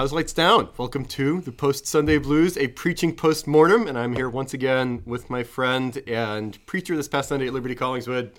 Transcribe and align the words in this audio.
How's 0.00 0.14
lights 0.14 0.32
down? 0.32 0.70
Welcome 0.78 1.04
to 1.04 1.42
the 1.42 1.52
Post 1.52 1.86
Sunday 1.86 2.16
Blues, 2.16 2.56
a 2.56 2.68
preaching 2.68 3.14
post 3.14 3.46
mortem, 3.46 3.86
and 3.86 3.98
I'm 3.98 4.16
here 4.16 4.30
once 4.30 4.54
again 4.54 5.02
with 5.04 5.28
my 5.28 5.42
friend 5.42 6.02
and 6.06 6.58
preacher 6.64 6.96
this 6.96 7.06
past 7.06 7.28
Sunday 7.28 7.48
at 7.48 7.52
Liberty 7.52 7.74
Collingswood, 7.74 8.30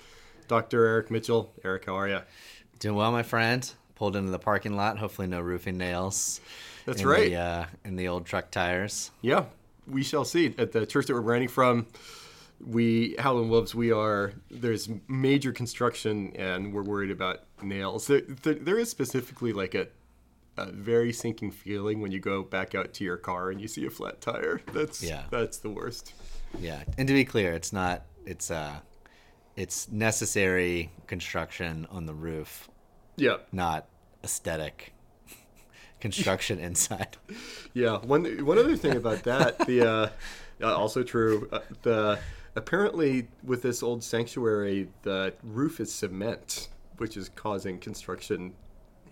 Dr. 0.48 0.84
Eric 0.88 1.12
Mitchell. 1.12 1.54
Eric, 1.64 1.86
how 1.86 1.94
are 1.94 2.08
you? 2.08 2.22
Doing 2.80 2.96
well, 2.96 3.12
my 3.12 3.22
friend. 3.22 3.72
Pulled 3.94 4.16
into 4.16 4.32
the 4.32 4.40
parking 4.40 4.76
lot. 4.76 4.98
Hopefully, 4.98 5.28
no 5.28 5.40
roofing 5.40 5.78
nails. 5.78 6.42
That's 6.88 7.04
in 7.04 7.08
right. 7.08 7.30
The, 7.30 7.36
uh, 7.36 7.66
in 7.86 7.96
the 7.96 8.08
old 8.08 8.26
truck 8.26 8.50
tires. 8.50 9.12
Yeah, 9.22 9.46
we 9.86 10.02
shall 10.02 10.26
see. 10.26 10.56
At 10.58 10.72
the 10.72 10.88
church 10.88 11.06
that 11.06 11.14
we're 11.14 11.22
branding 11.22 11.50
from, 11.50 11.86
we 12.60 13.16
Howland 13.20 13.52
Wolves, 13.52 13.76
we 13.76 13.92
are 13.92 14.34
there's 14.50 14.90
major 15.08 15.52
construction, 15.52 16.36
and 16.36 16.74
we're 16.74 16.82
worried 16.82 17.12
about 17.12 17.42
nails. 17.62 18.08
There, 18.08 18.22
there 18.22 18.80
is 18.80 18.90
specifically 18.90 19.54
like 19.54 19.76
a 19.76 19.90
a 20.58 20.72
very 20.72 21.14
sinking 21.14 21.52
feeling 21.52 22.02
when 22.02 22.12
you 22.12 22.20
go 22.20 22.44
back 22.44 22.76
out 22.76 22.94
to 22.96 23.04
your 23.04 23.18
car 23.18 23.50
and 23.52 23.60
you 23.62 23.68
see 23.68 23.86
a 23.86 23.90
flat 23.90 24.22
tire. 24.22 24.62
That's 24.74 25.02
Yeah. 25.02 25.24
that's 25.30 25.58
the 25.58 25.70
worst. 25.70 26.14
Yeah, 26.60 26.84
and 26.98 27.08
to 27.08 27.14
be 27.14 27.24
clear, 27.26 27.54
it's 27.54 27.72
not. 27.72 28.04
It's 28.26 28.52
uh, 28.52 28.80
it's 29.56 29.90
necessary 29.90 30.92
construction 31.08 31.88
on 31.90 32.06
the 32.06 32.14
roof, 32.14 32.70
Yeah, 33.16 33.38
not 33.52 33.88
aesthetic 34.24 34.94
construction 36.00 36.60
inside. 36.68 37.18
yeah. 37.74 37.98
One 38.00 38.46
one 38.46 38.58
other 38.58 38.76
thing 38.76 38.96
about 38.98 39.24
that, 39.24 39.58
the 39.66 40.12
uh, 40.62 40.74
also 40.76 41.04
true. 41.04 41.48
Uh, 41.52 41.60
the 41.84 42.20
apparently 42.56 43.28
with 43.44 43.62
this 43.62 43.82
old 43.82 44.04
sanctuary, 44.04 44.90
the 45.04 45.34
roof 45.44 45.80
is 45.80 45.92
cement, 45.94 46.68
which 46.98 47.16
is 47.16 47.30
causing 47.30 47.80
construction 47.80 48.54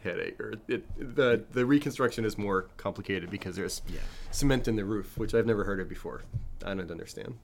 headache. 0.03 0.39
Or 0.39 0.53
it 0.67 0.85
the 1.15 1.43
the 1.51 1.65
reconstruction 1.65 2.25
is 2.25 2.37
more 2.37 2.63
complicated 2.77 3.29
because 3.29 3.55
there's 3.55 3.81
Yeah. 3.87 3.99
cement 4.31 4.67
in 4.67 4.75
the 4.75 4.85
roof, 4.85 5.17
which 5.17 5.33
I've 5.33 5.45
never 5.45 5.63
heard 5.63 5.79
of 5.79 5.87
before. 5.89 6.21
I 6.65 6.73
don't 6.73 6.91
understand. 6.91 7.37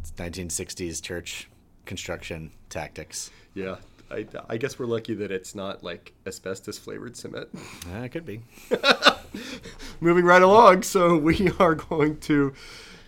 It's 0.00 0.10
1960s 0.12 1.00
church 1.02 1.48
construction 1.86 2.52
tactics. 2.68 3.30
Yeah. 3.54 3.76
I, 4.10 4.26
I 4.50 4.58
guess 4.58 4.78
we're 4.78 4.84
lucky 4.86 5.14
that 5.14 5.30
it's 5.32 5.54
not 5.54 5.82
like 5.82 6.12
asbestos 6.26 6.78
flavored 6.78 7.16
cement. 7.16 7.48
Uh, 7.90 8.00
it 8.00 8.10
could 8.10 8.26
be. 8.26 8.42
moving 10.00 10.24
right 10.24 10.42
along. 10.42 10.82
So 10.82 11.16
we 11.16 11.50
are 11.58 11.74
going 11.74 12.18
to 12.20 12.52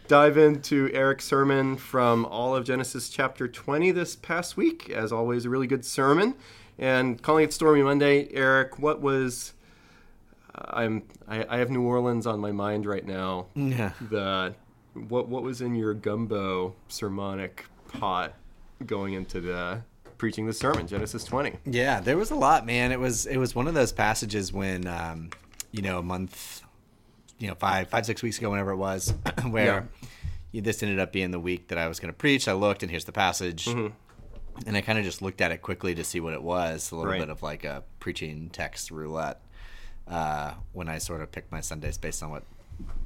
dive 0.08 0.38
into 0.38 0.90
Eric's 0.92 1.24
sermon 1.24 1.76
from 1.76 2.24
all 2.24 2.56
of 2.56 2.64
Genesis 2.64 3.08
chapter 3.08 3.46
20 3.46 3.90
this 3.92 4.16
past 4.16 4.56
week. 4.56 4.88
As 4.90 5.12
always, 5.12 5.44
a 5.44 5.50
really 5.50 5.66
good 5.66 5.84
sermon. 5.84 6.34
And 6.78 7.20
calling 7.22 7.44
it 7.44 7.52
Stormy 7.52 7.82
Monday, 7.82 8.28
Eric, 8.32 8.78
what 8.78 9.00
was 9.00 9.54
I'm 10.54 11.02
I, 11.28 11.44
I 11.48 11.58
have 11.58 11.70
New 11.70 11.82
Orleans 11.82 12.26
on 12.26 12.40
my 12.40 12.52
mind 12.52 12.86
right 12.86 13.06
now. 13.06 13.46
Yeah. 13.54 13.92
The 14.10 14.54
what 14.94 15.28
what 15.28 15.42
was 15.42 15.60
in 15.60 15.74
your 15.74 15.94
gumbo 15.94 16.74
sermonic 16.88 17.66
pot 17.88 18.34
going 18.84 19.14
into 19.14 19.40
the 19.40 19.82
preaching 20.18 20.46
the 20.46 20.52
sermon, 20.52 20.86
Genesis 20.86 21.24
20. 21.24 21.58
Yeah, 21.66 22.00
there 22.00 22.16
was 22.16 22.30
a 22.30 22.34
lot, 22.34 22.66
man. 22.66 22.92
It 22.92 23.00
was 23.00 23.26
it 23.26 23.36
was 23.36 23.54
one 23.54 23.68
of 23.68 23.74
those 23.74 23.92
passages 23.92 24.52
when 24.52 24.86
um, 24.86 25.30
you 25.72 25.82
know, 25.82 25.98
a 25.98 26.02
month 26.02 26.62
you 27.38 27.48
know, 27.48 27.54
five 27.54 27.88
five, 27.88 28.06
six 28.06 28.22
weeks 28.22 28.38
ago, 28.38 28.50
whenever 28.50 28.70
it 28.70 28.76
was, 28.76 29.12
where 29.50 29.88
you, 30.52 30.62
this 30.62 30.82
ended 30.82 30.98
up 30.98 31.12
being 31.12 31.30
the 31.30 31.40
week 31.40 31.68
that 31.68 31.78
I 31.78 31.88
was 31.88 32.00
gonna 32.00 32.12
preach. 32.12 32.48
I 32.48 32.52
looked 32.52 32.82
and 32.82 32.90
here's 32.90 33.04
the 33.04 33.12
passage. 33.12 33.68
And 34.66 34.76
I 34.76 34.80
kind 34.80 34.98
of 34.98 35.04
just 35.04 35.20
looked 35.22 35.40
at 35.40 35.50
it 35.52 35.62
quickly 35.62 35.94
to 35.94 36.04
see 36.04 36.20
what 36.20 36.32
it 36.32 36.42
was, 36.42 36.90
a 36.90 36.96
little 36.96 37.10
Right. 37.10 37.20
bit 37.20 37.28
of 37.30 37.42
like 37.42 37.64
a 37.64 37.82
preaching 38.00 38.48
text 38.50 38.90
roulette. 38.90 39.40
Uh, 40.08 40.54
when 40.72 40.88
I 40.88 40.98
sort 40.98 41.20
of 41.20 41.32
picked 41.32 41.50
my 41.50 41.60
Sundays 41.60 41.98
based 41.98 42.22
on 42.22 42.30
what 42.30 42.44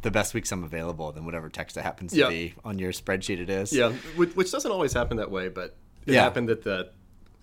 the 0.02 0.10
best 0.10 0.34
weeks 0.34 0.52
I'm 0.52 0.64
available, 0.64 1.12
then 1.12 1.24
whatever 1.24 1.48
text 1.48 1.76
it 1.78 1.82
happens 1.82 2.12
to 2.12 2.28
be 2.28 2.54
on 2.64 2.78
your 2.78 2.92
spreadsheet 2.92 3.38
it 3.40 3.48
is. 3.48 3.72
Yeah, 3.72 3.92
which, 4.16 4.34
doesn't 4.50 4.70
always 4.70 4.92
happen 4.92 5.16
that 5.16 5.30
way, 5.30 5.48
but 5.48 5.76
it 6.06 6.14
Yeah. 6.14 6.22
happened 6.22 6.48
that 6.50 6.62
the 6.62 6.90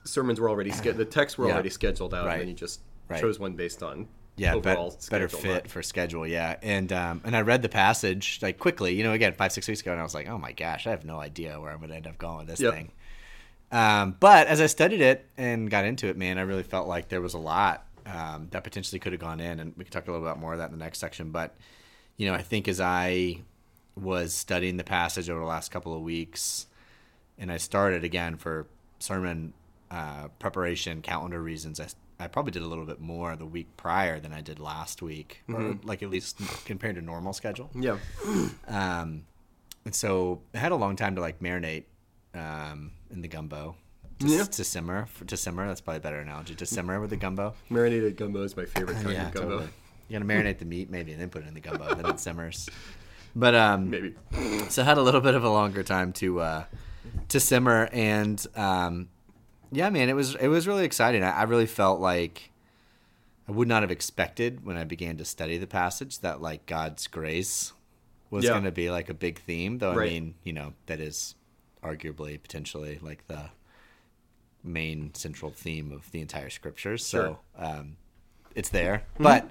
sermons 0.04 0.40
were 0.40 0.50
already 0.50 0.72
sch- 0.72 0.82
the 0.96 1.06
texts 1.06 1.38
were 1.38 1.48
Yeah. 1.48 1.54
already 1.54 1.70
scheduled 1.72 2.14
out, 2.14 2.26
Right. 2.28 2.34
and 2.34 2.42
then 2.42 2.48
you 2.50 2.54
just 2.54 2.82
Right. 3.10 3.20
chose 3.20 3.40
one 3.40 3.54
based 3.56 3.82
on 3.82 4.08
yeah, 4.36 4.56
bet- 4.58 5.08
better 5.10 5.28
fit 5.28 5.46
not- 5.64 5.68
for 5.70 5.82
schedule. 5.82 6.28
Yeah, 6.28 6.58
and 6.62 6.94
um, 6.94 7.22
and 7.24 7.36
I 7.36 7.42
read 7.42 7.62
the 7.64 7.70
passage 7.70 8.38
like 8.44 8.60
quickly, 8.60 8.94
you 8.94 9.04
know, 9.04 9.14
again 9.14 9.34
five 9.34 9.52
six 9.52 9.68
weeks 9.68 9.82
ago, 9.82 9.92
and 9.92 10.00
I 10.00 10.04
was 10.04 10.14
like, 10.14 10.28
oh 10.28 10.38
my 10.38 10.52
gosh, 10.52 10.86
I 10.86 10.92
have 10.92 11.04
no 11.06 11.20
idea 11.20 11.60
where 11.60 11.72
I'm 11.72 11.78
going 11.80 11.90
to 11.90 11.96
end 11.96 12.06
up 12.08 12.18
going 12.20 12.38
with 12.40 12.48
this 12.48 12.60
Yep. 12.60 12.74
thing. 12.74 12.92
Um, 13.72 14.16
but 14.20 14.48
as 14.48 14.62
I 14.62 14.68
studied 14.68 15.02
it 15.02 15.26
and 15.38 15.70
got 15.70 15.86
into 15.86 16.08
it, 16.08 16.18
man, 16.18 16.38
I 16.38 16.42
really 16.42 16.64
felt 16.64 16.88
like 16.88 17.10
there 17.10 17.22
was 17.22 17.34
a 17.34 17.40
lot 17.40 17.86
um, 18.06 18.48
that 18.52 18.64
potentially 18.64 19.00
could 19.00 19.12
have 19.12 19.22
gone 19.22 19.40
in, 19.40 19.60
and 19.60 19.74
we 19.78 19.84
can 19.84 19.92
talk 19.92 20.08
a 20.08 20.12
little 20.12 20.26
bit 20.26 20.38
more 20.38 20.54
of 20.54 20.60
that 20.60 20.72
in 20.72 20.78
the 20.78 20.84
next 20.84 21.00
section. 21.00 21.32
But 21.32 21.56
you 22.16 22.28
know, 22.28 22.34
I 22.34 22.42
think 22.42 22.68
as 22.68 22.80
I 22.80 23.42
was 23.96 24.34
studying 24.34 24.78
the 24.78 24.84
passage 24.84 25.30
over 25.30 25.40
the 25.40 25.46
last 25.46 25.72
couple 25.72 25.96
of 25.96 26.02
weeks, 26.02 26.68
and 27.38 27.52
I 27.52 27.58
started 27.58 28.04
again 28.04 28.38
for 28.38 28.68
sermon 29.00 29.54
uh, 29.92 30.28
preparation 30.40 31.02
calendar 31.02 31.42
reasons. 31.42 31.80
I, 31.80 31.88
I 32.20 32.28
probably 32.28 32.52
did 32.52 32.64
a 32.64 32.68
little 32.68 32.86
bit 32.86 33.00
more 33.00 33.36
the 33.36 33.46
week 33.46 33.68
prior 33.78 34.20
than 34.20 34.34
I 34.34 34.42
did 34.42 34.60
last 34.60 35.02
week, 35.02 35.44
or 35.52 35.78
like 35.84 36.02
at 36.02 36.10
least 36.10 36.40
compared 36.66 36.96
to 36.96 37.02
normal 37.02 37.34
schedule. 37.34 37.70
Yeah, 37.76 37.98
Um, 38.68 39.26
and 39.86 39.94
so 39.94 40.42
I 40.54 40.58
had 40.58 40.72
a 40.72 40.76
long 40.76 40.96
time 40.96 41.16
to 41.16 41.22
like 41.22 41.40
marinate 41.40 41.84
um, 42.40 42.92
in 43.12 43.22
the 43.22 43.28
gumbo. 43.28 43.76
To, 44.20 44.28
Yeah. 44.28 44.44
to 44.46 44.64
simmer 44.64 45.06
for, 45.06 45.26
to 45.26 45.38
simmer 45.38 45.68
that's 45.68 45.80
probably 45.82 45.98
a 45.98 46.02
better 46.02 46.20
analogy 46.20 46.56
to 46.56 46.66
simmer 46.66 47.00
with 47.00 47.12
the 47.12 47.18
gumbo 47.18 47.54
marinated 47.70 48.18
gumbo 48.18 48.42
is 48.42 48.58
my 48.58 48.66
favorite 48.66 48.96
kind 48.96 49.10
of 49.16 49.32
gumbo. 49.32 49.40
totally. 49.60 49.70
you 50.10 50.18
gotta 50.20 50.26
marinate 50.26 50.58
the 50.58 50.66
meat 50.66 50.90
maybe 50.90 51.12
and 51.12 51.22
then 51.22 51.30
put 51.30 51.44
it 51.44 51.48
in 51.48 51.54
the 51.54 51.60
gumbo 51.60 51.88
and 51.90 52.00
then 52.04 52.10
it 52.10 52.20
simmers 52.20 52.68
but 53.36 53.54
um 53.54 53.92
Maybe. 53.92 54.16
so 54.70 54.82
I 54.82 54.86
had 54.86 54.98
a 54.98 55.04
little 55.04 55.22
bit 55.22 55.36
of 55.36 55.44
a 55.44 55.50
longer 55.50 55.84
time 55.84 56.14
to 56.14 56.40
uh, 56.40 56.64
to 57.30 57.40
simmer, 57.40 57.88
and 57.94 58.44
um, 58.56 59.10
yeah, 59.72 59.90
man, 59.92 60.10
it 60.10 60.14
was 60.16 60.34
it 60.36 60.48
was 60.48 60.68
really 60.68 60.84
exciting. 60.84 61.24
I, 61.24 61.32
I 61.32 61.44
really 61.44 61.66
felt 61.68 62.00
like 62.02 62.52
I 63.48 63.52
would 63.52 63.68
not 63.68 63.84
have 63.84 63.92
expected 63.92 64.66
when 64.66 64.78
I 64.78 64.84
began 64.84 65.18
to 65.18 65.26
study 65.26 65.58
the 65.60 65.68
passage 65.68 66.20
that 66.20 66.42
like 66.42 66.66
God's 66.66 67.06
grace 67.08 67.74
was 68.32 68.44
Yeah. 68.46 68.52
going 68.52 68.64
to 68.64 68.72
be 68.72 68.90
like 68.90 69.10
a 69.10 69.14
big 69.14 69.40
theme. 69.40 69.78
Though 69.78 69.94
Right. 69.94 70.08
I 70.08 70.14
mean, 70.14 70.36
you 70.44 70.54
know, 70.54 70.74
that 70.88 71.00
is 71.00 71.36
arguably 71.88 72.42
potentially 72.42 73.00
like 73.02 73.26
the 73.28 73.50
main 74.64 75.14
central 75.14 75.52
theme 75.52 75.92
of 75.92 76.10
the 76.12 76.20
entire 76.22 76.50
scriptures. 76.50 77.08
Sure. 77.08 77.38
So 77.58 77.64
um, 77.64 77.98
it's 78.56 78.70
there, 78.70 79.04
Mm-hmm. 79.16 79.24
but 79.24 79.50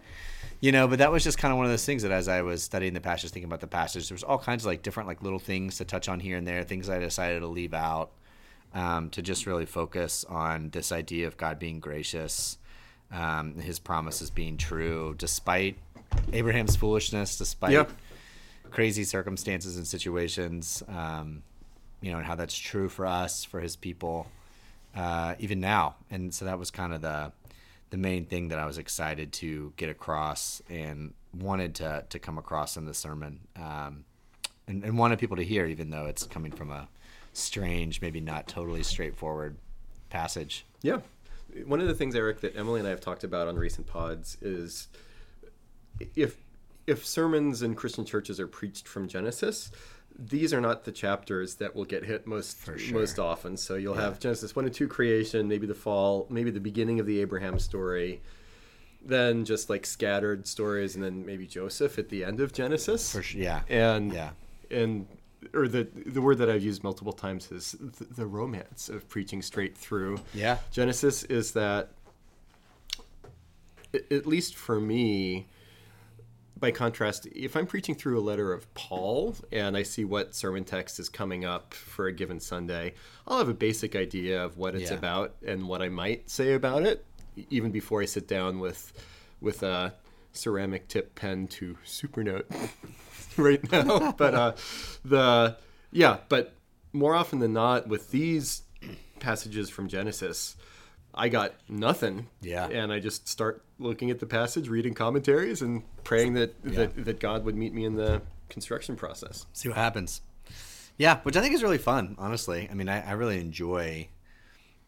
you 0.60 0.72
know 0.72 0.88
but 0.88 0.98
that 1.00 1.12
was 1.12 1.22
just 1.22 1.36
kind 1.38 1.52
of 1.52 1.58
one 1.58 1.66
of 1.66 1.70
those 1.70 1.84
things 1.84 2.02
that 2.02 2.10
as 2.10 2.28
i 2.28 2.40
was 2.40 2.62
studying 2.62 2.94
the 2.94 3.00
passage 3.00 3.30
thinking 3.30 3.44
about 3.48 3.60
the 3.60 3.66
passage 3.66 4.08
there 4.08 4.14
was 4.14 4.22
all 4.22 4.38
kinds 4.38 4.62
of 4.64 4.66
like 4.68 4.82
different 4.82 5.06
like 5.06 5.22
little 5.22 5.38
things 5.38 5.76
to 5.76 5.84
touch 5.84 6.08
on 6.08 6.18
here 6.18 6.38
and 6.38 6.46
there 6.46 6.62
things 6.64 6.88
i 6.88 6.98
decided 6.98 7.40
to 7.40 7.46
leave 7.46 7.74
out 7.74 8.10
um, 8.74 9.10
to 9.10 9.20
just 9.20 9.44
really 9.46 9.66
focus 9.66 10.24
on 10.30 10.70
this 10.70 10.92
idea 10.92 11.26
of 11.26 11.36
god 11.36 11.58
being 11.58 11.78
gracious 11.78 12.56
um, 13.12 13.54
his 13.56 13.78
promises 13.78 14.30
being 14.30 14.56
true 14.56 15.14
despite 15.18 15.76
abraham's 16.32 16.74
foolishness 16.74 17.36
despite 17.36 17.72
Yeah. 17.72 17.84
crazy 18.70 19.04
circumstances 19.04 19.76
and 19.76 19.86
situations 19.86 20.82
um, 20.88 21.42
you 22.00 22.10
know 22.10 22.18
and 22.18 22.26
how 22.26 22.34
that's 22.34 22.56
true 22.56 22.88
for 22.88 23.06
us 23.06 23.44
for 23.44 23.60
his 23.60 23.76
people 23.76 24.26
uh, 24.94 25.34
even 25.38 25.60
now 25.60 25.94
and 26.10 26.32
so 26.34 26.44
that 26.44 26.58
was 26.58 26.70
kind 26.70 26.92
of 26.92 27.00
the 27.00 27.32
the 27.90 27.96
main 27.96 28.26
thing 28.26 28.48
that 28.48 28.58
I 28.58 28.66
was 28.66 28.78
excited 28.78 29.32
to 29.34 29.72
get 29.76 29.88
across 29.88 30.60
and 30.68 31.14
wanted 31.32 31.76
to 31.76 32.04
to 32.08 32.18
come 32.18 32.38
across 32.38 32.76
in 32.76 32.84
the 32.84 32.94
sermon, 32.94 33.40
um, 33.56 34.04
and, 34.66 34.84
and 34.84 34.98
wanted 34.98 35.18
people 35.18 35.36
to 35.36 35.44
hear, 35.44 35.66
even 35.66 35.90
though 35.90 36.06
it's 36.06 36.24
coming 36.24 36.52
from 36.52 36.70
a 36.70 36.88
strange, 37.32 38.00
maybe 38.00 38.20
not 38.20 38.48
totally 38.48 38.82
straightforward 38.82 39.56
passage. 40.10 40.66
Yeah. 40.82 41.00
One 41.64 41.80
of 41.80 41.86
the 41.86 41.94
things, 41.94 42.14
Eric, 42.14 42.40
that 42.40 42.56
Emily 42.56 42.80
and 42.80 42.86
I 42.86 42.90
have 42.90 43.00
talked 43.00 43.24
about 43.24 43.48
on 43.48 43.56
recent 43.56 43.86
pods 43.86 44.36
is 44.42 44.88
if 46.14 46.36
if 46.86 47.06
sermons 47.06 47.62
in 47.62 47.74
Christian 47.74 48.04
churches 48.04 48.38
are 48.40 48.46
preached 48.46 48.86
from 48.86 49.08
Genesis, 49.08 49.70
these 50.18 50.54
are 50.54 50.60
not 50.60 50.84
the 50.84 50.92
chapters 50.92 51.56
that 51.56 51.74
will 51.76 51.84
get 51.84 52.04
hit 52.04 52.26
most 52.26 52.64
sure. 52.64 52.78
most 52.92 53.18
often. 53.18 53.56
So 53.56 53.74
you'll 53.74 53.94
have 53.94 54.18
Genesis 54.18 54.56
one 54.56 54.64
and 54.64 54.74
two 54.74 54.88
creation, 54.88 55.46
maybe 55.48 55.66
the 55.66 55.74
fall, 55.74 56.26
maybe 56.30 56.50
the 56.50 56.60
beginning 56.60 57.00
of 57.00 57.06
the 57.06 57.20
Abraham 57.20 57.58
story, 57.58 58.20
then 59.04 59.44
just 59.44 59.68
like 59.68 59.84
scattered 59.86 60.46
stories, 60.46 60.94
and 60.94 61.04
then 61.04 61.26
maybe 61.26 61.46
Joseph 61.46 61.98
at 61.98 62.08
the 62.08 62.24
end 62.24 62.40
of 62.40 62.52
Genesis. 62.52 63.12
For 63.12 63.22
sure. 63.22 63.40
Yeah. 63.40 63.62
And 63.68 64.12
Yeah. 64.12 64.30
and 64.70 65.06
or 65.52 65.68
the 65.68 65.86
the 66.06 66.22
word 66.22 66.38
that 66.38 66.48
I've 66.48 66.62
used 66.62 66.82
multiple 66.82 67.12
times 67.12 67.52
is 67.52 67.72
the, 67.78 68.04
the 68.04 68.26
romance 68.26 68.88
of 68.88 69.08
preaching 69.08 69.42
straight 69.42 69.76
through. 69.76 70.18
Yeah. 70.32 70.58
Genesis 70.72 71.24
is 71.24 71.52
that 71.52 71.90
at 74.10 74.26
least 74.26 74.56
for 74.56 74.80
me 74.80 75.46
by 76.58 76.70
contrast 76.70 77.26
if 77.34 77.54
i'm 77.56 77.66
preaching 77.66 77.94
through 77.94 78.18
a 78.18 78.20
letter 78.22 78.52
of 78.52 78.72
paul 78.74 79.34
and 79.52 79.76
i 79.76 79.82
see 79.82 80.04
what 80.04 80.34
sermon 80.34 80.64
text 80.64 80.98
is 80.98 81.08
coming 81.08 81.44
up 81.44 81.74
for 81.74 82.06
a 82.06 82.12
given 82.12 82.40
sunday 82.40 82.94
i'll 83.26 83.38
have 83.38 83.48
a 83.48 83.54
basic 83.54 83.94
idea 83.94 84.42
of 84.42 84.56
what 84.56 84.74
it's 84.74 84.90
Yeah. 84.90 84.96
about 84.96 85.34
and 85.46 85.68
what 85.68 85.82
i 85.82 85.88
might 85.88 86.30
say 86.30 86.54
about 86.54 86.82
it 86.84 87.04
even 87.50 87.70
before 87.70 88.00
i 88.00 88.06
sit 88.06 88.26
down 88.26 88.58
with 88.58 88.92
with 89.40 89.62
a 89.62 89.94
ceramic 90.32 90.88
tip 90.88 91.14
pen 91.14 91.46
to 91.48 91.76
supernote 91.84 92.44
right 93.36 93.70
now 93.70 94.12
but 94.16 94.34
uh 94.34 94.52
the 95.04 95.56
yeah 95.92 96.18
but 96.28 96.54
more 96.92 97.14
often 97.14 97.38
than 97.38 97.52
not 97.52 97.86
with 97.86 98.10
these 98.10 98.62
passages 99.20 99.68
from 99.68 99.88
genesis 99.88 100.56
i 101.16 101.28
got 101.28 101.54
nothing 101.68 102.28
Yeah. 102.42 102.66
and 102.68 102.92
i 102.92 102.98
just 103.00 103.26
start 103.28 103.62
looking 103.78 104.10
at 104.10 104.18
the 104.18 104.26
passage 104.26 104.68
reading 104.68 104.94
commentaries 104.94 105.62
and 105.62 105.82
praying 106.04 106.34
that 106.34 106.62
that, 106.64 107.04
that 107.04 107.20
god 107.20 107.44
would 107.44 107.56
meet 107.56 107.72
me 107.74 107.84
in 107.84 107.94
the 107.96 108.22
construction 108.48 108.96
process 108.96 109.46
See 109.52 109.68
what 109.68 109.76
happens. 109.76 110.20
Yeah, 110.98 111.20
which 111.24 111.36
I 111.36 111.42
think 111.42 111.52
is 111.54 111.62
really 111.62 111.76
fun, 111.76 112.14
honestly. 112.16 112.68
I 112.70 112.74
mean, 112.74 112.88
I, 112.88 113.06
I 113.06 113.12
really 113.12 113.38
enjoy, 113.38 114.08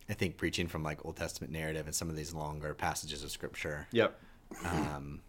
I 0.09 0.15
think, 0.15 0.39
preaching 0.39 0.67
from 0.67 0.83
like 0.83 1.05
Old 1.05 1.17
Testament 1.17 1.53
narrative 1.53 1.85
and 1.85 1.95
some 1.95 2.09
of 2.09 2.17
these 2.17 2.33
longer 2.33 2.73
passages 2.73 3.23
of 3.23 3.31
scripture. 3.31 3.87
yep 3.93 4.19
Um, 4.65 5.21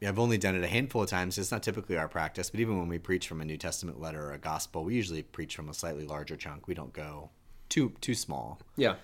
yeah, 0.00 0.08
I've 0.08 0.18
only 0.18 0.38
done 0.38 0.54
it 0.54 0.62
a 0.64 0.66
handful 0.68 1.02
of 1.02 1.10
times. 1.10 1.36
It's 1.36 1.50
not 1.50 1.62
typically 1.62 1.98
our 1.98 2.08
practice, 2.08 2.48
but 2.48 2.60
even 2.60 2.78
when 2.78 2.88
we 2.88 2.98
preach 2.98 3.28
from 3.28 3.40
a 3.42 3.44
New 3.44 3.58
Testament 3.58 4.00
letter 4.00 4.28
or 4.28 4.32
a 4.32 4.38
gospel, 4.38 4.84
we 4.84 4.94
usually 4.94 5.22
preach 5.22 5.54
from 5.56 5.68
a 5.68 5.74
slightly 5.74 6.06
larger 6.06 6.36
chunk. 6.36 6.66
We 6.66 6.72
don't 6.74 6.92
go 6.94 7.28
too 7.68 7.92
too 8.00 8.14
small. 8.14 8.60
yeah 8.76 8.94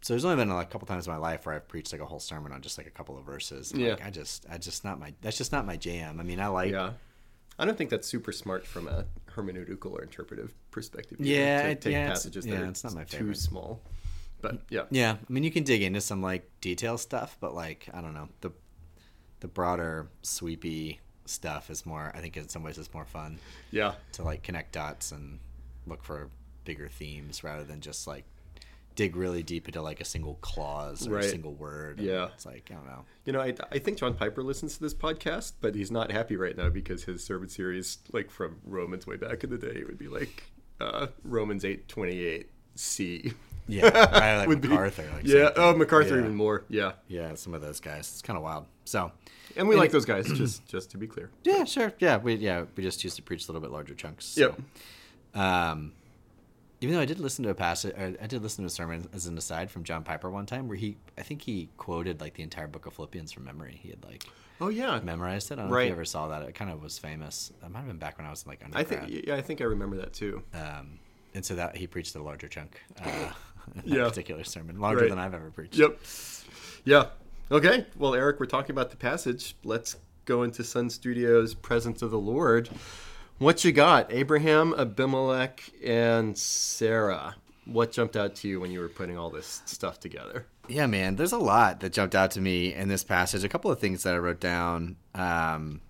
So 0.00 0.12
there's 0.12 0.24
only 0.24 0.36
been 0.36 0.48
like 0.48 0.68
a 0.68 0.70
couple 0.70 0.86
times 0.86 1.06
in 1.06 1.12
my 1.12 1.18
life 1.18 1.44
where 1.44 1.54
I've 1.56 1.66
preached 1.68 1.92
like 1.92 2.00
a 2.00 2.06
whole 2.06 2.20
sermon 2.20 2.52
on 2.52 2.60
just 2.62 2.78
like 2.78 2.86
a 2.86 2.90
couple 2.90 3.18
of 3.18 3.24
verses. 3.24 3.72
Yeah. 3.74 3.90
like, 3.90 4.06
I 4.06 4.10
just, 4.10 4.46
I 4.50 4.56
just 4.58 4.84
not 4.84 4.98
my. 5.00 5.12
That's 5.22 5.36
just 5.36 5.50
not 5.52 5.66
my 5.66 5.76
jam. 5.76 6.20
I 6.20 6.22
mean, 6.22 6.40
I 6.40 6.46
like. 6.48 6.70
yeah 6.72 6.92
i 7.60 7.64
don't 7.64 7.76
think 7.76 7.90
that's 7.90 8.06
super 8.06 8.30
smart 8.30 8.64
from 8.64 8.86
a 8.86 9.04
hermeneutical 9.34 9.90
or 9.90 10.02
interpretive 10.04 10.54
perspective 10.70 11.18
Yeah, 11.20 11.62
to 11.62 11.68
it- 11.70 11.80
take 11.80 11.92
yeah, 11.92 11.98
it's- 12.04 12.18
passages 12.20 12.46
yeah, 12.46 12.60
are 12.60 12.64
it's 12.66 12.84
not 12.84 12.94
my 12.94 13.02
too 13.02 13.16
favorite. 13.16 13.36
small 13.38 13.80
but 14.40 14.60
yeah 14.70 14.82
Yeah, 14.90 15.16
I 15.28 15.32
mean, 15.32 15.42
you 15.42 15.50
can 15.50 15.64
dig 15.64 15.82
into 15.82 16.00
some 16.00 16.22
like 16.22 16.48
detail 16.60 16.96
stuff, 16.98 17.36
but 17.40 17.56
like 17.56 17.88
I 17.92 18.00
don't 18.00 18.14
know 18.14 18.28
the 18.42 18.52
the 19.40 19.48
broader 19.48 20.08
sweepy 20.22 21.00
stuff 21.26 21.68
is 21.70 21.84
more. 21.84 22.12
I 22.14 22.20
think 22.20 22.36
in 22.36 22.48
some 22.48 22.62
ways 22.62 22.78
it's 22.78 22.94
more 22.94 23.04
fun 23.04 23.40
yeah 23.72 23.94
to 24.12 24.22
like 24.22 24.44
connect 24.44 24.70
dots 24.72 25.10
and 25.10 25.40
look 25.84 26.04
for 26.04 26.30
bigger 26.64 26.86
themes 26.88 27.42
rather 27.42 27.64
than 27.64 27.80
just 27.80 28.06
like 28.06 28.24
dig 28.98 29.14
really 29.14 29.44
deep 29.44 29.68
into 29.68 29.80
like 29.80 30.00
a 30.00 30.04
single 30.04 30.34
clause 30.40 31.06
or 31.06 31.12
Right. 31.12 31.24
a 31.24 31.28
single 31.28 31.54
word. 31.54 32.00
Yeah. 32.00 32.30
it's 32.34 32.44
like 32.44 32.68
I 32.72 32.74
don't 32.74 32.86
know. 32.86 33.04
You 33.24 33.32
know, 33.32 33.40
I, 33.40 33.54
I 33.70 33.78
think 33.78 33.96
John 33.98 34.12
Piper 34.14 34.42
listens 34.42 34.74
to 34.76 34.80
this 34.82 34.92
podcast, 34.92 35.52
but 35.60 35.76
he's 35.76 35.92
not 35.92 36.10
happy 36.10 36.36
right 36.36 36.56
now 36.56 36.68
because 36.68 37.04
his 37.04 37.22
sermon 37.22 37.48
series, 37.48 37.98
like 38.12 38.28
from 38.28 38.56
Romans 38.64 39.06
way 39.06 39.16
back 39.16 39.44
in 39.44 39.50
the 39.50 39.56
day, 39.58 39.84
would 39.86 39.98
be 39.98 40.08
like 40.08 40.42
uh, 40.80 41.06
Romans 41.22 41.64
eight 41.64 41.86
twenty 41.88 42.18
eight 42.24 42.50
C. 42.74 43.32
Yeah, 43.68 43.86
I 44.12 44.38
like 44.38 44.48
Would 44.52 44.60
be- 44.62 44.68
MacArthur. 44.68 45.06
Like 45.14 45.26
yeah, 45.26 45.50
oh 45.54 45.74
MacArthur 45.76 46.14
Yeah. 46.16 46.20
even 46.22 46.34
more. 46.34 46.64
Yeah, 46.68 46.92
Yeah, 47.06 47.34
some 47.36 47.54
of 47.54 47.60
those 47.60 47.78
guys. 47.80 48.00
It's 48.10 48.22
kind 48.22 48.36
of 48.36 48.42
wild. 48.42 48.66
So, 48.84 49.12
and 49.56 49.68
we 49.68 49.76
like 49.76 49.90
those 49.92 50.06
guys. 50.06 50.26
Just 50.32 50.66
just 50.66 50.90
to 50.90 50.98
be 50.98 51.06
clear. 51.06 51.30
yeah, 51.44 51.62
sure. 51.64 51.92
Yeah, 52.00 52.16
we 52.16 52.34
yeah 52.34 52.64
we 52.74 52.82
just 52.82 53.04
used 53.04 53.14
to 53.16 53.22
preach 53.22 53.44
a 53.46 53.52
little 53.52 53.60
bit 53.62 53.70
larger 53.70 53.94
chunks. 53.94 54.24
So. 54.24 54.40
Yep. 54.40 55.40
Um, 55.40 55.92
even 56.80 56.94
though 56.94 57.00
I 57.00 57.04
did 57.06 57.18
listen 57.18 57.44
to 57.44 57.50
a 57.50 57.54
passage, 57.54 57.94
I 57.98 58.26
did 58.26 58.42
listen 58.42 58.62
to 58.64 58.66
a 58.66 58.70
sermon 58.70 59.08
as 59.12 59.26
an 59.26 59.36
aside 59.38 59.70
from 59.70 59.84
John 59.84 60.04
Piper 60.04 60.30
one 60.30 60.46
time, 60.46 60.68
where 60.68 60.76
he, 60.76 60.96
I 61.16 61.22
think 61.22 61.42
he 61.42 61.68
quoted 61.76 62.20
like 62.20 62.34
the 62.34 62.42
entire 62.42 62.66
book 62.68 62.86
of 62.86 62.94
Philippians 62.94 63.32
from 63.32 63.44
memory. 63.44 63.78
He 63.82 63.88
had 63.90 64.04
like 64.04 64.24
Oh 64.60 64.68
yeah. 64.68 64.98
memorized 65.00 65.50
it. 65.50 65.54
I 65.54 65.56
don't 65.62 65.66
know 65.66 65.74
if 65.74 65.76
Right. 65.76 65.86
you 65.86 65.92
ever 65.92 66.04
saw 66.04 66.28
that. 66.28 66.42
It 66.42 66.54
kind 66.54 66.70
of 66.70 66.82
was 66.82 66.98
famous. 66.98 67.52
That 67.62 67.70
might 67.70 67.78
have 67.80 67.88
been 67.88 67.98
back 67.98 68.18
when 68.18 68.26
I 68.26 68.30
was 68.30 68.46
like 68.46 68.62
undergrad. 68.64 68.86
I 68.86 69.06
think 69.06 69.26
yeah, 69.26 69.34
I 69.36 69.42
think 69.42 69.60
I 69.60 69.64
remember 69.64 69.96
that 69.98 70.12
too. 70.12 70.42
um, 70.54 70.98
and 71.34 71.44
so 71.44 71.54
that 71.56 71.76
he 71.76 71.86
preached 71.86 72.14
a 72.16 72.22
larger 72.22 72.48
chunk. 72.48 72.80
Uh, 73.00 73.04
that 73.74 73.86
Yeah. 73.86 74.08
particular 74.08 74.44
sermon, 74.44 74.80
larger 74.80 75.02
Right. 75.02 75.10
than 75.10 75.18
I've 75.18 75.34
ever 75.34 75.50
preached. 75.50 75.76
Yep. 75.76 75.98
Yeah. 76.84 77.06
Okay. 77.50 77.86
Well, 77.96 78.14
Eric, 78.14 78.40
we're 78.40 78.46
talking 78.46 78.70
about 78.72 78.90
the 78.90 78.96
passage. 78.96 79.54
Let's 79.64 79.96
go 80.24 80.42
into 80.42 80.62
Sun 80.64 80.90
Studios' 80.90 81.54
presence 81.54 82.02
of 82.02 82.10
the 82.10 82.18
Lord. 82.18 82.68
What 83.38 83.64
you 83.64 83.70
got? 83.70 84.12
Abraham, 84.12 84.74
Abimelech, 84.76 85.70
and 85.84 86.36
Sarah. 86.36 87.36
What 87.66 87.92
jumped 87.92 88.16
out 88.16 88.34
to 88.36 88.48
you 88.48 88.58
when 88.58 88.72
you 88.72 88.80
were 88.80 88.88
putting 88.88 89.16
all 89.16 89.30
this 89.30 89.62
stuff 89.64 90.00
together? 90.00 90.46
Yeah, 90.66 90.86
man, 90.86 91.14
there's 91.14 91.32
a 91.32 91.38
lot 91.38 91.78
that 91.80 91.92
jumped 91.92 92.16
out 92.16 92.32
to 92.32 92.40
me 92.40 92.74
in 92.74 92.88
this 92.88 93.04
passage. 93.04 93.44
A 93.44 93.48
couple 93.48 93.70
of 93.70 93.78
things 93.78 94.02
that 94.02 94.14
I 94.14 94.18
wrote 94.18 94.40
down 94.40 94.96
um, 95.14 95.80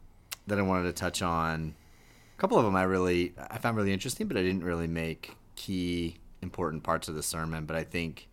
that 0.46 0.58
I 0.58 0.62
wanted 0.62 0.84
to 0.84 0.92
touch 0.92 1.22
on. 1.22 1.74
A 2.36 2.40
couple 2.40 2.58
of 2.58 2.66
them 2.66 2.76
I 2.76 2.82
really 2.82 3.32
I 3.50 3.56
found 3.56 3.78
really 3.78 3.94
interesting, 3.94 4.28
but 4.28 4.36
I 4.36 4.42
didn't 4.42 4.62
really 4.62 4.86
make 4.86 5.34
key 5.56 6.18
important 6.42 6.82
parts 6.82 7.08
of 7.08 7.14
the 7.14 7.22
sermon. 7.22 7.64
But 7.64 7.76
I 7.76 7.82
think 7.82 8.28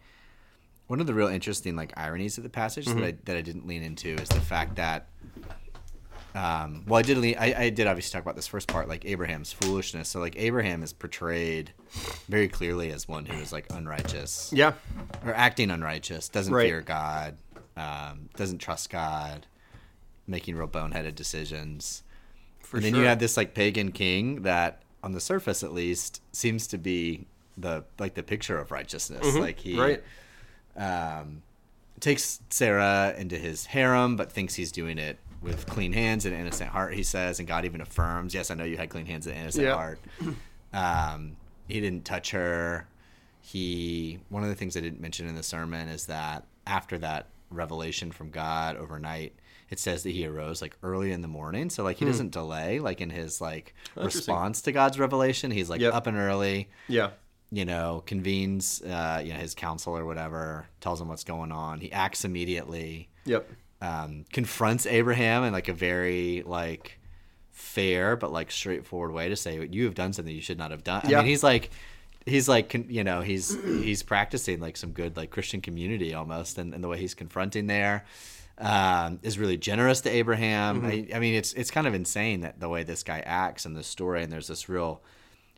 one 0.87 0.99
of 0.99 1.07
the 1.07 1.13
real 1.13 1.29
interesting 1.29 1.77
like 1.77 1.93
ironies 1.97 2.37
of 2.37 2.43
the 2.43 2.49
passage 2.49 2.85
that 2.87 3.03
I 3.03 3.15
that 3.23 3.37
I 3.37 3.41
didn't 3.41 3.65
lean 3.65 3.81
into 3.81 4.09
is 4.09 4.27
the 4.27 4.41
fact 4.41 4.75
that 4.75 5.07
um, 6.35 6.83
well, 6.85 6.99
I 6.99 7.01
did. 7.01 7.17
Lean, 7.17 7.35
I, 7.39 7.53
I 7.65 7.69
did 7.69 7.87
obviously 7.87 8.11
talk 8.15 8.21
about 8.23 8.35
this 8.35 8.45
first 8.47 8.67
part, 8.67 8.87
like 8.89 9.05
Abraham's 9.05 9.51
foolishness. 9.53 10.09
So, 10.09 10.19
like 10.19 10.35
Abraham 10.37 10.83
is 10.83 10.91
portrayed 10.93 11.71
very 12.27 12.47
clearly 12.49 12.91
as 12.91 13.07
one 13.07 13.25
who 13.25 13.37
is 13.41 13.51
like 13.53 13.65
unrighteous 13.71 14.51
Yeah. 14.53 14.73
or 15.25 15.33
acting 15.33 15.71
unrighteous, 15.71 16.27
doesn't 16.29 16.53
Right. 16.53 16.67
fear 16.67 16.81
God, 16.81 17.37
um, 17.77 18.29
doesn't 18.35 18.57
trust 18.59 18.89
God, 18.89 19.47
making 20.27 20.55
real 20.57 20.67
boneheaded 20.67 21.15
decisions. 21.15 22.03
For 22.59 22.77
and 22.77 22.85
then 22.85 22.93
sure. 22.93 23.01
you 23.03 23.07
have 23.07 23.19
this 23.19 23.37
like 23.37 23.53
pagan 23.53 23.91
king 23.91 24.41
that, 24.41 24.81
on 25.03 25.13
the 25.13 25.19
surface 25.21 25.63
at 25.63 25.71
least, 25.71 26.21
seems 26.33 26.67
to 26.67 26.77
be 26.77 27.27
the 27.57 27.85
like 27.99 28.15
the 28.15 28.23
picture 28.23 28.57
of 28.59 28.71
righteousness. 28.71 29.35
Like 29.35 29.59
he 29.59 29.75
Mm-hmm. 29.77 29.79
right. 30.79 31.19
um, 31.19 31.43
takes 32.01 32.41
Sarah 32.49 33.13
into 33.17 33.37
his 33.37 33.67
harem, 33.67 34.17
but 34.17 34.31
thinks 34.31 34.55
he's 34.55 34.71
doing 34.73 34.97
it 34.97 35.17
with 35.45 35.65
clean 35.67 35.93
hands 35.93 36.25
and 36.25 36.35
innocent 36.35 36.69
heart. 36.71 36.93
He 36.95 37.03
says, 37.03 37.39
and 37.39 37.47
God 37.47 37.63
even 37.65 37.79
affirms, 37.79 38.33
"Yes, 38.33 38.51
I 38.51 38.55
know 38.55 38.63
you 38.65 38.75
had 38.77 38.89
clean 38.89 39.05
hands 39.05 39.27
and 39.27 39.37
innocent 39.37 39.67
heart." 39.69 39.99
Um, 40.73 41.37
he 41.67 41.79
didn't 41.79 42.03
touch 42.03 42.31
her. 42.31 42.87
He 43.41 44.19
one 44.29 44.43
of 44.43 44.49
the 44.49 44.55
things 44.55 44.75
I 44.75 44.81
didn't 44.81 44.99
mention 44.99 45.27
in 45.27 45.35
the 45.35 45.43
sermon 45.43 45.87
is 45.87 46.07
that 46.07 46.45
after 46.65 46.97
that 46.97 47.27
revelation 47.51 48.11
from 48.11 48.31
God 48.31 48.75
overnight, 48.75 49.33
it 49.69 49.79
says 49.79 50.03
that 50.03 50.09
he 50.11 50.25
arose 50.25 50.61
like 50.61 50.75
early 50.83 51.11
in 51.11 51.21
the 51.21 51.27
morning. 51.27 51.69
So 51.69 51.83
like 51.83 51.97
he 51.97 52.05
doesn't 52.05 52.31
delay 52.31 52.79
like 52.79 53.01
in 53.01 53.11
his 53.11 53.39
like 53.39 53.73
Hmm. 53.93 54.05
Response 54.05 54.61
to 54.63 54.71
God's 54.71 54.97
revelation. 54.99 55.51
He's 55.51 55.69
like 55.69 55.79
Yep. 55.79 55.93
up 55.93 56.07
and 56.07 56.17
early 56.17 56.69
Yeah. 56.87 57.11
you 57.51 57.63
know, 57.65 58.01
convenes, 58.07 58.81
uh, 58.81 59.21
you 59.23 59.31
know, 59.31 59.39
his 59.39 59.53
council 59.53 59.95
or 59.95 60.05
whatever, 60.05 60.65
tells 60.81 60.99
him 60.99 61.07
what's 61.07 61.23
going 61.23 61.51
on. 61.51 61.79
He 61.79 61.91
acts 61.91 62.25
immediately, 62.25 63.09
Yep. 63.25 63.47
Um, 63.85 64.25
confronts 64.31 64.85
Abraham 64.85 65.43
in 65.43 65.53
like 65.53 65.67
a 65.67 65.73
very 65.73 66.43
like 66.45 66.99
fair 67.51 68.15
but 68.15 68.31
like 68.31 68.51
straightforward 68.51 69.13
way 69.13 69.29
to 69.29 69.35
say 69.35 69.65
you 69.71 69.85
have 69.85 69.95
done 69.95 70.11
something 70.13 70.33
you 70.33 70.41
should 70.41 70.57
not 70.57 70.71
have 70.71 70.83
done. 70.83 71.01
I 71.05 71.21
mean, 71.21 71.25
he's 71.25 71.43
like, 71.43 71.69
he's 72.25 72.49
like, 72.49 72.73
you 72.89 73.03
know, 73.03 73.21
he's 73.21 73.55
he's 73.63 74.01
practicing 74.03 74.59
like 74.59 74.77
some 74.77 74.91
good 74.91 75.15
like 75.15 75.29
Christian 75.29 75.61
community 75.61 76.13
almost, 76.13 76.57
and, 76.57 76.73
and 76.73 76.83
the 76.83 76.87
way 76.87 76.97
he's 76.97 77.13
confronting 77.13 77.67
there. 77.67 78.05
Um, 78.57 79.19
is 79.21 79.37
really 79.37 79.57
generous 79.57 79.99
to 80.01 80.09
Abraham. 80.09 80.85
I, 80.85 81.07
I 81.13 81.19
mean, 81.19 81.33
it's 81.33 81.51
it's 81.53 81.71
kind 81.71 81.87
of 81.87 81.93
insane 81.93 82.39
that 82.41 82.57
the 82.57 82.69
way 82.69 82.83
this 82.83 83.03
guy 83.03 83.19
acts 83.19 83.65
in 83.65 83.73
the 83.73 83.83
story, 83.83 84.23
and 84.23 84.31
there's 84.31 84.47
this 84.47 84.69
real 84.69 85.03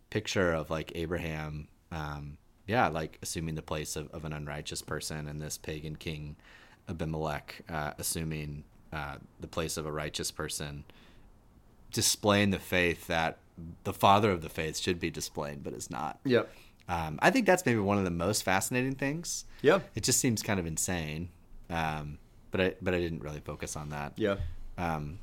picture 0.09 0.51
of 0.51 0.71
like 0.71 0.91
Abraham, 0.95 1.67
um, 1.91 2.39
yeah, 2.65 2.87
like 2.87 3.19
assuming 3.21 3.53
the 3.53 3.61
place 3.61 3.95
of, 3.95 4.09
of 4.09 4.25
an 4.25 4.33
unrighteous 4.33 4.81
person, 4.81 5.27
and 5.27 5.39
this 5.39 5.59
pagan 5.59 5.95
king 5.95 6.37
Abimelech 6.89 7.61
uh, 7.69 7.91
assuming 7.97 8.63
uh, 8.93 9.15
the 9.39 9.47
place 9.47 9.77
of 9.77 9.85
a 9.85 9.91
righteous 9.91 10.31
person, 10.31 10.83
displaying 11.91 12.51
the 12.51 12.59
faith 12.59 13.07
that 13.07 13.37
the 13.83 13.93
father 13.93 14.31
of 14.31 14.41
the 14.41 14.49
faith 14.49 14.77
should 14.77 14.99
be 14.99 15.09
displaying, 15.09 15.59
but 15.63 15.73
is 15.73 15.89
not. 15.89 16.19
Yep. 16.25 16.49
Um, 16.89 17.19
I 17.21 17.31
think 17.31 17.45
that's 17.45 17.65
maybe 17.65 17.79
one 17.79 17.97
of 17.97 18.05
the 18.05 18.11
most 18.11 18.43
fascinating 18.43 18.95
things. 18.95 19.45
Yeah. 19.61 19.79
It 19.95 20.03
just 20.03 20.19
seems 20.19 20.41
kind 20.41 20.59
of 20.59 20.65
insane, 20.65 21.29
um, 21.69 22.17
but 22.51 22.61
I 22.61 22.75
but 22.81 22.93
I 22.93 22.99
didn't 22.99 23.21
really 23.23 23.41
focus 23.41 23.75
on 23.75 23.89
that. 23.89 24.13
Yeah. 24.15 24.35
Um, 24.77 25.19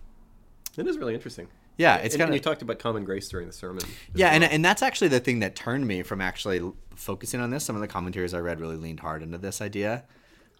It 0.76 0.86
is 0.86 0.98
really 0.98 1.14
interesting. 1.14 1.46
yeah, 1.78 1.96
it's 1.96 2.14
and, 2.14 2.20
kind 2.20 2.30
of 2.30 2.34
you 2.34 2.40
talked 2.42 2.60
about 2.62 2.78
common 2.78 3.04
grace 3.04 3.28
during 3.28 3.46
the 3.46 3.52
sermon. 3.52 3.84
Yeah, 4.14 4.28
and 4.28 4.42
well. 4.42 4.50
and 4.52 4.64
that's 4.64 4.82
actually 4.82 5.08
the 5.08 5.20
thing 5.20 5.40
that 5.40 5.56
turned 5.56 5.86
me 5.86 6.02
from 6.02 6.20
actually 6.20 6.60
focusing 6.96 7.40
on 7.40 7.50
this. 7.50 7.64
Some 7.64 7.76
of 7.76 7.82
the 7.82 7.88
commentaries 7.88 8.34
I 8.34 8.40
read 8.40 8.60
really 8.60 8.76
leaned 8.76 9.00
hard 9.00 9.22
into 9.22 9.38
this 9.38 9.62
idea. 9.62 10.04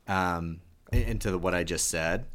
Um, 0.09 0.61
into 1.03 1.31
the, 1.31 1.39
what 1.39 1.55
I 1.55 1.65
just 1.65 1.89
said, 1.89 2.27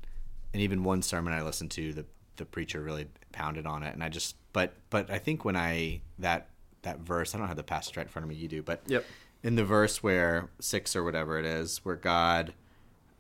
and 0.54 0.62
even 0.62 0.84
one 0.84 1.01
sermon 1.01 1.34
I 1.34 1.42
listened 1.42 1.72
to, 1.72 1.94
the 1.94 2.06
the 2.38 2.46
preacher 2.46 2.82
really 2.82 3.08
pounded 3.34 3.66
on 3.66 3.84
it, 3.84 3.94
and 3.94 4.04
I 4.04 4.10
just 4.10 4.36
but 4.54 4.74
but 4.89 5.10
I 5.12 5.18
think 5.20 5.44
when 5.46 5.56
I 5.56 6.01
that 6.20 6.48
that 6.84 7.00
verse, 7.00 7.36
I 7.36 7.38
don't 7.38 7.48
have 7.48 7.58
the 7.58 7.63
passage 7.63 7.98
right 7.98 8.04
in 8.06 8.10
front 8.10 8.24
of 8.24 8.30
me, 8.30 8.36
you 8.36 8.48
do, 8.48 8.62
but 8.63 8.82
Yep. 8.88 9.06
in 9.44 9.56
the 9.56 9.66
verse 9.66 10.01
where 10.01 10.50
six 10.60 10.96
or 10.96 11.04
whatever 11.04 11.38
it 11.38 11.46
is, 11.46 11.80
where 11.84 11.98
God, 11.98 12.54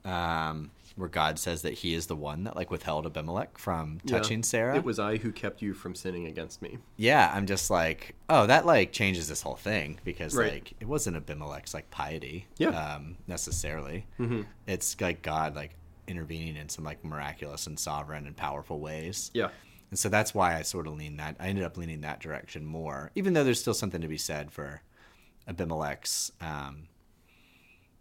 um, 0.05 0.71
where 0.95 1.09
God 1.09 1.37
says 1.39 1.61
that 1.63 1.73
He 1.73 1.93
is 1.93 2.07
the 2.07 2.15
one 2.15 2.43
that 2.45 2.55
like 2.55 2.69
withheld 2.71 3.05
Abimelech 3.05 3.57
from 3.57 3.99
touching 4.07 4.39
Yeah. 4.39 4.43
Sarah. 4.45 4.75
It 4.75 4.83
was 4.83 4.99
I 4.99 5.17
who 5.17 5.31
kept 5.31 5.61
you 5.61 5.73
from 5.73 5.95
sinning 5.95 6.25
against 6.27 6.61
me. 6.61 6.77
yeah, 6.97 7.31
I'm 7.33 7.45
just 7.45 7.69
like, 7.69 8.15
oh, 8.29 8.45
that 8.47 8.65
like 8.65 8.91
changes 8.91 9.27
this 9.27 9.41
whole 9.41 9.55
thing 9.55 9.99
because 10.03 10.35
Right. 10.35 10.53
like 10.53 10.73
it 10.79 10.87
wasn't 10.87 11.17
Abimelech's 11.17 11.73
like 11.73 11.89
piety, 11.91 12.47
Yeah. 12.57 12.69
um, 12.69 13.17
necessarily. 13.27 14.05
Mm-hmm. 14.19 14.41
It's 14.67 14.99
like 14.99 15.21
God 15.21 15.55
like 15.55 15.75
intervening 16.07 16.55
in 16.55 16.69
some 16.69 16.83
like 16.83 17.03
miraculous 17.05 17.67
and 17.67 17.79
sovereign 17.79 18.25
and 18.27 18.35
powerful 18.35 18.79
ways. 18.79 19.29
Yeah. 19.33 19.49
And 19.91 19.97
so 19.97 20.07
that's 20.09 20.33
why 20.35 20.55
I 20.57 20.61
sort 20.61 20.85
of 20.87 20.93
lean 20.97 21.17
that. 21.17 21.35
I 21.39 21.47
ended 21.47 21.63
up 21.63 21.75
leaning 21.77 22.01
that 22.01 22.19
direction 22.19 22.65
more, 22.65 23.11
even 23.15 23.33
though 23.33 23.43
there's 23.43 23.59
still 23.59 23.73
something 23.73 24.01
to 24.01 24.07
be 24.07 24.17
said 24.17 24.51
for 24.51 24.81
Abimelech's, 25.47 26.31
um, 26.41 26.87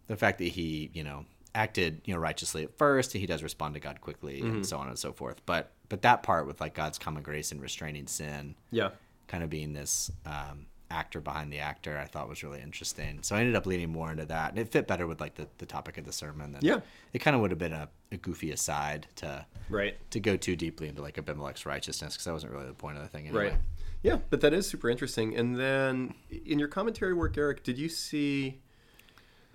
the 0.07 0.15
fact 0.15 0.37
that 0.39 0.45
he, 0.49 0.89
you 0.93 1.03
know, 1.03 1.25
acted, 1.59 2.01
you 2.05 2.13
know, 2.13 2.19
righteously 2.19 2.63
at 2.63 2.77
first, 2.77 3.13
and 3.13 3.19
he 3.19 3.27
does 3.27 3.43
respond 3.43 3.73
to 3.73 3.79
God 3.79 3.99
quickly, 3.99 4.39
and 4.41 4.65
so 4.65 4.77
on 4.77 4.87
and 4.87 4.97
so 4.97 5.11
forth. 5.11 5.41
But 5.45 5.71
but 5.89 6.01
that 6.03 6.23
part 6.23 6.47
with 6.47 6.61
like 6.61 6.73
God's 6.73 6.97
common 6.97 7.21
grace 7.23 7.51
and 7.51 7.61
restraining 7.61 8.07
sin, 8.07 8.55
Yeah. 8.71 8.91
kind 9.27 9.43
of 9.43 9.49
being 9.49 9.73
this 9.73 10.11
um, 10.25 10.67
actor 10.91 11.19
behind 11.19 11.51
the 11.51 11.59
actor, 11.59 11.97
I 11.97 12.05
thought 12.05 12.29
was 12.29 12.43
really 12.43 12.61
interesting. 12.61 13.19
So 13.23 13.35
I 13.35 13.39
ended 13.41 13.55
up 13.55 13.65
leaning 13.65 13.89
more 13.91 14.09
into 14.11 14.25
that, 14.27 14.51
and 14.51 14.59
it 14.59 14.71
fit 14.71 14.87
better 14.87 15.05
with 15.07 15.19
like 15.19 15.35
the, 15.35 15.47
the 15.57 15.65
topic 15.65 15.97
of 15.97 16.05
the 16.05 16.11
sermon. 16.13 16.51
Than 16.53 16.61
Yeah. 16.63 16.79
it 17.13 17.19
kind 17.19 17.35
of 17.35 17.41
would 17.41 17.51
have 17.51 17.57
been 17.59 17.73
a, 17.73 17.89
a 18.11 18.17
goofy 18.17 18.51
aside 18.51 19.07
to 19.17 19.45
Right. 19.69 19.97
to 20.11 20.19
go 20.19 20.37
too 20.37 20.55
deeply 20.55 20.87
into 20.87 21.01
like 21.01 21.17
Abimelech's 21.17 21.65
righteousness 21.65 22.13
because 22.13 22.25
that 22.25 22.33
wasn't 22.33 22.53
really 22.53 22.67
the 22.67 22.73
point 22.73 22.97
of 22.97 23.03
the 23.03 23.09
thing 23.09 23.27
anyway. 23.27 23.49
Right. 23.49 23.59
Yeah, 24.01 24.19
but 24.29 24.39
that 24.41 24.53
is 24.53 24.65
super 24.67 24.89
interesting. 24.89 25.35
And 25.35 25.59
then 25.59 26.13
in 26.45 26.57
your 26.57 26.69
commentary 26.69 27.13
work, 27.13 27.37
Eric, 27.37 27.63
did 27.63 27.77
you 27.77 27.89
see 27.89 28.61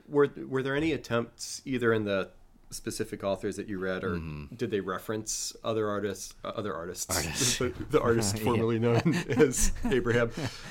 were 0.09 0.29
were 0.49 0.63
there 0.63 0.77
any 0.77 0.93
attempts 0.93 1.63
either 1.65 1.93
in 1.93 2.05
the 2.05 2.31
specific 2.71 3.23
authors 3.23 3.55
that 3.57 3.69
you 3.69 3.79
read 3.79 4.03
or 4.03 4.21
did 4.57 4.71
they 4.71 4.81
reference 4.81 5.55
other 5.63 5.89
artists 5.89 6.35
uh, 6.45 6.49
other 6.49 6.75
artists, 6.75 7.07
Mm-hmm. 7.07 7.29
Artists. 7.29 7.59
the, 7.59 7.69
the 7.91 8.01
artist 8.01 8.39
formerly 8.47 8.79
known 8.81 9.15
as 9.37 9.71
Abraham 9.89 10.31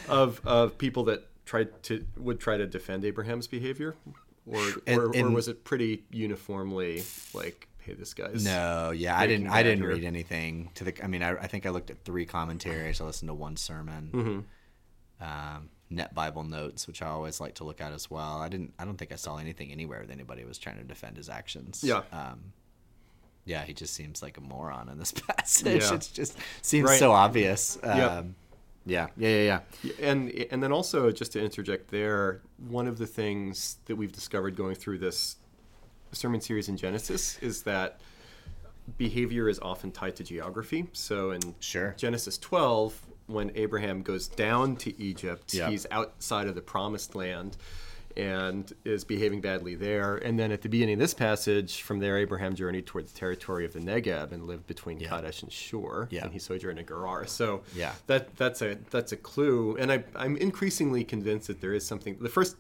of 0.10 0.42
of 0.46 0.78
people 0.78 1.04
that 1.06 1.28
tried 1.46 1.82
to 1.84 2.06
would 2.18 2.40
try 2.40 2.58
to 2.58 2.66
defend 2.68 3.06
Abraham's 3.06 3.48
behavior 3.48 3.96
or 4.46 4.62
And- 4.86 5.00
or, 5.00 5.16
or 5.18 5.30
was 5.30 5.48
it 5.48 5.64
pretty 5.64 6.04
uniformly 6.12 7.04
like 7.34 7.68
hey 7.80 7.94
this 7.94 8.14
guy's 8.14 8.44
No, 8.46 8.92
yeah, 8.92 9.18
I 9.18 9.26
didn't. 9.28 9.48
I 9.48 9.62
didn't 9.64 9.80
here. 9.84 9.90
read 9.94 10.04
anything 10.06 10.70
to 10.76 10.84
the. 10.86 11.04
I 11.04 11.08
mean, 11.08 11.22
I, 11.24 11.32
I 11.32 11.48
think 11.48 11.66
I 11.66 11.70
looked 11.70 11.90
at 11.90 12.04
three 12.06 12.26
commentaries. 12.26 13.02
I 13.02 13.04
listened 13.06 13.28
to 13.30 13.34
one 13.34 13.56
sermon. 13.58 14.46
Um, 15.22 15.70
Net 15.90 16.14
Bible 16.16 16.44
notes, 16.44 16.88
which 16.88 17.02
I 17.02 17.08
always 17.08 17.40
like 17.40 17.56
to 17.56 17.64
look 17.64 17.80
at 17.82 17.92
as 17.92 18.10
well. 18.10 18.40
I 18.40 18.50
didn't. 18.50 18.74
I 18.80 18.86
don't 18.86 18.98
think 18.98 19.12
I 19.12 19.16
saw 19.16 19.38
anything 19.38 19.72
anywhere 19.72 20.06
that 20.06 20.12
anybody 20.12 20.44
was 20.44 20.58
trying 20.58 20.78
to 20.78 20.84
defend 20.84 21.18
his 21.18 21.30
actions. 21.30 21.84
Yeah. 21.84 22.02
Um, 22.12 22.54
yeah, 23.46 23.64
he 23.66 23.74
just 23.74 23.94
seems 23.94 24.22
like 24.24 24.38
a 24.38 24.42
moron 24.42 24.90
in 24.90 24.98
this 24.98 25.12
passage. 25.28 25.82
Yeah. 25.84 25.94
It 25.96 26.10
just 26.14 26.38
seems 26.62 26.90
Right. 26.90 27.00
so 27.00 27.12
obvious. 27.12 27.78
Um, 27.84 27.98
Yep. 28.00 28.26
Yeah, 28.86 29.08
yeah, 29.16 29.30
yeah, 29.30 29.44
yeah. 29.44 29.60
Yeah, 29.82 30.10
and 30.10 30.30
and 30.52 30.62
then 30.64 30.72
also 30.74 31.10
just 31.12 31.32
to 31.34 31.42
interject 31.42 31.90
there, 31.90 32.42
one 32.68 32.86
of 32.88 32.98
the 32.98 33.08
things 33.08 33.78
that 33.86 33.96
we've 33.96 34.12
discovered 34.12 34.56
going 34.58 34.76
through 34.76 34.98
this 34.98 35.38
sermon 36.12 36.42
series 36.42 36.68
in 36.70 36.76
Genesis 36.76 37.38
is 37.40 37.64
that 37.64 38.02
behavior 38.98 39.48
is 39.48 39.58
often 39.60 39.92
tied 39.92 40.16
to 40.18 40.24
geography. 40.24 40.88
So 40.92 41.32
in 41.32 41.56
Sure. 41.62 41.94
Genesis 41.98 42.38
12, 42.38 43.00
when 43.28 43.52
Abraham 43.56 44.02
goes 44.02 44.28
down 44.28 44.76
to 44.78 45.02
Egypt, 45.02 45.54
Yeah. 45.54 45.70
he's 45.70 45.86
outside 45.92 46.48
of 46.48 46.56
the 46.56 46.62
promised 46.62 47.16
land 47.16 47.58
and 48.16 48.72
is 48.86 49.04
behaving 49.04 49.42
badly 49.42 49.74
there. 49.76 50.18
And 50.18 50.38
then 50.40 50.52
at 50.52 50.62
the 50.62 50.70
beginning 50.70 50.94
of 50.94 51.00
this 51.00 51.16
passage, 51.16 51.82
from 51.82 51.98
there, 52.00 52.18
Abraham 52.18 52.54
journeyed 52.54 52.86
toward 52.86 53.08
the 53.08 53.14
territory 53.18 53.66
of 53.66 53.74
the 53.74 53.80
Negeb 53.80 54.32
and 54.32 54.46
lived 54.46 54.68
between 54.68 55.00
Yeah. 55.00 55.10
Kadesh 55.10 55.42
and 55.42 55.52
Shur. 55.52 56.08
Yeah. 56.12 56.24
And 56.26 56.32
he 56.34 56.38
sojourned 56.38 56.78
in 56.78 56.86
Gerar. 56.86 57.26
So 57.26 57.64
Yeah. 57.76 57.94
that 58.08 58.36
that's 58.36 58.62
a 58.62 58.78
that's 58.92 59.14
a 59.14 59.18
clue. 59.18 59.76
And 59.80 59.92
I, 59.92 60.04
I'm 60.16 60.38
increasingly 60.38 61.04
convinced 61.04 61.48
that 61.48 61.60
there 61.62 61.74
is 61.74 61.86
something. 61.86 62.18
The 62.20 62.30
first 62.30 62.56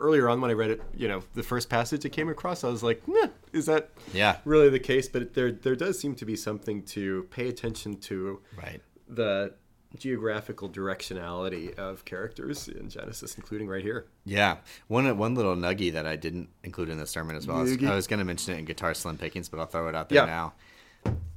earlier 0.00 0.28
on 0.28 0.40
when 0.40 0.50
I 0.50 0.54
read 0.54 0.70
it, 0.70 0.82
you 0.94 1.08
know, 1.08 1.22
the 1.34 1.42
first 1.42 1.68
passage 1.70 2.04
I 2.04 2.08
came 2.10 2.28
across, 2.28 2.62
I 2.64 2.68
was 2.68 2.82
like, 2.82 3.06
nah, 3.08 3.28
is 3.52 3.66
that 3.66 3.90
Yeah. 4.12 4.38
really 4.44 4.68
the 4.68 4.78
case? 4.78 5.08
But 5.08 5.32
there 5.34 5.50
there 5.52 5.76
does 5.76 5.98
seem 5.98 6.14
to 6.16 6.26
be 6.26 6.36
something 6.36 6.82
to 6.86 7.22
pay 7.30 7.48
attention 7.48 7.96
to 8.00 8.40
Right. 8.54 8.82
the 9.08 9.54
geographical 9.96 10.68
directionality 10.68 11.74
of 11.78 12.04
characters 12.04 12.68
in 12.68 12.88
Genesis, 12.88 13.36
including 13.36 13.68
right 13.68 13.82
here. 13.82 14.06
Yeah, 14.24 14.56
one 14.88 15.16
one 15.18 15.34
little 15.34 15.54
nuggy 15.56 15.92
that 15.92 16.06
I 16.06 16.16
didn't 16.16 16.48
include 16.62 16.88
in 16.88 16.98
the 16.98 17.06
sermon 17.06 17.36
as 17.36 17.46
well. 17.46 17.58
I 17.58 17.62
was, 17.62 17.84
I 17.84 17.94
was 17.94 18.06
going 18.06 18.18
to 18.18 18.24
mention 18.24 18.54
it 18.54 18.58
in 18.58 18.64
Guitar 18.64 18.94
Slim 18.94 19.18
Pickings, 19.18 19.48
but 19.48 19.60
I'll 19.60 19.66
throw 19.66 19.88
it 19.88 19.94
out 19.94 20.08
there 20.08 20.22
Yeah. 20.22 20.26
now. 20.26 20.54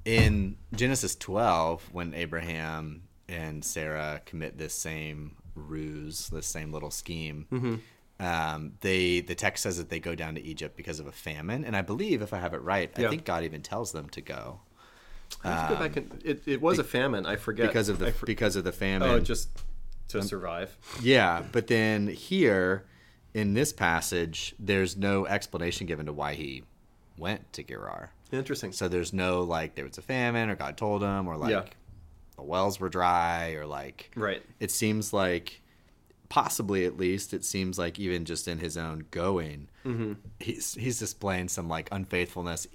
In 0.06 0.58
Genesis 0.74 1.16
12, 1.16 1.90
when 1.92 2.14
Abraham 2.14 3.04
and 3.28 3.64
Sarah 3.64 4.22
commit 4.26 4.58
this 4.58 4.74
same 4.74 5.36
ruse, 5.54 6.30
this 6.30 6.48
same 6.48 6.72
little 6.72 6.92
scheme, 6.92 7.46
Mm-hmm. 7.52 7.76
um, 8.26 8.74
they 8.82 9.20
the 9.20 9.36
text 9.36 9.64
says 9.64 9.78
that 9.78 9.90
they 9.90 10.00
go 10.00 10.16
down 10.16 10.36
to 10.36 10.42
Egypt 10.42 10.78
because 10.78 11.00
of 11.00 11.08
a 11.08 11.12
famine, 11.12 11.66
and 11.66 11.76
I 11.76 11.82
believe, 11.82 12.22
if 12.22 12.34
I 12.34 12.38
have 12.38 12.54
it 12.54 12.62
right, 12.62 12.90
Yeah. 12.98 13.08
I 13.08 13.10
think 13.10 13.26
God 13.26 13.44
even 13.44 13.62
tells 13.62 13.92
them 13.92 14.08
to 14.10 14.22
go 14.22 14.62
I 15.43 15.50
have 15.51 15.69
to 15.69 15.75
go 15.75 15.79
back 15.81 15.96
and 15.98 16.22
it, 16.25 16.43
it 16.48 16.62
was 16.62 16.79
a 16.79 16.84
famine. 16.84 17.25
I 17.25 17.36
forget 17.36 17.65
Um, 17.65 17.69
because 17.69 17.89
of 17.89 18.00
the 18.00 18.12
for- 18.12 18.25
because 18.25 18.55
of 18.55 18.63
the 18.63 18.72
famine. 18.72 19.10
oh 19.10 19.19
just 19.19 19.50
to 20.10 20.22
survive. 20.24 20.77
Yeah, 21.01 21.43
but 21.51 21.67
then 21.67 22.07
here 22.07 22.86
in 23.34 23.53
this 23.53 23.72
passage, 23.74 24.55
there's 24.57 24.96
no 24.98 25.25
explanation 25.27 25.86
given 25.86 26.05
to 26.07 26.13
why 26.13 26.34
he 26.34 26.63
went 27.17 27.51
to 27.53 27.63
Gerar. 27.63 28.12
Interesting. 28.31 28.72
So 28.72 28.88
there's 28.88 29.13
no 29.13 29.41
like 29.43 29.75
there 29.75 29.86
was 29.86 29.98
a 29.98 30.01
famine 30.01 30.50
or 30.50 30.55
God 30.55 30.75
told 30.77 31.01
him 31.03 31.27
or 31.27 31.38
like 31.38 31.51
Yeah. 31.51 31.63
the 32.36 32.43
wells 32.43 32.79
were 32.79 32.89
dry 32.89 33.51
or 33.51 33.65
like 33.65 34.12
Right. 34.15 34.43
it 34.60 34.72
seems 34.72 35.13
like 35.13 35.62
possibly 36.29 36.86
at 36.86 36.98
least 36.98 37.34
it 37.34 37.46
seems 37.46 37.79
like 37.79 37.98
even 38.00 38.25
just 38.25 38.48
in 38.48 38.57
his 38.60 38.75
own 38.77 39.05
going 39.12 39.67
Mm-hmm. 39.86 40.13
he's 40.39 40.74
he's 40.74 41.00
displaying 41.00 41.48
some 41.48 41.69
like 41.69 41.88
unfaithfulness 41.91 42.67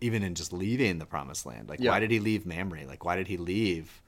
even 0.00 0.22
in 0.22 0.34
just 0.34 0.52
leaving 0.52 0.98
the 0.98 1.06
promised 1.06 1.46
land 1.46 1.68
like 1.68 1.80
Yeah. 1.80 1.90
why 1.90 2.00
did 2.00 2.10
he 2.10 2.20
leave 2.20 2.44
Mamre 2.46 2.86
like 2.86 3.04
why 3.04 3.16
did 3.16 3.28
he 3.28 3.36
leave 3.36 4.00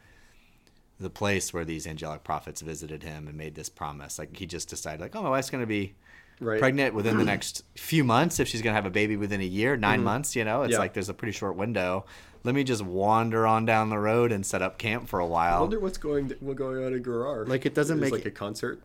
the 0.98 1.10
place 1.10 1.52
where 1.52 1.64
these 1.64 1.86
angelic 1.86 2.24
prophets 2.24 2.60
visited 2.62 3.02
him 3.02 3.28
and 3.28 3.36
made 3.36 3.54
this 3.54 3.68
promise 3.68 4.18
like 4.18 4.34
he 4.36 4.46
just 4.46 4.68
decided 4.68 5.00
like 5.00 5.14
oh 5.14 5.22
my 5.22 5.30
wife's 5.30 5.50
going 5.50 5.62
to 5.62 5.66
be 5.66 5.94
Right. 6.38 6.58
pregnant 6.60 6.94
within 6.94 7.16
the 7.16 7.24
next 7.34 7.62
few 7.76 8.04
months 8.04 8.38
if 8.40 8.46
she's 8.48 8.60
going 8.60 8.72
to 8.72 8.76
have 8.76 8.84
a 8.84 8.90
baby 8.90 9.16
within 9.16 9.40
a 9.40 9.44
year 9.44 9.74
9 9.76 10.04
months 10.04 10.36
you 10.36 10.44
know 10.44 10.62
it's 10.62 10.66
Mm-hmm. 10.66 10.72
Yeah. 10.72 10.78
like 10.80 10.92
there's 10.92 11.08
a 11.08 11.14
pretty 11.14 11.32
short 11.32 11.56
window 11.56 12.04
let 12.44 12.54
me 12.54 12.62
just 12.62 12.82
wander 12.82 13.46
on 13.46 13.64
down 13.64 13.88
the 13.88 13.98
road 13.98 14.32
and 14.32 14.44
set 14.44 14.60
up 14.60 14.76
camp 14.78 15.08
for 15.08 15.18
a 15.18 15.26
while 15.26 15.62
wonder 15.62 15.80
what's 15.80 15.96
going 15.98 16.30
what's 16.40 16.58
going 16.58 16.84
on 16.84 16.92
in 16.92 17.02
Gerar. 17.02 17.46
Like, 17.46 17.64
it 17.66 17.74
doesn't 17.74 17.96
Is 17.96 18.00
make 18.02 18.12
like 18.12 18.20
it- 18.26 18.28
a 18.28 18.30
concert. 18.30 18.80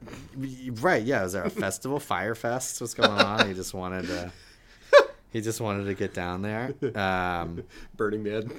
Right, 0.81 1.03
yeah. 1.03 1.25
Is 1.25 1.33
there 1.33 1.43
a 1.43 1.49
festival, 1.49 1.99
Fire 1.99 2.33
Fest? 2.33 2.81
What's 2.81 2.93
going 2.95 3.11
on? 3.11 3.47
He 3.47 3.53
just 3.53 3.73
wanted 3.75 4.07
to. 4.07 4.31
He 5.31 5.41
just 5.41 5.61
wanted 5.61 5.85
to 5.85 5.93
get 5.93 6.13
down 6.13 6.41
there. 6.41 6.73
Um, 6.95 7.63
Burning 7.95 8.23
Man. 8.23 8.51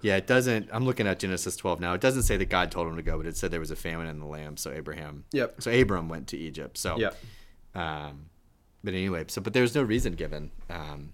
yeah, 0.00 0.16
it 0.16 0.26
doesn't. 0.26 0.68
I'm 0.72 0.84
looking 0.84 1.06
at 1.06 1.18
Genesis 1.18 1.56
12 1.56 1.80
now. 1.80 1.92
It 1.94 2.00
doesn't 2.00 2.22
say 2.22 2.36
that 2.36 2.48
God 2.48 2.70
told 2.70 2.86
him 2.88 2.96
to 2.96 3.02
go, 3.02 3.16
but 3.18 3.26
it 3.26 3.36
said 3.36 3.50
there 3.50 3.60
was 3.60 3.70
a 3.70 3.76
famine 3.76 4.06
in 4.06 4.20
the 4.20 4.26
land. 4.26 4.58
So 4.58 4.70
Abraham. 4.70 5.24
Yep. 5.32 5.62
So 5.62 5.70
Abram 5.72 6.08
went 6.08 6.28
to 6.28 6.36
Egypt. 6.38 6.78
So. 6.78 6.98
Yeah. 6.98 7.10
Um, 7.74 8.26
but 8.84 8.94
anyway, 8.94 9.24
so 9.26 9.40
but 9.40 9.52
there's 9.52 9.74
no 9.74 9.82
reason 9.82 10.12
given 10.14 10.50
um, 10.70 11.12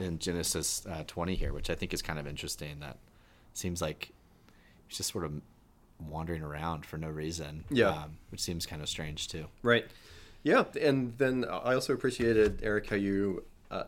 in 0.00 0.18
Genesis 0.18 0.84
uh, 0.86 1.04
20 1.06 1.36
here, 1.36 1.52
which 1.52 1.70
I 1.70 1.74
think 1.74 1.94
is 1.94 2.02
kind 2.02 2.18
of 2.18 2.26
interesting. 2.26 2.80
That 2.80 2.98
seems 3.52 3.80
like 3.80 4.10
he's 4.88 4.96
just 4.98 5.12
sort 5.12 5.24
of 5.24 5.32
wandering 6.08 6.42
around 6.42 6.84
for 6.84 6.98
no 6.98 7.08
reason. 7.08 7.64
Yeah. 7.70 7.90
Um, 7.90 8.18
which 8.30 8.40
seems 8.40 8.66
kind 8.66 8.82
of 8.82 8.88
strange 8.88 9.28
too. 9.28 9.46
Right. 9.62 9.86
Yeah, 10.44 10.64
and 10.80 11.16
then 11.18 11.44
I 11.44 11.74
also 11.74 11.92
appreciated 11.94 12.60
Eric 12.62 12.90
how 12.90 12.96
you 12.96 13.44
uh, 13.70 13.84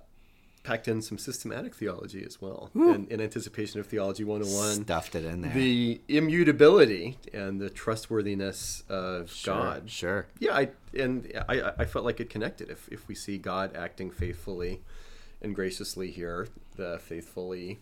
packed 0.64 0.88
in 0.88 1.02
some 1.02 1.18
systematic 1.18 1.74
theology 1.74 2.24
as 2.24 2.40
well, 2.40 2.70
in, 2.74 3.06
in 3.08 3.20
anticipation 3.20 3.78
of 3.78 3.86
Theology 3.86 4.24
101. 4.24 4.84
Stuffed 4.84 5.14
it 5.14 5.24
in 5.24 5.42
there. 5.42 5.52
The 5.52 6.00
immutability 6.08 7.18
and 7.32 7.60
the 7.60 7.70
trustworthiness 7.70 8.82
of 8.88 9.30
Sure, 9.30 9.54
God. 9.54 9.90
Sure. 9.90 10.26
Yeah, 10.40 10.56
I 10.56 10.70
and 10.98 11.30
I, 11.48 11.72
I 11.78 11.84
felt 11.84 12.04
like 12.06 12.20
it 12.20 12.30
connected. 12.30 12.70
If 12.70 12.88
if 12.90 13.06
we 13.06 13.14
see 13.14 13.38
God 13.38 13.76
acting 13.76 14.10
faithfully 14.10 14.80
and 15.42 15.54
graciously 15.54 16.10
here, 16.10 16.48
the 16.76 16.98
faithfully 16.98 17.78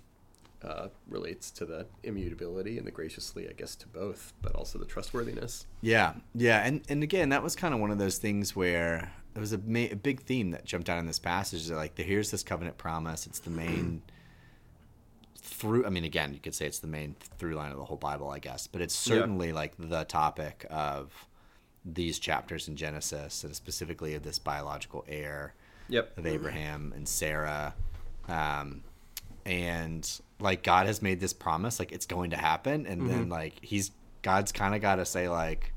uh, 0.65 0.89
relates 1.09 1.51
to 1.53 1.65
the 1.67 1.87
immutability, 2.03 2.79
and 2.79 2.87
the 2.87 2.91
graciously, 2.91 3.49
I 3.49 3.53
guess, 3.53 3.77
to 3.77 3.89
both, 3.89 4.33
but 4.43 4.55
also 4.55 4.79
the 4.79 4.85
trustworthiness. 4.87 5.67
Yeah, 5.83 6.15
yeah, 6.35 6.65
and 6.67 6.83
and 6.89 7.03
again, 7.03 7.29
that 7.29 7.43
was 7.43 7.55
kind 7.55 7.75
of 7.75 7.81
one 7.81 7.91
of 7.91 7.99
those 7.99 8.19
things 8.19 8.57
where 8.57 9.13
it 9.37 9.41
was 9.41 9.53
a, 9.53 9.59
ma- 9.59 9.89
a 9.91 9.95
big 9.95 10.23
theme 10.23 10.53
that 10.53 10.65
jumped 10.65 10.89
out 10.89 10.99
in 10.99 11.07
this 11.07 11.19
passage. 11.19 11.67
That 11.67 11.77
like, 11.77 11.99
here's 11.99 12.31
this 12.31 12.43
covenant 12.43 12.79
promise. 12.79 13.27
It's 13.27 13.41
the 13.41 13.51
main 13.51 14.03
through. 15.37 15.87
I 15.87 15.91
mean, 15.91 16.05
again, 16.05 16.33
you 16.33 16.41
could 16.41 16.55
say 16.55 16.67
it's 16.67 16.79
the 16.79 16.87
main 16.87 17.17
through 17.39 17.55
line 17.55 17.73
of 17.73 17.79
the 17.79 17.85
whole 17.85 17.97
Bible, 17.97 18.31
I 18.31 18.39
guess. 18.39 18.67
But 18.67 18.81
it's 18.81 19.07
Yeah. 19.07 19.17
certainly 19.17 19.53
like 19.53 19.75
the 19.79 20.05
topic 20.05 20.67
of 20.71 21.13
these 21.85 22.19
chapters 22.19 22.67
in 22.69 22.77
Genesis, 22.77 23.45
and 23.45 23.55
specifically 23.55 24.15
of 24.15 24.23
this 24.23 24.39
biological 24.39 25.05
heir 25.07 25.55
Yep. 25.89 26.17
of 26.17 26.27
Abraham 26.27 26.93
and 26.97 27.07
Sarah. 27.07 27.75
Um, 28.27 28.83
and 29.47 30.09
like 30.41 30.63
God 30.63 30.87
has 30.87 31.03
made 31.03 31.21
this 31.21 31.33
promise, 31.33 31.79
like 31.79 31.93
it's 31.93 32.07
going 32.07 32.31
to 32.31 32.37
happen, 32.37 32.87
and 32.87 33.03
Mm-hmm. 33.03 33.09
then 33.11 33.29
like 33.29 33.55
he's 33.63 33.91
God's 34.23 34.53
kind 34.53 34.75
of 34.75 34.81
got 34.81 34.97
to 34.97 35.05
say 35.05 35.29
like, 35.29 35.73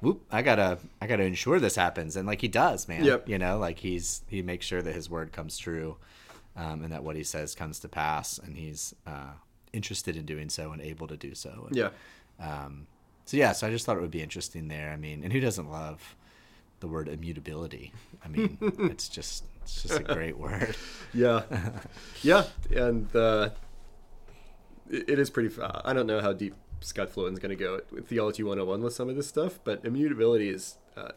"Whoop, 0.00 0.24
I 0.30 0.42
gotta, 0.42 0.78
I 1.00 1.06
gotta 1.06 1.22
ensure 1.24 1.58
this 1.58 1.76
happens," 1.76 2.16
and 2.16 2.26
like 2.26 2.40
he 2.40 2.48
does, 2.48 2.86
man. 2.88 3.04
Yep. 3.04 3.28
You 3.28 3.38
know, 3.38 3.58
like 3.58 3.78
he's 3.78 4.22
he 4.28 4.42
makes 4.42 4.66
sure 4.66 4.82
that 4.82 4.94
his 4.94 5.08
word 5.08 5.32
comes 5.32 5.56
true, 5.58 5.96
um, 6.56 6.82
and 6.84 6.92
that 6.92 7.02
what 7.04 7.16
he 7.16 7.24
says 7.24 7.54
comes 7.54 7.78
to 7.80 7.88
pass, 7.88 8.38
and 8.38 8.56
he's 8.56 8.94
uh, 9.06 9.32
interested 9.72 10.16
in 10.16 10.24
doing 10.26 10.48
so 10.50 10.72
and 10.72 10.80
able 10.82 11.06
to 11.08 11.16
do 11.16 11.34
so. 11.34 11.64
And, 11.68 11.76
Yeah. 11.76 11.90
Um, 12.40 12.86
so 13.24 13.36
yeah, 13.36 13.52
so 13.52 13.66
I 13.66 13.70
just 13.70 13.84
thought 13.84 13.96
it 13.96 14.00
would 14.00 14.10
be 14.10 14.22
interesting 14.22 14.68
there. 14.68 14.90
I 14.90 14.96
mean, 14.96 15.22
and 15.24 15.32
who 15.32 15.40
doesn't 15.40 15.70
love 15.70 16.14
the 16.80 16.88
word 16.88 17.08
immutability? 17.08 17.92
I 18.24 18.28
mean, 18.28 18.58
it's 18.60 19.08
just 19.08 19.44
it's 19.62 19.82
just 19.82 20.00
a 20.00 20.04
great 20.04 20.38
word. 20.38 20.76
Yeah. 21.14 21.42
yeah. 22.22 22.44
And 22.70 23.14
uh, 23.16 23.50
it, 24.90 25.10
it 25.10 25.18
is 25.18 25.30
pretty. 25.30 25.50
Uh, 25.60 25.80
I 25.84 25.92
don't 25.92 26.06
know 26.06 26.20
how 26.20 26.32
deep 26.32 26.54
Scott 26.80 27.10
Flowen's 27.10 27.38
going 27.38 27.56
to 27.56 27.56
go 27.56 27.80
with 27.90 28.08
Theology 28.08 28.42
101 28.42 28.82
with 28.82 28.92
some 28.92 29.08
of 29.08 29.16
this 29.16 29.26
stuff, 29.26 29.58
but 29.64 29.84
immutability 29.84 30.50
is 30.50 30.76
uh, 30.96 31.12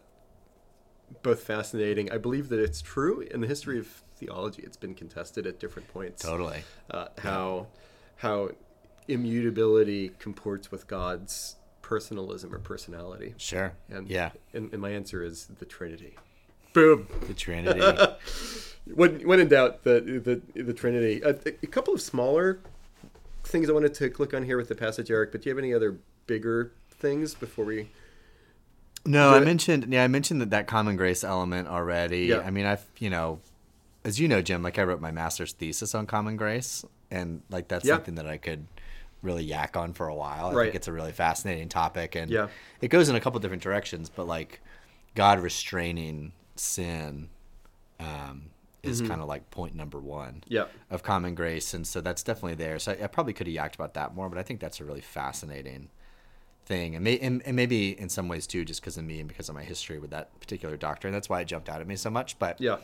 both 1.22 1.44
fascinating. 1.44 2.12
I 2.12 2.18
believe 2.18 2.50
that 2.50 2.60
it's 2.60 2.82
true 2.82 3.20
in 3.20 3.42
the 3.42 3.48
history 3.48 3.78
of 3.80 4.04
theology. 4.16 4.64
It's 4.64 4.78
been 4.78 4.96
contested 4.96 5.46
at 5.46 5.60
different 5.60 5.88
points. 5.94 6.24
Totally. 6.24 6.64
Uh, 6.90 7.08
how 7.20 7.68
how 8.18 8.52
immutability 9.08 10.12
comports 10.20 10.72
with 10.72 10.88
God's 10.88 11.56
personalism 11.82 12.54
or 12.54 12.60
personality. 12.60 13.34
Sure. 13.38 13.74
And 13.90 14.08
yeah. 14.08 14.32
And, 14.54 14.72
and 14.74 14.82
my 14.82 14.90
answer 14.92 15.24
is 15.24 15.48
the 15.60 15.66
Trinity. 15.66 16.16
Boom. 16.74 17.08
The 17.28 17.34
Trinity. 17.34 17.82
when 18.94 19.20
when 19.28 19.40
in 19.40 19.48
doubt, 19.48 19.84
the 19.84 20.42
the 20.56 20.62
the 20.64 20.74
Trinity. 20.74 21.22
A, 21.24 21.30
a 21.64 21.68
couple 21.68 21.94
of 21.94 22.02
smaller 22.02 22.60
things 23.44 23.70
I 23.70 23.74
wanted 23.74 23.94
to 23.96 24.10
click 24.10 24.34
on 24.34 24.44
here 24.44 24.58
with 24.58 24.70
the 24.70 24.76
passage, 24.76 25.12
Eric. 25.12 25.32
But 25.32 25.42
do 25.42 25.50
you 25.50 25.56
have 25.56 25.64
any 25.64 25.74
other 25.74 25.98
bigger 26.28 26.72
things 26.90 27.34
before 27.34 27.66
we? 27.66 27.90
No, 29.06 29.34
I 29.34 29.40
mentioned 29.40 29.92
yeah, 29.92 30.04
I 30.04 30.08
mentioned 30.08 30.42
that 30.42 30.52
that 30.52 30.68
common 30.68 30.96
grace 30.96 31.24
element 31.24 31.68
already. 31.68 32.26
Yeah. 32.28 32.40
I 32.40 32.52
mean, 32.52 32.66
I've 32.66 32.86
you 33.00 33.10
know, 33.10 33.40
as 34.06 34.20
you 34.20 34.28
know, 34.28 34.42
Jim, 34.42 34.62
like 34.62 34.78
I 34.78 34.84
wrote 34.84 35.02
my 35.02 35.12
master's 35.12 35.54
thesis 35.54 35.96
on 35.96 36.06
common 36.06 36.38
grace, 36.38 36.86
and 37.10 37.42
like 37.50 37.68
that's 37.68 37.84
Yeah. 37.86 37.96
something 37.96 38.16
that 38.16 38.28
I 38.28 38.38
could 38.38 38.68
really 39.22 39.44
yak 39.44 39.76
on 39.78 39.94
for 39.94 40.08
a 40.08 40.16
while. 40.16 40.48
I 40.48 40.54
Right. 40.54 40.64
think 40.66 40.76
it's 40.76 40.88
a 40.88 40.94
really 40.94 41.12
fascinating 41.12 41.70
topic, 41.70 42.16
and 42.16 42.32
Yeah. 42.32 42.48
it 42.82 42.88
goes 42.90 43.10
in 43.10 43.16
a 43.16 43.20
couple 43.20 43.40
different 43.40 43.64
directions. 43.64 44.10
But 44.10 44.28
like 44.28 44.62
God 45.16 45.40
restraining 45.40 46.34
sin 46.56 47.30
um, 48.00 48.50
is 48.84 49.00
kind 49.02 49.22
of 49.22 49.28
like 49.28 49.52
point 49.52 49.76
number 49.76 50.00
one 50.00 50.44
Mm-hmm. 50.50 50.94
Of 50.94 51.04
common 51.04 51.36
grace, 51.36 51.74
and 51.74 51.86
so 51.86 52.02
that's 52.02 52.24
definitely 52.24 52.56
there. 52.56 52.80
So 52.80 52.94
I, 52.94 53.04
I 53.04 53.08
probably 53.08 53.34
could 53.34 53.46
have 53.48 53.56
yacked 53.56 53.76
about 53.76 53.94
that 53.94 54.16
more, 54.16 54.28
but 54.28 54.38
I 54.40 54.44
think 54.44 54.60
that's 54.60 54.80
a 54.80 54.84
really 54.86 55.02
fascinating 55.02 55.90
thing, 56.66 56.96
and, 56.96 57.04
may, 57.04 57.20
and, 57.20 57.42
and 57.46 57.56
maybe 57.56 58.00
in 58.00 58.10
some 58.10 58.28
ways 58.28 58.48
too, 58.48 58.66
just 58.66 58.82
because 58.82 58.98
of 58.98 59.04
me 59.04 59.20
and 59.20 59.28
because 59.28 59.50
of 59.50 59.56
my 59.56 59.64
history 59.64 60.00
with 60.00 60.10
that 60.12 60.38
particular 60.40 60.78
doctrine. 60.78 61.14
That's 61.14 61.30
why 61.30 61.42
it 61.42 61.46
jumped 61.46 61.70
out 61.70 61.80
at 61.82 61.88
me 61.88 61.96
so 61.96 62.10
much. 62.10 62.40
But 62.40 62.60
Yeah. 62.60 62.78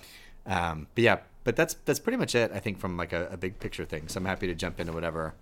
um, 0.46 0.88
but 0.94 1.04
yeah, 1.04 1.18
but 1.44 1.56
that's 1.56 1.76
that's 1.86 2.00
pretty 2.00 2.18
much 2.18 2.36
it. 2.36 2.52
I 2.54 2.60
think 2.60 2.78
from 2.80 2.96
like 2.98 3.14
a, 3.14 3.28
a 3.32 3.38
big 3.38 3.60
picture 3.60 3.86
thing. 3.86 4.08
So 4.08 4.20
I'm 4.20 4.26
happy 4.26 4.46
to 4.48 4.56
jump 4.56 4.80
into 4.80 4.94
whatever 4.94 5.34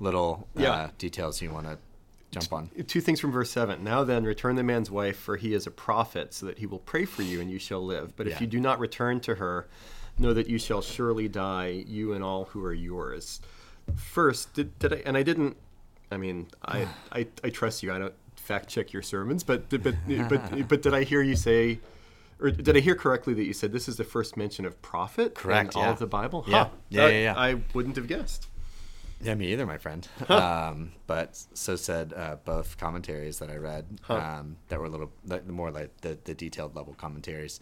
little 0.00 0.48
Yeah. 0.56 0.70
uh, 0.70 0.88
details 0.98 1.40
you 1.40 1.50
want 1.50 1.66
to 1.66 1.78
jump 2.30 2.52
on. 2.52 2.70
Two 2.86 3.00
things 3.00 3.20
from 3.20 3.30
verse 3.32 3.50
7. 3.50 3.82
Now 3.84 4.04
then, 4.04 4.24
return 4.24 4.56
the 4.56 4.62
man's 4.62 4.90
wife, 4.90 5.16
for 5.16 5.36
he 5.36 5.54
is 5.54 5.66
a 5.66 5.70
prophet, 5.70 6.34
so 6.34 6.46
that 6.46 6.58
he 6.58 6.66
will 6.66 6.80
pray 6.80 7.04
for 7.04 7.22
you 7.22 7.40
and 7.40 7.50
you 7.50 7.58
shall 7.58 7.84
live. 7.84 8.16
But 8.16 8.26
if 8.26 8.40
you 8.40 8.46
do 8.46 8.60
not 8.60 8.78
return 8.80 9.20
to 9.20 9.36
her, 9.36 9.68
know 10.18 10.32
that 10.32 10.48
you 10.48 10.58
shall 10.58 10.82
surely 10.82 11.28
die, 11.28 11.84
you 11.86 12.12
and 12.12 12.22
all 12.24 12.46
who 12.46 12.64
are 12.64 12.72
yours. 12.72 13.40
First, 13.96 14.54
did, 14.54 14.78
did 14.78 14.92
I, 14.92 15.02
and 15.06 15.16
I 15.16 15.22
didn't, 15.22 15.56
I 16.10 16.16
mean, 16.16 16.48
I, 16.64 16.88
I, 17.12 17.26
I 17.42 17.50
trust 17.50 17.82
you. 17.82 17.92
I 17.92 17.98
don't 17.98 18.14
fact 18.36 18.68
check 18.68 18.92
your 18.92 19.02
sermons, 19.02 19.42
but, 19.42 19.68
but, 19.68 19.82
but, 20.28 20.68
but 20.68 20.82
did 20.82 20.94
I 20.94 21.04
hear 21.04 21.22
you 21.22 21.36
say, 21.36 21.80
or 22.40 22.50
did 22.50 22.76
I 22.76 22.80
hear 22.80 22.94
correctly 22.94 23.34
that 23.34 23.44
you 23.44 23.52
said 23.52 23.72
this 23.72 23.88
is 23.88 23.96
the 23.96 24.04
first 24.04 24.36
mention 24.36 24.64
of 24.64 24.80
prophet 24.82 25.34
Correct, 25.34 25.74
in 25.74 25.80
all 25.80 25.86
yeah. 25.86 25.92
of 25.92 25.98
the 25.98 26.06
Bible? 26.06 26.44
Yeah. 26.46 26.64
Huh. 26.64 26.68
Yeah, 26.88 27.08
yeah, 27.08 27.22
yeah. 27.22 27.34
I 27.36 27.60
wouldn't 27.74 27.96
have 27.96 28.06
guessed. 28.06 28.48
Yeah, 29.24 29.34
me 29.34 29.52
either, 29.52 29.66
my 29.66 29.78
friend. 29.78 30.06
um, 30.28 30.92
but 31.06 31.42
so 31.54 31.76
said 31.76 32.12
uh, 32.14 32.36
both 32.44 32.76
commentaries 32.78 33.38
that 33.38 33.50
I 33.50 33.56
read 33.56 33.86
um, 34.08 34.56
that 34.68 34.78
were 34.78 34.86
a 34.86 34.90
little 34.90 35.10
the, 35.24 35.40
more 35.42 35.70
like 35.70 36.00
the, 36.02 36.18
the 36.24 36.34
detailed 36.34 36.76
level 36.76 36.94
commentaries. 36.94 37.58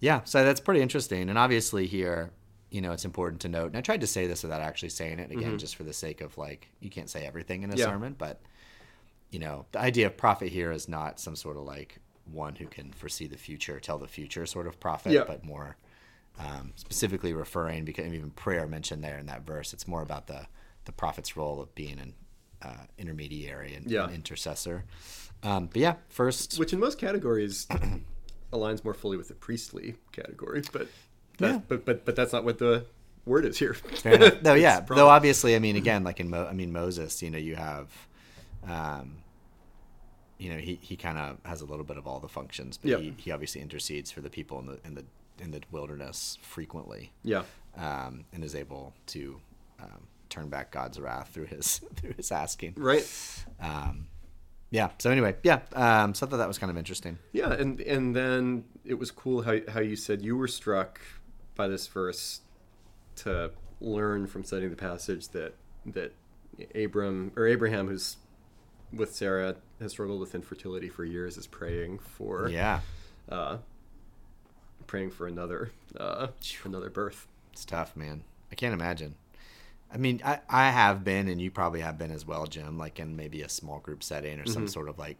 Yeah, 0.00 0.22
so 0.24 0.44
that's 0.44 0.60
pretty 0.60 0.82
interesting. 0.82 1.30
And 1.30 1.38
obviously 1.38 1.86
here, 1.86 2.30
you 2.70 2.80
know, 2.80 2.92
it's 2.92 3.04
important 3.04 3.40
to 3.42 3.48
note. 3.48 3.68
And 3.68 3.76
I 3.76 3.80
tried 3.80 4.00
to 4.02 4.06
say 4.06 4.26
this 4.26 4.42
without 4.42 4.60
actually 4.60 4.88
saying 4.90 5.20
it 5.20 5.30
again, 5.30 5.58
just 5.58 5.76
for 5.76 5.84
the 5.84 5.92
sake 5.92 6.20
of 6.20 6.36
like 6.36 6.68
you 6.80 6.90
can't 6.90 7.08
say 7.08 7.24
everything 7.24 7.62
in 7.62 7.72
a 7.72 7.76
Yeah. 7.76 7.86
sermon, 7.86 8.14
but 8.18 8.40
you 9.30 9.38
know, 9.38 9.66
the 9.72 9.80
idea 9.80 10.06
of 10.06 10.16
prophet 10.16 10.50
here 10.50 10.70
is 10.72 10.88
not 10.88 11.18
some 11.20 11.36
sort 11.36 11.56
of 11.56 11.62
like 11.62 11.98
one 12.30 12.56
who 12.56 12.66
can 12.66 12.92
foresee 12.92 13.26
the 13.26 13.36
future, 13.38 13.78
tell 13.80 13.98
the 13.98 14.08
future 14.08 14.44
sort 14.46 14.66
of 14.66 14.78
prophet, 14.80 15.12
Yeah. 15.12 15.24
but 15.26 15.44
more 15.44 15.76
um, 16.38 16.72
specifically 16.76 17.32
referring 17.32 17.84
because 17.84 18.06
even 18.12 18.30
prayer 18.30 18.66
mentioned 18.66 19.02
there 19.02 19.18
in 19.18 19.26
that 19.26 19.46
verse. 19.46 19.72
It's 19.72 19.88
more 19.88 20.02
about 20.02 20.26
the 20.26 20.46
the 20.86 20.92
prophet's 20.92 21.36
role 21.36 21.60
of 21.60 21.74
being 21.74 21.98
an 21.98 22.14
uh, 22.62 22.84
intermediary 22.98 23.74
and 23.74 23.90
Yeah. 23.90 24.08
an 24.08 24.14
intercessor. 24.14 24.84
Um, 25.42 25.66
but 25.66 25.76
yeah, 25.76 25.94
first, 26.08 26.58
which 26.58 26.72
in 26.72 26.80
most 26.80 26.98
categories 26.98 27.66
aligns 28.52 28.82
more 28.82 28.94
fully 28.94 29.16
with 29.18 29.28
the 29.28 29.34
priestly 29.34 29.96
category, 30.12 30.62
but 30.72 30.88
that, 31.38 31.50
Yeah. 31.52 31.60
but 31.68 31.84
but 31.84 32.04
but 32.06 32.16
that's 32.16 32.32
not 32.32 32.44
what 32.44 32.58
the 32.58 32.86
word 33.26 33.44
is 33.44 33.58
here. 33.58 33.76
No, 34.42 34.54
yeah. 34.54 34.78
It's 34.78 34.88
Though 34.88 35.08
obviously, 35.08 35.54
I 35.54 35.58
mean, 35.58 35.76
again, 35.76 36.02
like 36.04 36.18
in 36.20 36.30
Mo- 36.30 36.46
I 36.46 36.54
mean 36.54 36.72
Moses, 36.72 37.22
you 37.22 37.30
know, 37.30 37.38
you 37.38 37.56
have, 37.56 37.88
um, 38.66 39.18
you 40.38 40.50
know, 40.50 40.58
he, 40.58 40.78
he 40.80 40.96
kind 40.96 41.18
of 41.18 41.38
has 41.44 41.60
a 41.60 41.66
little 41.66 41.84
bit 41.84 41.98
of 41.98 42.06
all 42.06 42.20
the 42.20 42.28
functions, 42.28 42.78
but 42.78 42.90
Yep. 42.90 43.00
he, 43.00 43.14
he 43.18 43.30
obviously 43.32 43.60
intercedes 43.60 44.10
for 44.10 44.20
the 44.22 44.30
people 44.30 44.58
in 44.60 44.66
the 44.66 44.78
in 44.84 44.94
the 44.94 45.04
in 45.38 45.50
the 45.50 45.60
wilderness 45.70 46.38
frequently, 46.40 47.12
yeah, 47.22 47.42
um, 47.76 48.24
and 48.32 48.42
is 48.42 48.54
able 48.54 48.94
to 49.08 49.38
um, 49.82 50.06
turn 50.28 50.48
back 50.48 50.70
God's 50.70 50.98
wrath 51.00 51.28
through 51.32 51.46
his 51.46 51.78
through 51.96 52.14
his 52.16 52.30
asking. 52.32 52.74
right. 52.76 53.06
Um, 53.60 54.08
yeah. 54.70 54.90
So 54.98 55.10
anyway, 55.10 55.36
yeah. 55.42 55.60
Um, 55.72 56.14
so 56.14 56.26
I 56.26 56.30
thought 56.30 56.36
that 56.38 56.48
was 56.48 56.58
kind 56.58 56.70
of 56.70 56.76
interesting. 56.76 57.18
Yeah, 57.32 57.52
and 57.52 57.80
and 57.80 58.14
then 58.14 58.64
it 58.84 58.94
was 58.94 59.10
cool 59.10 59.42
how 59.42 59.58
how 59.68 59.80
you 59.80 59.96
said 59.96 60.22
you 60.22 60.36
were 60.36 60.48
struck 60.48 61.00
by 61.54 61.68
this 61.68 61.86
verse 61.86 62.40
to 63.16 63.50
learn 63.80 64.26
from 64.26 64.44
studying 64.44 64.70
the 64.70 64.76
passage 64.76 65.28
that 65.28 65.54
that 65.86 66.12
Abram 66.74 67.32
or 67.36 67.46
Abraham, 67.46 67.86
who's 67.88 68.16
with 68.92 69.14
Sarah, 69.14 69.56
has 69.80 69.92
struggled 69.92 70.20
with 70.20 70.34
infertility 70.34 70.88
for 70.88 71.04
years, 71.04 71.36
is 71.36 71.46
praying 71.46 71.98
for 71.98 72.48
Yeah. 72.48 72.80
uh, 73.28 73.58
praying 74.86 75.10
for 75.10 75.26
another 75.26 75.70
uh, 75.98 76.28
another 76.64 76.90
birth. 76.90 77.26
It's 77.52 77.64
tough, 77.64 77.96
man. 77.96 78.24
I 78.50 78.54
can't 78.54 78.74
imagine. 78.74 79.14
I 79.92 79.98
mean, 79.98 80.20
I, 80.24 80.40
I 80.48 80.70
have 80.70 81.04
been, 81.04 81.28
and 81.28 81.40
you 81.40 81.50
probably 81.50 81.80
have 81.80 81.96
been 81.96 82.10
as 82.10 82.26
well, 82.26 82.46
Jim, 82.46 82.76
like 82.76 82.98
in 82.98 83.16
maybe 83.16 83.42
a 83.42 83.48
small 83.48 83.78
group 83.78 84.02
setting 84.02 84.40
or 84.40 84.46
some 84.46 84.66
sort 84.68 84.88
of 84.88 84.98
like 84.98 85.16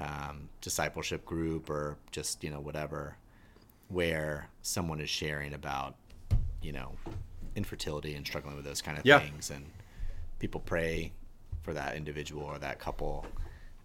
um, 0.00 0.48
discipleship 0.60 1.24
group 1.24 1.68
or 1.68 1.96
just, 2.10 2.42
you 2.42 2.50
know, 2.50 2.60
whatever, 2.60 3.16
where 3.88 4.48
someone 4.62 5.00
is 5.00 5.10
sharing 5.10 5.52
about, 5.54 5.94
you 6.62 6.72
know, 6.72 6.92
infertility 7.54 8.14
and 8.14 8.26
struggling 8.26 8.56
with 8.56 8.64
those 8.64 8.80
kind 8.80 8.98
of 8.98 9.04
Yeah. 9.04 9.18
things. 9.20 9.50
And 9.50 9.66
people 10.38 10.60
pray 10.60 11.12
for 11.62 11.74
that 11.74 11.94
individual 11.94 12.42
or 12.44 12.58
that 12.58 12.78
couple. 12.78 13.26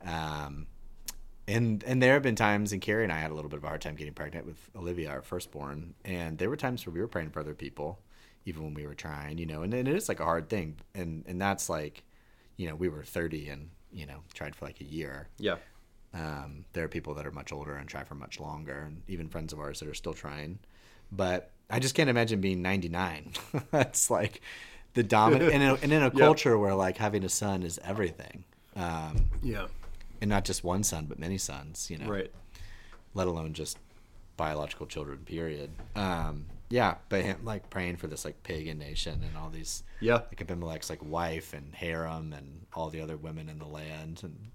Um, 0.05 0.67
and 1.49 1.83
and 1.83 2.01
there 2.01 2.13
have 2.13 2.23
been 2.23 2.35
times, 2.35 2.71
and 2.73 2.81
Carrie 2.81 3.03
and 3.03 3.11
I 3.11 3.19
had 3.19 3.31
a 3.31 3.33
little 3.33 3.49
bit 3.49 3.57
of 3.57 3.63
a 3.63 3.67
hard 3.67 3.81
time 3.81 3.95
getting 3.95 4.13
pregnant 4.13 4.45
with 4.45 4.57
Olivia, 4.75 5.09
our 5.09 5.21
firstborn, 5.21 5.93
and 6.03 6.37
there 6.37 6.49
were 6.49 6.57
times 6.57 6.85
where 6.85 6.93
we 6.93 6.99
were 6.99 7.07
praying 7.07 7.29
for 7.29 7.39
other 7.39 7.53
people, 7.53 7.99
even 8.47 8.63
when 8.63 8.73
we 8.73 8.88
were 8.88 8.95
trying, 8.95 9.38
you 9.38 9.45
know, 9.45 9.62
and, 9.62 9.73
and 9.73 9.89
it 9.89 9.93
is 9.95 10.07
like 10.07 10.21
a 10.21 10.23
hard 10.23 10.47
thing, 10.47 10.77
and 10.95 11.25
and 11.27 11.39
that's 11.39 11.67
like, 11.67 12.03
you 12.55 12.67
know, 12.67 12.75
we 12.75 12.88
were 12.88 13.03
thirty 13.03 13.49
and 13.49 13.69
you 13.91 14.05
know 14.05 14.23
tried 14.33 14.55
for 14.55 14.65
like 14.65 14.79
a 14.79 14.86
year. 14.86 15.27
Yeah, 15.38 15.57
Um, 16.13 16.63
there 16.71 16.86
are 16.86 16.88
people 16.88 17.13
that 17.15 17.27
are 17.27 17.31
much 17.31 17.51
older 17.51 17.75
and 17.75 17.89
try 17.89 18.05
for 18.05 18.15
much 18.15 18.39
longer, 18.39 18.83
and 18.88 19.01
even 19.10 19.27
friends 19.27 19.51
of 19.51 19.60
ours 19.60 19.81
that 19.81 19.89
are 19.89 19.93
still 19.93 20.13
trying. 20.13 20.60
But 21.12 21.51
I 21.69 21.79
just 21.79 21.93
can't 21.93 22.10
imagine 22.10 22.39
being 22.39 22.62
99. 22.62 23.33
That's 23.71 24.10
like 24.10 24.41
the 24.93 25.03
dominant, 25.03 25.53
and 25.53 25.62
in, 25.62 25.69
a, 25.69 25.73
and 25.75 25.91
in 25.91 26.03
a 26.03 26.12
culture 26.25 26.57
where 26.57 26.73
like 26.73 26.95
having 26.95 27.25
a 27.25 27.29
son 27.29 27.63
is 27.63 27.79
everything, 27.83 28.45
um, 28.77 29.29
yeah, 29.43 29.67
and 30.21 30.29
not 30.29 30.45
just 30.45 30.63
one 30.63 30.83
son, 30.83 31.05
but 31.05 31.19
many 31.19 31.38
sons. 31.38 31.89
You 31.91 31.97
know, 31.97 32.07
right. 32.07 32.31
let 33.13 33.27
alone 33.27 33.51
just 33.51 33.77
biological 34.38 34.86
children. 34.86 35.17
Period. 35.25 35.71
Um, 35.97 36.45
yeah, 36.69 36.95
but 37.10 37.21
him 37.23 37.39
like 37.43 37.69
praying 37.69 37.97
for 37.97 38.08
this 38.08 38.25
like 38.25 38.43
pagan 38.43 38.77
nation 38.80 39.21
and 39.27 39.38
all 39.38 39.49
these 39.49 39.84
Yeah. 40.01 40.15
like 40.30 40.41
Abimelech's 40.41 40.89
like 40.89 41.03
wife 41.03 41.53
and 41.53 41.73
harem 41.73 42.34
and 42.34 42.65
all 42.73 42.89
the 42.89 43.01
other 43.01 43.17
women 43.17 43.49
in 43.49 43.60
the 43.60 43.67
land 43.67 44.21
and 44.23 44.51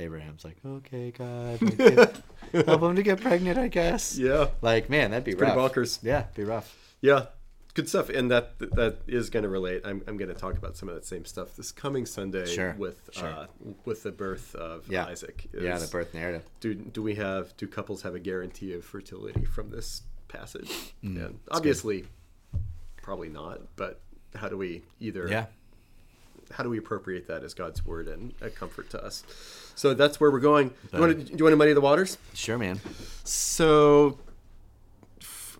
Abraham's 0.00 0.44
like, 0.44 0.56
okay, 0.66 1.12
God, 1.12 1.62
like, 1.62 1.78
get- 1.78 2.22
help 2.66 2.82
him 2.82 2.96
to 2.96 3.02
get 3.04 3.20
pregnant, 3.20 3.58
I 3.58 3.68
guess. 3.68 4.18
Yeah. 4.18 4.48
Like, 4.60 4.90
man, 4.90 5.12
that'd 5.12 5.24
be 5.24 5.34
Pretty 5.36 5.52
rough. 5.52 5.72
bonkers. 5.72 6.00
Yeah, 6.02 6.24
be 6.34 6.42
rough. 6.42 6.76
Yeah, 7.00 7.26
good 7.74 7.88
stuff, 7.88 8.08
and 8.08 8.28
that 8.32 8.58
that 8.58 8.96
is 9.06 9.30
going 9.30 9.44
to 9.44 9.48
relate. 9.48 9.82
I'm, 9.84 10.02
I'm 10.08 10.16
going 10.16 10.34
to 10.34 10.34
talk 10.34 10.58
about 10.58 10.76
some 10.76 10.88
of 10.88 10.96
that 10.96 11.04
same 11.06 11.24
stuff 11.24 11.54
this 11.54 11.70
coming 11.70 12.06
Sunday 12.06 12.46
Sure, 12.46 12.74
with 12.76 13.08
sure. 13.12 13.28
Uh, 13.28 13.46
with 13.84 14.02
the 14.02 14.10
birth 14.10 14.54
of 14.56 14.88
Yeah. 14.90 15.04
Isaac. 15.06 15.46
Yeah, 15.56 15.78
the 15.78 15.86
birth 15.86 16.12
narrative. 16.12 16.42
Do 16.58 16.74
do 16.74 17.00
we 17.00 17.14
have 17.14 17.56
do 17.56 17.68
couples 17.68 18.02
have 18.02 18.16
a 18.16 18.20
guarantee 18.20 18.72
of 18.72 18.84
fertility 18.84 19.44
from 19.44 19.70
this 19.70 20.02
passage? 20.34 20.70
Mm, 21.02 21.26
and 21.26 21.38
obviously, 21.50 22.04
probably 23.02 23.28
not. 23.28 23.60
But 23.76 24.00
how 24.34 24.48
do 24.48 24.56
we 24.56 24.82
either 25.00 25.28
Yeah. 25.28 25.46
how 26.50 26.62
do 26.64 26.68
we 26.70 26.78
appropriate 26.78 27.26
that 27.28 27.42
as 27.44 27.54
God's 27.54 27.84
word 27.86 28.08
and 28.08 28.34
a 28.40 28.50
comfort 28.50 28.90
to 28.90 29.02
us? 29.04 29.22
So 29.74 29.94
that's 29.94 30.20
where 30.20 30.30
we're 30.30 30.40
going. 30.40 30.68
Do 30.68 30.74
you, 30.92 31.00
want 31.00 31.12
to, 31.18 31.24
do 31.24 31.34
you 31.38 31.44
want 31.44 31.52
to 31.52 31.56
muddy 31.56 31.72
the 31.72 31.80
waters? 31.80 32.18
Sure, 32.34 32.58
man. 32.58 32.80
So, 33.24 34.18
f- 35.20 35.58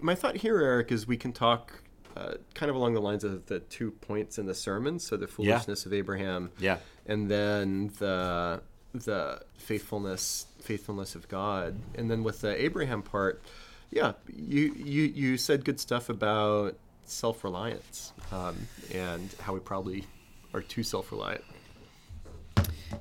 my 0.00 0.14
thought 0.14 0.36
here, 0.36 0.58
Eric, 0.60 0.92
is 0.92 1.06
we 1.06 1.16
can 1.16 1.32
talk 1.32 1.72
uh, 2.16 2.34
kind 2.54 2.68
of 2.68 2.76
along 2.76 2.94
the 2.94 3.00
lines 3.00 3.24
of 3.24 3.46
the 3.46 3.60
two 3.60 3.90
points 3.92 4.38
in 4.38 4.46
the 4.46 4.54
sermon. 4.54 4.98
So 4.98 5.16
the 5.16 5.26
foolishness 5.28 5.86
of 5.86 5.92
Abraham, 5.92 6.50
Yeah. 6.58 6.78
and 7.06 7.30
then 7.30 7.92
the 7.98 8.60
the 8.94 9.40
faithfulness 9.58 10.46
faithfulness 10.60 11.14
of 11.14 11.28
God, 11.28 11.78
and 11.94 12.10
then 12.10 12.24
with 12.24 12.40
the 12.40 12.60
Abraham 12.62 13.02
part, 13.02 13.40
yeah, 13.90 14.12
you 14.34 14.72
you 14.74 15.02
you 15.04 15.36
said 15.36 15.64
good 15.64 15.80
stuff 15.80 16.08
about 16.08 16.76
self 17.04 17.42
reliance 17.44 18.12
um, 18.32 18.56
and 18.92 19.34
how 19.40 19.54
we 19.54 19.60
probably 19.60 20.04
are 20.54 20.60
too 20.62 20.82
self 20.82 21.10
reliant. 21.12 21.44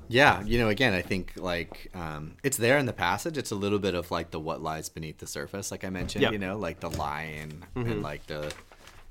Yeah, 0.10 0.42
you 0.44 0.58
know, 0.60 0.70
again, 0.70 0.94
I 0.94 1.02
think 1.02 1.34
like 1.36 1.90
um, 1.94 2.36
it's 2.44 2.58
there 2.58 2.78
in 2.78 2.86
the 2.86 2.94
passage. 2.94 3.38
It's 3.38 3.52
a 3.52 3.56
little 3.56 3.80
bit 3.80 3.94
of 3.96 4.12
like 4.12 4.32
the 4.32 4.40
what 4.40 4.62
lies 4.62 4.90
beneath 4.90 5.18
the 5.18 5.28
surface, 5.28 5.72
like 5.72 5.84
I 5.84 5.90
mentioned. 5.90 6.24
Yeah. 6.24 6.32
You 6.32 6.38
know, 6.38 6.58
like 6.58 6.80
the 6.80 6.90
lying 6.90 7.64
and 7.76 8.02
like 8.02 8.26
the 8.28 8.54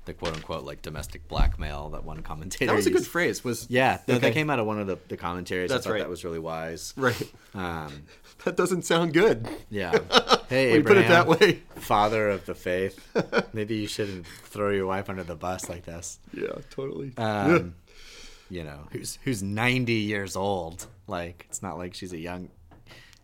the 0.05 0.13
quote 0.13 0.35
unquote 0.35 0.63
like 0.63 0.81
domestic 0.81 1.27
blackmail 1.27 1.89
that 1.89 2.03
one 2.03 2.21
commentator. 2.21 2.67
That 2.67 2.75
was 2.75 2.87
a 2.87 2.91
good 2.91 3.05
phrase. 3.05 3.43
Was 3.43 3.67
Yeah, 3.69 3.99
Okay. 4.07 4.17
that 4.19 4.33
came 4.33 4.49
out 4.49 4.57
of 4.59 4.65
one 4.65 4.79
of 4.79 4.87
the, 4.87 4.97
the 5.09 5.17
commentaries. 5.17 5.69
That's 5.69 5.85
I 5.85 5.89
thought 5.89 5.93
right. 5.95 5.99
that 5.99 6.09
was 6.09 6.23
really 6.23 6.39
wise. 6.39 6.93
right. 6.95 7.31
Um, 7.53 8.03
That 8.45 8.55
doesn't 8.55 8.83
sound 8.83 9.13
good. 9.13 9.47
yeah. 9.69 9.97
Hey, 10.49 10.75
you 10.75 10.83
put 10.83 10.97
it 10.97 11.07
that 11.07 11.27
Abraham, 11.27 11.39
way. 11.39 11.63
father 11.81 12.29
of 12.29 12.45
the 12.45 12.55
faith. 12.55 12.99
Maybe 13.53 13.75
you 13.77 13.87
shouldn't 13.87 14.25
throw 14.25 14.69
your 14.71 14.85
wife 14.85 15.09
under 15.09 15.23
the 15.23 15.35
bus 15.35 15.67
like 15.69 15.85
this. 15.85 16.19
Yeah, 16.33 16.53
totally. 16.69 17.11
Um, 17.17 17.75
you 18.49 18.63
know, 18.63 18.87
who's 18.91 19.19
who's 19.23 19.43
ninety 19.43 19.93
years 19.93 20.35
old. 20.35 20.87
Like 21.07 21.45
it's 21.49 21.61
not 21.61 21.77
like 21.77 21.93
she's 21.93 22.13
a 22.13 22.17
young 22.17 22.49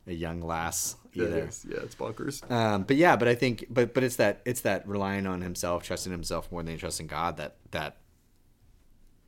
a 0.06 0.12
young 0.14 0.42
lass 0.42 0.98
Yeah, 1.14 1.24
either. 1.26 1.38
it 1.40 1.50
is. 1.50 1.66
yeah, 1.70 1.78
it's 1.84 1.96
bonkers. 1.96 2.50
Um, 2.52 2.84
but 2.84 2.98
yeah, 2.98 3.16
but 3.16 3.28
I 3.30 3.36
think, 3.36 3.66
but 3.70 3.94
but 3.94 4.04
it's 4.04 4.18
that 4.18 4.42
it's 4.46 4.62
that 4.62 4.86
relying 4.88 5.26
on 5.28 5.42
himself, 5.42 5.84
trusting 5.84 6.12
himself 6.12 6.52
more 6.52 6.62
than 6.64 6.78
trusting 6.78 7.08
God 7.08 7.38
that 7.38 7.56
that 7.72 7.98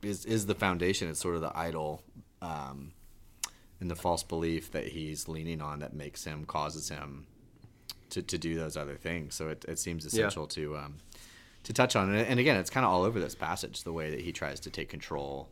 is 0.02 0.26
is 0.26 0.44
the 0.46 0.54
foundation. 0.54 1.08
It's 1.08 1.20
sort 1.20 1.34
of 1.36 1.40
the 1.40 1.56
idol, 1.56 2.02
um, 2.42 2.92
and 3.80 3.90
the 3.90 3.96
false 3.96 4.22
belief 4.22 4.70
that 4.72 4.88
he's 4.88 5.28
leaning 5.28 5.62
on 5.62 5.78
that 5.80 5.94
makes 5.94 6.24
him 6.24 6.44
causes 6.44 6.90
him 6.90 7.26
to, 8.10 8.22
to 8.22 8.38
do 8.38 8.54
those 8.54 8.76
other 8.76 8.96
things. 8.96 9.34
So 9.34 9.48
it, 9.48 9.64
it 9.68 9.78
seems 9.78 10.04
essential 10.04 10.46
to 10.48 10.76
um, 10.76 10.96
to 11.64 11.72
touch 11.72 11.96
on 11.96 12.14
it. 12.14 12.28
And 12.28 12.38
again, 12.38 12.56
it's 12.56 12.70
kind 12.70 12.86
of 12.86 12.92
all 12.92 13.02
over 13.02 13.18
this 13.18 13.34
passage 13.34 13.82
the 13.82 13.92
way 13.92 14.10
that 14.10 14.20
he 14.20 14.32
tries 14.32 14.60
to 14.60 14.70
take 14.70 14.88
control, 14.88 15.48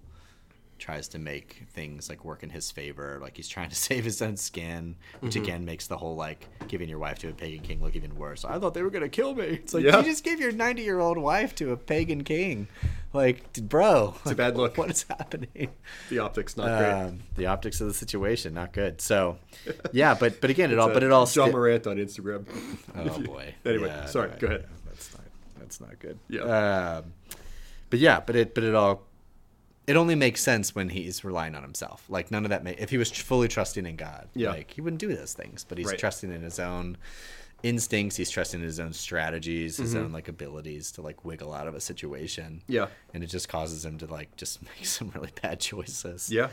tries 0.79 1.09
to 1.09 1.19
make 1.19 1.65
things 1.73 2.09
like 2.09 2.25
work 2.25 2.43
in 2.43 2.51
his 2.51 2.71
favor. 2.71 3.19
Like 3.23 3.37
he's 3.37 3.49
trying 3.49 3.69
to 3.71 3.75
save 3.89 4.05
his 4.05 4.21
own 4.23 4.37
skin, 4.37 4.97
which 5.21 5.37
again 5.37 5.65
makes 5.65 5.87
the 5.87 5.97
whole 5.97 6.17
like 6.17 6.49
giving 6.69 6.89
your 6.89 6.99
wife 6.99 7.19
to 7.21 7.29
a 7.29 7.33
pagan 7.33 7.61
king 7.61 7.83
look 7.83 7.95
even 7.97 8.15
worse. 8.17 8.45
I 8.45 8.59
thought 8.59 8.75
they 8.75 8.83
were 8.83 8.91
gonna 8.91 9.09
kill 9.09 9.35
me. 9.35 9.45
It's 9.45 9.75
like 9.75 9.85
Yeah. 9.85 9.99
you 9.99 10.05
just 10.05 10.25
gave 10.25 10.41
your 10.41 10.53
ninety 10.53 10.83
year 10.83 10.99
old 11.01 11.19
wife 11.19 11.55
to 11.57 11.73
a 11.73 11.77
pagan 11.77 12.25
king. 12.25 12.69
Like, 13.13 13.53
bro, 13.69 14.17
It's 14.23 14.33
a 14.33 14.35
bad 14.35 14.57
look. 14.57 14.77
What 14.77 14.91
is 14.91 15.05
happening? 15.09 15.69
The 16.11 16.19
optics 16.19 16.57
not 16.57 16.67
great. 16.81 16.91
Um, 16.91 17.21
the 17.37 17.47
optics 17.47 17.81
of 17.81 17.87
the 17.87 17.95
situation 17.95 18.55
not 18.55 18.73
good. 18.73 19.01
So, 19.01 19.39
yeah, 19.93 20.15
but 20.15 20.41
but 20.41 20.51
again, 20.51 20.73
it 20.73 20.79
all 20.81 20.89
but 20.93 21.05
it 21.05 21.13
all 21.13 21.21
Ja 21.23 21.27
sti- 21.27 21.51
Morant 21.53 21.87
on 21.87 21.97
Instagram. 21.99 22.45
Oh 22.97 23.21
boy. 23.23 23.55
Anyway, 23.65 23.87
Yeah, 23.89 24.07
sorry, 24.07 24.31
right, 24.31 24.39
go 24.41 24.47
ahead. 24.49 24.67
That's 24.87 25.13
not 25.15 25.23
that's 25.61 25.81
not 25.81 25.99
good. 26.01 26.19
Yeah. 26.29 26.41
Um, 26.99 27.13
but 27.91 28.01
yeah, 28.01 28.19
but 28.19 28.35
it 28.35 28.53
but 28.53 28.65
it 28.65 28.75
all 28.75 29.03
it 29.87 29.97
only 29.97 30.15
makes 30.15 30.43
sense 30.43 30.75
when 30.75 30.89
he's 30.89 31.25
relying 31.25 31.55
on 31.55 31.63
himself. 31.63 32.05
Like 32.09 32.31
none 32.31 32.45
of 32.45 32.51
that. 32.51 32.65
May, 32.65 32.75
if 32.79 32.91
he 32.91 32.97
was 32.99 33.11
fully 33.11 33.49
trusting 33.49 33.85
in 33.87 33.97
God, 33.97 34.29
Yeah. 34.35 34.51
like 34.51 34.71
he 34.73 34.81
wouldn't 34.81 35.01
do 35.01 35.15
those 35.15 35.35
things. 35.35 35.65
But 35.69 35.79
he's 35.79 35.89
Right. 35.89 35.99
trusting 35.99 36.33
in 36.33 36.43
his 36.43 36.59
own 36.59 36.97
instincts. 37.63 38.17
He's 38.17 38.31
trusting 38.31 38.61
in 38.61 38.67
his 38.67 38.79
own 38.81 38.93
strategies, 38.93 39.77
his 39.79 39.95
Mm-hmm. 39.95 40.05
own 40.05 40.13
like 40.13 40.29
abilities 40.29 40.91
to 40.93 41.03
like 41.03 41.25
wiggle 41.25 41.53
out 41.55 41.67
of 41.67 41.75
a 41.75 41.81
situation. 41.81 42.63
Yeah. 42.67 42.89
and 43.13 43.23
it 43.25 43.29
just 43.29 43.49
causes 43.49 43.85
him 43.85 43.99
to 43.99 44.07
like 44.07 44.37
just 44.37 44.63
make 44.77 44.85
some 44.87 45.11
really 45.15 45.33
bad 45.43 45.61
choices. 45.61 46.31
Yeah. 46.31 46.49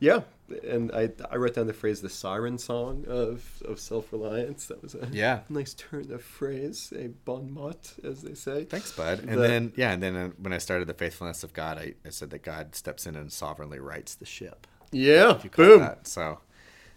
Yeah. 0.00 0.20
And 0.68 0.92
I 0.92 1.10
I 1.30 1.36
wrote 1.36 1.54
down 1.54 1.66
the 1.66 1.72
phrase 1.72 2.02
the 2.02 2.10
siren 2.10 2.58
song 2.58 3.04
of, 3.08 3.62
of 3.66 3.80
self 3.80 4.12
reliance. 4.12 4.66
That 4.66 4.82
was 4.82 4.94
a 4.94 5.08
Yeah. 5.10 5.40
nice 5.48 5.72
turn 5.74 6.12
of 6.12 6.22
phrase, 6.22 6.92
a 6.96 7.08
bon 7.24 7.52
mot, 7.52 7.94
as 8.04 8.20
they 8.22 8.34
say. 8.34 8.64
Thanks, 8.64 8.92
bud. 8.92 9.20
And 9.20 9.38
The- 9.38 9.48
then, 9.48 9.72
yeah, 9.76 9.92
and 9.92 10.02
then 10.02 10.16
uh, 10.16 10.28
when 10.38 10.52
I 10.52 10.58
started 10.58 10.86
the 10.88 10.94
faithfulness 10.94 11.44
of 11.44 11.52
God, 11.54 11.78
I, 11.78 11.94
I 12.04 12.10
said 12.10 12.30
that 12.30 12.42
God 12.42 12.74
steps 12.74 13.06
in 13.06 13.16
and 13.16 13.32
sovereignly 13.32 13.78
rights 13.78 14.14
the 14.14 14.26
ship. 14.26 14.66
Yeah. 14.92 15.36
If 15.36 15.44
you 15.44 15.50
call 15.50 15.64
Boom. 15.64 15.80
that. 15.80 16.06
So 16.06 16.38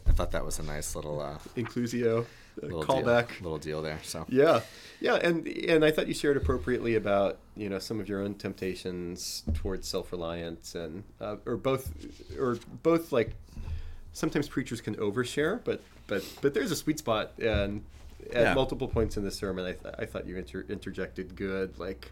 I 0.06 0.12
thought 0.12 0.32
that 0.32 0.44
was 0.46 0.60
a 0.60 0.64
nice 0.64 0.94
little 0.96 1.22
uh, 1.22 1.38
Inclusio. 1.56 2.26
Little 2.62 2.84
callback. 2.84 3.28
deal, 3.30 3.38
little 3.43 3.58
deal 3.58 3.82
there. 3.82 4.00
So 4.04 4.26
Yeah, 4.30 4.62
yeah, 5.00 5.15
and 5.15 5.48
and 5.48 5.84
I 5.86 5.91
thought 5.91 6.08
you 6.08 6.13
shared 6.13 6.38
appropriately 6.38 6.96
about 6.96 7.38
you 7.56 7.70
know 7.70 7.80
some 7.80 8.00
of 8.00 8.08
your 8.10 8.22
own 8.22 8.36
temptations 8.36 9.43
towards 9.54 9.88
self 9.88 10.12
reliance 10.12 10.76
and 10.76 11.04
uh, 11.22 11.38
or 11.46 11.58
both 11.58 11.91
or 12.39 12.58
both 12.84 13.12
like 13.12 13.32
sometimes 14.13 14.48
preachers 14.48 14.82
can 14.82 14.96
overshare, 14.96 15.62
but 15.63 15.82
but 16.08 16.24
but 16.41 16.54
there's 16.54 16.72
a 16.72 16.76
sweet 16.76 17.00
spot 17.00 17.34
and 17.39 17.84
at 18.34 18.41
Yeah. 18.41 18.54
multiple 18.56 18.88
points 18.88 19.15
in 19.15 19.24
the 19.24 19.32
sermon 19.32 19.65
I, 19.65 19.74
th- 19.74 19.96
I 20.00 20.06
thought 20.06 20.26
you 20.28 20.38
inter- 20.38 20.65
interjected 20.67 21.36
good 21.36 21.78
like 21.78 22.12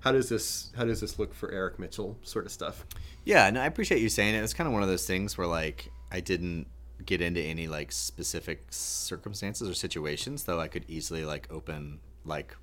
how 0.00 0.10
does 0.10 0.28
this 0.30 0.70
how 0.76 0.84
does 0.84 1.00
this 1.00 1.18
look 1.18 1.34
for 1.34 1.52
Eric 1.52 1.78
Mitchell 1.78 2.16
sort 2.22 2.46
of 2.46 2.52
stuff. 2.52 2.84
yeah, 3.24 3.48
no, 3.50 3.60
I 3.60 3.66
appreciate 3.66 4.00
you 4.00 4.08
saying 4.08 4.34
it. 4.34 4.42
It's 4.42 4.54
kind 4.54 4.66
of 4.66 4.72
one 4.72 4.82
of 4.82 4.88
those 4.88 5.06
things 5.06 5.36
where 5.38 5.46
like 5.46 5.90
I 6.10 6.20
didn't 6.20 6.66
get 7.06 7.20
into 7.20 7.40
any 7.40 7.66
like 7.68 7.92
specific 7.92 8.64
circumstances 8.70 9.68
or 9.68 9.74
situations, 9.74 10.44
though 10.44 10.60
I 10.60 10.68
could 10.68 10.84
easily 10.88 11.24
like 11.24 11.48
open 11.52 12.00
like 12.24 12.56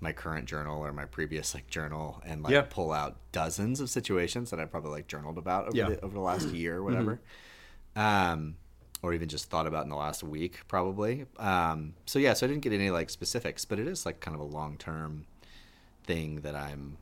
my 0.00 0.12
current 0.12 0.46
journal 0.46 0.84
or 0.84 0.92
my 0.92 1.04
previous 1.06 1.54
like 1.54 1.68
journal 1.68 2.20
and 2.26 2.42
like 2.42 2.52
Yeah. 2.52 2.66
pull 2.68 2.92
out 2.92 3.16
dozens 3.32 3.80
of 3.80 3.88
situations 3.88 4.50
that 4.50 4.60
I 4.60 4.64
probably 4.66 4.90
like 4.90 5.06
journaled 5.06 5.38
about 5.38 5.68
over 5.68 5.76
Yeah. 5.76 5.88
the 5.90 6.00
over 6.04 6.14
the 6.14 6.20
last 6.20 6.48
year 6.54 6.76
or 6.78 6.82
whatever. 6.82 7.20
Um 7.96 8.56
or 9.02 9.12
even 9.12 9.28
just 9.28 9.50
thought 9.50 9.66
about 9.66 9.84
in 9.84 9.90
the 9.90 9.96
last 9.96 10.22
week 10.22 10.60
probably. 10.68 11.26
Um 11.38 11.94
so 12.06 12.18
yeah, 12.18 12.32
so 12.34 12.46
I 12.46 12.48
didn't 12.48 12.62
get 12.62 12.72
any 12.72 12.90
like 12.90 13.10
specifics, 13.10 13.64
but 13.64 13.78
it 13.78 13.86
is 13.86 14.04
like 14.04 14.20
kind 14.20 14.34
of 14.34 14.40
a 14.40 14.44
long-term 14.44 15.26
thing 16.04 16.40
that 16.42 16.54
I'm 16.56 16.98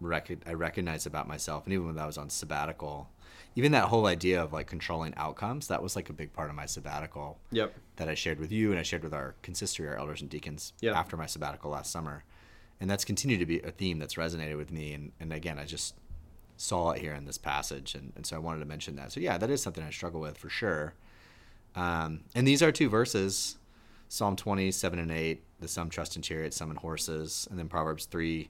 rec- 0.00 0.46
I 0.46 0.52
recognize 0.54 1.06
about 1.06 1.26
myself 1.28 1.64
and 1.64 1.72
even 1.74 1.86
when 1.86 1.98
I 1.98 2.06
was 2.06 2.16
on 2.18 2.30
sabbatical, 2.30 3.10
even 3.58 3.72
that 3.72 3.86
whole 3.88 4.06
idea 4.06 4.40
of 4.40 4.52
like 4.52 4.68
controlling 4.68 5.12
outcomes, 5.16 5.66
that 5.66 5.82
was 5.82 5.96
like 5.96 6.08
a 6.08 6.12
big 6.12 6.32
part 6.32 6.48
of 6.48 6.54
my 6.54 6.64
sabbatical 6.64 7.40
Yep. 7.50 7.74
that 7.96 8.08
I 8.08 8.14
shared 8.14 8.38
with 8.38 8.52
you 8.52 8.70
and 8.70 8.78
I 8.78 8.84
shared 8.84 9.02
with 9.02 9.12
our 9.12 9.34
consistory, 9.42 9.88
our 9.88 9.96
elders 9.96 10.20
and 10.20 10.30
deacons 10.30 10.72
Yeah. 10.80 10.92
after 10.96 11.16
my 11.16 11.26
sabbatical 11.26 11.72
last 11.72 11.90
summer. 11.90 12.22
And 12.80 12.88
that's 12.88 13.04
continued 13.04 13.40
to 13.40 13.46
be 13.46 13.58
a 13.58 13.72
theme 13.72 13.98
that's 13.98 14.14
resonated 14.14 14.56
with 14.56 14.70
me. 14.70 14.92
And, 14.94 15.10
and 15.18 15.32
again, 15.32 15.58
I 15.58 15.64
just 15.64 15.96
saw 16.56 16.92
it 16.92 17.00
here 17.00 17.14
in 17.14 17.24
this 17.24 17.36
passage. 17.36 17.96
And, 17.96 18.12
and 18.14 18.24
so 18.24 18.36
I 18.36 18.38
wanted 18.38 18.60
to 18.60 18.64
mention 18.66 18.94
that. 18.94 19.10
So, 19.10 19.18
yeah, 19.18 19.36
that 19.38 19.50
is 19.50 19.60
something 19.60 19.82
I 19.82 19.90
struggle 19.90 20.20
with 20.20 20.38
for 20.38 20.48
sure. 20.48 20.94
Um, 21.74 22.20
and 22.36 22.46
these 22.46 22.62
are 22.62 22.70
two 22.70 22.88
verses 22.88 23.58
Psalm 24.08 24.36
20, 24.36 24.70
7 24.70 25.00
and 25.00 25.10
8, 25.10 25.42
the 25.58 25.66
some 25.66 25.90
trust 25.90 26.14
in 26.14 26.22
chariots, 26.22 26.56
some 26.56 26.70
in 26.70 26.76
horses, 26.76 27.48
and 27.50 27.58
then 27.58 27.68
Proverbs 27.68 28.04
3, 28.06 28.48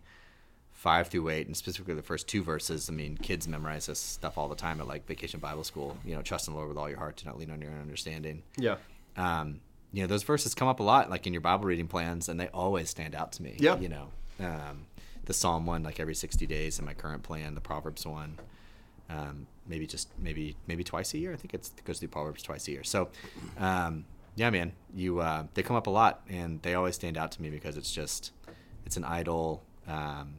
5 0.78 1.08
through 1.08 1.28
8, 1.28 1.48
and 1.48 1.56
specifically 1.56 1.94
the 1.94 2.02
first 2.02 2.28
two 2.28 2.40
verses. 2.42 2.88
I 2.88 2.92
mean, 2.92 3.16
kids 3.16 3.48
memorize 3.48 3.86
this 3.86 3.98
stuff 3.98 4.38
all 4.38 4.48
the 4.48 4.54
time 4.54 4.80
at 4.80 4.86
like 4.86 5.06
vacation 5.08 5.40
Bible 5.40 5.64
school. 5.64 5.96
You 6.04 6.14
know, 6.14 6.22
trust 6.22 6.46
in 6.46 6.52
the 6.54 6.56
Lord 6.56 6.68
with 6.68 6.78
all 6.78 6.88
your 6.88 6.98
heart, 6.98 7.16
do 7.16 7.26
not 7.26 7.36
lean 7.36 7.50
on 7.50 7.60
your 7.60 7.72
own 7.72 7.80
understanding 7.80 8.44
Yeah. 8.56 8.76
um, 9.16 9.60
you 9.92 10.02
know, 10.02 10.06
those 10.06 10.22
verses 10.22 10.54
come 10.54 10.68
up 10.68 10.78
a 10.80 10.82
lot, 10.84 11.10
like 11.10 11.26
in 11.26 11.32
your 11.32 11.40
Bible 11.40 11.64
reading 11.64 11.88
plans, 11.88 12.28
and 12.28 12.38
they 12.38 12.46
always 12.48 12.90
stand 12.90 13.14
out 13.16 13.32
to 13.32 13.42
me. 13.42 13.56
Yeah. 13.58 13.76
You 13.78 13.88
know, 13.88 14.08
um, 14.38 14.86
the 15.24 15.32
Psalm 15.34 15.66
one, 15.66 15.82
like 15.82 15.98
every 15.98 16.14
60 16.14 16.46
days 16.46 16.78
in 16.78 16.84
my 16.84 16.94
current 16.94 17.22
plan, 17.24 17.54
the 17.56 17.60
Proverbs 17.60 18.06
one, 18.06 18.38
um, 19.10 19.46
maybe 19.66 19.86
just, 19.86 20.08
maybe, 20.18 20.54
maybe 20.68 20.84
twice 20.84 21.12
a 21.14 21.18
year. 21.18 21.32
I 21.32 21.36
think 21.36 21.54
it's, 21.54 21.70
it 21.76 21.84
goes 21.84 21.98
through 21.98 22.08
Proverbs 22.08 22.42
twice 22.42 22.68
a 22.68 22.70
year. 22.70 22.84
So, 22.84 23.08
um, 23.58 24.04
yeah, 24.36 24.50
man, 24.50 24.72
you 24.94 25.18
uh, 25.18 25.44
they 25.54 25.62
come 25.64 25.74
up 25.74 25.88
a 25.88 25.90
lot, 25.90 26.20
and 26.28 26.62
they 26.62 26.74
always 26.74 26.94
stand 26.94 27.16
out 27.18 27.32
to 27.32 27.42
me 27.42 27.50
because 27.50 27.76
it's 27.76 27.90
just 27.90 28.30
it's 28.86 28.96
an 28.96 29.02
idol. 29.04 29.64
Um, 29.88 30.34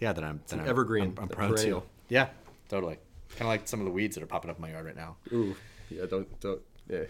yeah, 0.00 0.12
that 0.12 0.22
I'm 0.24 0.40
that 0.48 0.60
I'm, 0.60 0.68
evergreen, 0.68 1.14
I'm, 1.16 1.24
I'm 1.24 1.28
prone 1.28 1.56
to. 1.56 1.82
Yeah, 2.08 2.28
totally. 2.68 2.98
Kind 3.30 3.42
of 3.42 3.46
like 3.48 3.66
some 3.68 3.80
of 3.80 3.86
the 3.86 3.92
weeds 3.92 4.14
that 4.16 4.22
are 4.22 4.26
popping 4.28 4.50
up 4.50 4.56
in 4.58 4.62
my 4.62 4.70
yard 4.70 4.86
right 4.86 4.96
now. 4.96 5.16
Ooh, 5.32 5.56
yeah, 5.90 6.06
don't 6.06 6.40
don't. 6.40 6.60
Yeah, 6.88 7.04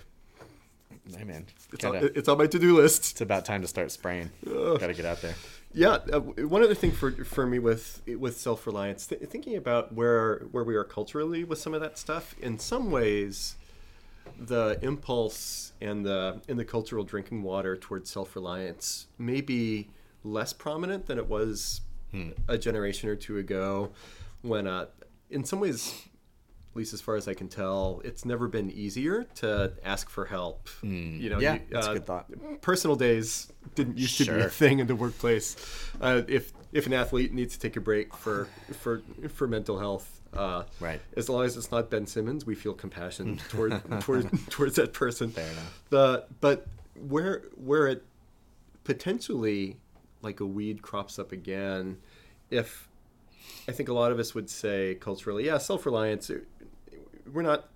Hey, 1.18 1.24
man, 1.24 1.44
it's 1.72 1.83
gotta- 1.85 1.98
on, 1.98 2.11
it's 2.14 2.29
on 2.29 2.38
my 2.38 2.46
to 2.46 2.59
do 2.59 2.77
list. 2.77 3.11
it's 3.12 3.20
about 3.20 3.44
time 3.44 3.61
to 3.62 3.68
start 3.68 3.90
spraying. 3.90 4.31
Got 4.46 4.79
to 4.87 4.94
get 4.94 5.05
out 5.05 5.20
there. 5.20 5.35
Yeah, 5.74 5.98
uh, 6.12 6.20
one 6.20 6.62
other 6.62 6.74
thing 6.74 6.92
for 6.92 7.11
for 7.24 7.46
me 7.46 7.59
with 7.59 8.00
with 8.07 8.38
self 8.38 8.66
reliance, 8.66 9.07
th- 9.07 9.20
thinking 9.22 9.57
about 9.57 9.92
where 9.92 10.38
where 10.53 10.62
we 10.64 10.77
are 10.77 10.85
culturally 10.85 11.42
with 11.44 11.59
some 11.59 11.74
of 11.74 11.81
that 11.81 11.98
stuff. 11.98 12.35
In 12.40 12.59
some 12.61 12.90
ways, 12.92 13.57
the 14.38 14.79
impulse 14.83 15.72
and 15.81 16.07
the 16.07 16.40
in 16.48 16.57
the 16.57 16.64
cultural 16.64 17.03
drinking 17.05 17.42
water 17.42 17.77
towards 17.77 18.09
self 18.09 18.35
reliance 18.37 19.09
may 19.18 19.40
be 19.40 19.88
less 20.22 20.53
prominent 20.53 21.07
than 21.07 21.18
it 21.18 21.29
was 21.29 21.81
a 22.48 22.59
generation 22.59 23.09
or 23.09 23.16
two 23.16 23.38
ago, 23.38 23.90
when 24.42 24.66
uh, 24.66 24.87
in 25.31 25.44
some 25.44 25.61
ways. 25.61 26.07
At 26.72 26.79
least 26.79 26.92
as 26.92 27.00
far 27.00 27.14
as 27.14 27.29
I 27.29 27.35
can 27.35 27.46
tell, 27.46 28.00
it's 28.05 28.24
never 28.24 28.48
been 28.48 28.68
easier 28.68 29.22
to 29.37 29.74
ask 29.85 30.11
for 30.11 30.24
help. 30.24 30.68
You 30.83 31.31
know, 31.31 31.38
Yeah, 31.38 31.55
you- 31.55 31.61
that's 31.70 31.87
a 31.87 31.90
uh, 31.90 31.92
good 31.92 32.07
thought. 32.07 32.27
Personal 32.62 32.96
days 32.96 33.46
didn't 33.77 33.96
used 33.96 34.18
to 34.18 34.24
be 34.24 34.40
a 34.40 34.48
thing 34.48 34.81
in 34.81 34.88
the 34.88 34.96
workplace. 34.96 35.55
Uh, 36.00 36.22
if 36.27 36.53
if 36.72 36.88
an 36.88 36.92
athlete 36.92 37.33
needs 37.33 37.55
to 37.55 37.61
take 37.61 37.77
a 37.77 37.81
break 37.81 38.12
for 38.16 38.48
for 38.72 39.03
for 39.29 39.46
mental 39.46 39.79
health, 39.79 40.20
uh, 40.33 40.64
Right. 40.81 41.00
As 41.16 41.29
long 41.29 41.44
as 41.44 41.57
it's 41.57 41.70
not 41.70 41.90
Ben 41.90 42.09
Simmons, 42.09 42.44
we 42.44 42.57
feel 42.57 42.74
compassion 42.74 43.37
toward 43.50 43.81
toward 44.00 44.29
towards 44.50 44.74
that 44.74 44.92
person. 44.92 45.31
Fair 45.31 45.48
enough. 45.53 45.81
The 45.90 46.24
but 46.40 46.66
where 47.09 47.42
where 47.55 47.87
it 47.87 48.03
potentially 48.83 49.77
like 50.24 50.40
a 50.40 50.46
weed 50.46 50.82
crops 50.82 51.18
up 51.18 51.32
again, 51.32 51.98
if 52.50 52.88
I 53.68 53.72
think 53.72 53.88
a 53.88 53.92
lot 53.94 54.10
of 54.12 54.18
us 54.18 54.34
would 54.34 54.48
say 54.50 54.94
culturally, 54.96 55.46
yeah, 55.46 55.58
self 55.58 55.87
reliance. 55.87 56.30
We're 57.32 57.42
not. 57.42 57.68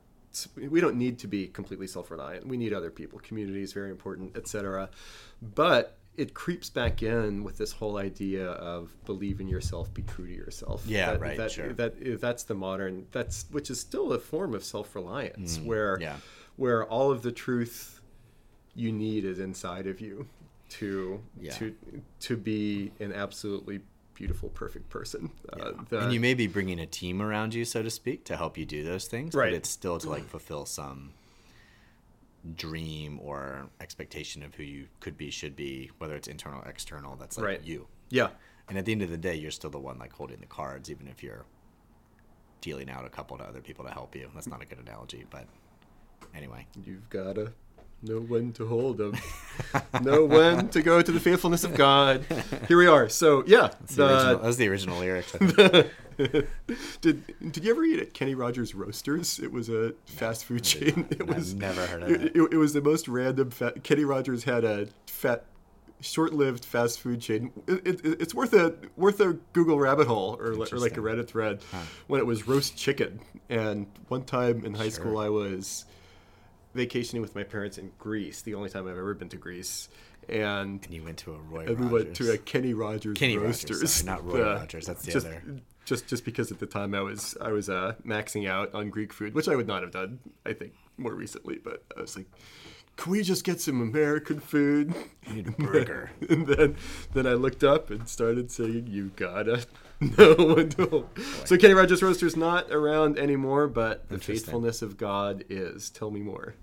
We 0.57 0.81
don't 0.81 0.97
need 0.97 1.19
to 1.21 1.27
be 1.27 1.49
completely 1.49 1.87
self 1.87 2.11
reliant. 2.11 2.47
We 2.47 2.57
need 2.57 2.73
other 2.73 2.91
people. 2.91 3.19
Community 3.21 3.63
is 3.63 3.73
very 3.73 3.91
important, 3.91 4.37
etc. 4.37 4.91
But 5.55 5.97
it 6.17 6.35
creeps 6.35 6.69
back 6.69 7.03
in 7.03 7.45
with 7.45 7.57
this 7.59 7.71
whole 7.73 7.97
idea 7.97 8.49
of 8.51 8.93
believe 9.05 9.41
in 9.41 9.47
yourself, 9.49 9.93
be 9.95 10.03
true 10.03 10.27
to 10.27 10.33
yourself. 10.35 10.83
Yeah, 10.85 11.13
that, 11.13 11.21
right, 11.21 11.37
That, 11.37 11.53
sure. 11.53 11.73
that 11.75 12.21
that's 12.21 12.43
the 12.43 12.55
modern. 12.55 13.07
That's 13.13 13.47
which 13.51 13.71
is 13.71 13.81
still 13.81 14.13
a 14.13 14.19
form 14.19 14.55
of 14.55 14.65
self 14.65 14.95
reliance, 14.95 15.59
where 15.61 15.97
Mm, 15.99 16.03
yeah. 16.03 16.17
where 16.57 16.85
all 16.87 17.11
of 17.11 17.23
the 17.23 17.33
truth 17.33 18.01
you 18.75 18.93
need 18.93 19.25
is 19.25 19.39
inside 19.39 19.87
of 19.87 20.01
you 20.01 20.29
to 20.69 21.23
Yeah. 21.41 21.53
to 21.59 21.75
to 22.21 22.37
be 22.37 22.93
an 23.01 23.13
absolutely 23.13 23.81
beautiful, 24.15 24.49
perfect 24.49 24.89
person. 24.91 25.31
Uh, 25.53 25.73
the- 25.89 26.01
and 26.01 26.13
you 26.13 26.19
may 26.21 26.35
be 26.35 26.47
bringing 26.49 26.81
a 26.81 26.87
team 26.87 27.23
around 27.23 27.55
you, 27.55 27.65
so 27.65 27.83
to 27.83 27.91
speak, 27.91 28.25
to 28.25 28.37
help 28.37 28.59
you 28.59 28.67
do 28.67 28.83
those 28.83 29.07
things. 29.07 29.35
Right. 29.35 29.47
But 29.51 29.55
it's 29.55 29.69
still 29.71 29.99
to 29.99 30.11
like 30.11 30.25
fulfill 30.29 30.67
some 30.67 31.13
dream 32.57 33.19
or 33.21 33.69
expectation 33.81 34.43
of 34.43 34.55
who 34.55 34.63
you 34.63 34.89
could 35.01 35.17
be, 35.17 35.31
should 35.31 35.55
be, 35.57 35.91
whether 35.99 36.15
it's 36.15 36.29
internal 36.29 36.61
or 36.63 36.69
external. 36.69 37.17
That's 37.17 37.37
like 37.37 37.45
Right. 37.47 37.63
you. 37.65 37.89
yeah, 38.11 38.31
And 38.69 38.77
at 38.79 38.85
the 38.85 38.93
end 38.93 39.03
of 39.03 39.11
the 39.11 39.17
day, 39.19 39.35
you're 39.35 39.51
still 39.51 39.71
the 39.71 39.79
one 39.79 39.99
like 39.99 40.13
holding 40.13 40.41
the 40.41 40.47
cards, 40.47 40.91
even 40.91 41.09
if 41.09 41.23
you're 41.23 41.45
dealing 42.61 42.91
out 42.91 43.05
a 43.05 43.09
couple 43.11 43.37
to 43.39 43.45
other 43.45 43.61
people 43.61 43.85
to 43.85 43.91
help 43.91 44.15
you. 44.17 44.31
That's 44.35 44.47
not 44.47 44.63
a 44.63 44.67
good 44.67 44.79
analogy, 44.79 45.25
but 45.31 45.47
anyway. 46.35 46.67
you've 46.85 47.09
gotta 47.11 47.53
know 48.03 48.21
when 48.21 48.53
to 48.55 48.67
hold 48.67 48.99
them, 48.99 49.17
know 50.03 50.25
when 50.25 50.69
to 50.69 50.83
go 50.83 51.03
to 51.03 51.13
the 51.13 51.21
faithfulness 51.21 51.65
of 51.65 51.75
God. 51.75 52.25
Here 52.69 52.79
we 52.79 52.87
are. 52.87 53.09
So 53.09 53.45
yeah, 53.47 53.71
The 53.95 54.07
original, 54.07 54.37
the, 54.37 54.43
that's 54.43 54.57
the 54.57 54.69
original 54.69 54.99
lyrics. 54.99 55.33
Did 57.01 57.23
did 57.53 57.65
you 57.65 57.71
ever 57.71 57.85
eat 57.85 58.01
at 58.01 58.13
Kenny 58.13 58.35
Rogers 58.35 58.75
Roasters? 58.75 59.39
It 59.39 59.53
was 59.53 59.69
a 59.69 59.95
fast 60.07 60.47
food 60.47 60.65
chain. 60.65 61.07
It 61.11 61.23
I've 61.23 61.29
was 61.29 61.55
never 61.55 61.87
heard 61.87 62.03
of 62.03 62.11
it, 62.11 62.23
it. 62.23 62.37
it, 62.37 62.53
it 62.55 62.57
was 62.57 62.73
the 62.73 62.83
most 62.83 63.07
random. 63.07 63.53
Kenny 63.85 64.05
Rogers 64.05 64.43
had 64.43 64.65
a 64.65 64.89
fat, 65.07 65.45
short-lived 66.01 66.65
fast 66.65 66.99
food 67.01 67.21
chain. 67.21 67.53
It, 67.69 67.87
it, 67.87 68.21
it's 68.21 68.35
worth 68.35 68.53
a 68.53 68.75
worth 68.97 69.21
a 69.21 69.35
Google 69.53 69.79
rabbit 69.79 70.09
hole 70.09 70.37
or, 70.41 70.55
or 70.55 70.79
like 70.79 70.97
a 70.97 71.01
Reddit 71.01 71.29
thread 71.29 71.61
when 72.09 72.19
it 72.19 72.27
was 72.27 72.49
roast 72.49 72.77
chicken. 72.77 73.21
And 73.49 73.87
one 74.09 74.25
time 74.25 74.65
in 74.65 74.75
high 74.75 74.89
school, 74.89 75.19
I 75.19 75.29
was 75.29 75.85
vacationing 76.75 77.23
with 77.23 77.35
my 77.35 77.43
parents 77.43 77.79
in 77.79 77.91
Greece. 77.99 78.43
The 78.43 78.55
only 78.55 78.69
time 78.71 78.85
I've 78.87 78.99
ever 78.99 79.15
been 79.15 79.29
to 79.31 79.37
Greece. 79.37 79.89
And 80.29 80.85
And 80.85 80.93
you 80.93 81.03
went 81.03 81.17
to 81.19 81.33
a 81.33 81.39
Roy 81.39 81.65
and 81.67 81.81
we 81.81 81.87
went 81.87 82.15
to 82.17 82.33
a 82.33 82.37
Kenny 82.39 82.75
Rogers 82.75 83.17
Kenny 83.17 83.39
Rogers, 83.39 83.65
Roasters. 83.71 83.91
sorry, 83.93 84.07
not 84.19 84.25
Roy 84.31 84.43
Uh, 84.43 84.57
Rogers, 84.57 84.87
that's 84.87 85.03
the 85.05 85.13
just, 85.13 85.27
other. 85.27 85.43
Just 85.47 85.63
just 85.87 86.07
just 86.07 86.25
because 86.27 86.53
at 86.53 86.59
the 86.59 86.67
time 86.67 86.95
I 86.95 87.01
was 87.01 87.35
I 87.41 87.51
was 87.51 87.71
uh, 87.71 87.95
maxing 88.05 88.47
out 88.47 88.75
on 88.75 88.91
Greek 88.91 89.13
food, 89.15 89.35
which 89.35 89.49
I 89.49 89.57
would 89.57 89.67
not 89.67 89.81
have 89.83 89.91
done. 89.91 90.19
I 90.45 90.53
think 90.53 90.75
more 90.99 91.15
recently, 91.15 91.57
but 91.65 91.83
I 91.97 92.03
was 92.03 92.15
like, 92.15 92.27
can 92.97 93.13
we 93.13 93.23
just 93.23 93.43
get 93.43 93.59
some 93.63 93.81
American 93.81 94.39
food? 94.39 94.93
You 95.29 95.35
need 95.37 95.49
a 95.49 95.53
burger. 95.53 96.11
and 96.29 96.47
then 96.47 96.77
then 97.15 97.27
I 97.27 97.33
looked 97.33 97.65
up 97.65 97.89
and 97.91 98.07
started 98.07 98.51
saying, 98.51 98.89
"You 98.91 99.13
gotta 99.17 99.65
to." 100.17 100.89
hold." 100.91 101.09
So 101.45 101.57
Kenny 101.57 101.75
Rogers 101.75 102.03
Roasters 102.03 102.37
not 102.37 102.71
around 102.71 103.19
anymore, 103.19 103.69
but 103.69 104.09
the 104.09 104.19
faithfulness 104.19 104.83
of 104.83 104.97
God 104.97 105.45
is. 105.49 105.91
Tell 105.91 106.11
me 106.11 106.21
more. 106.21 106.55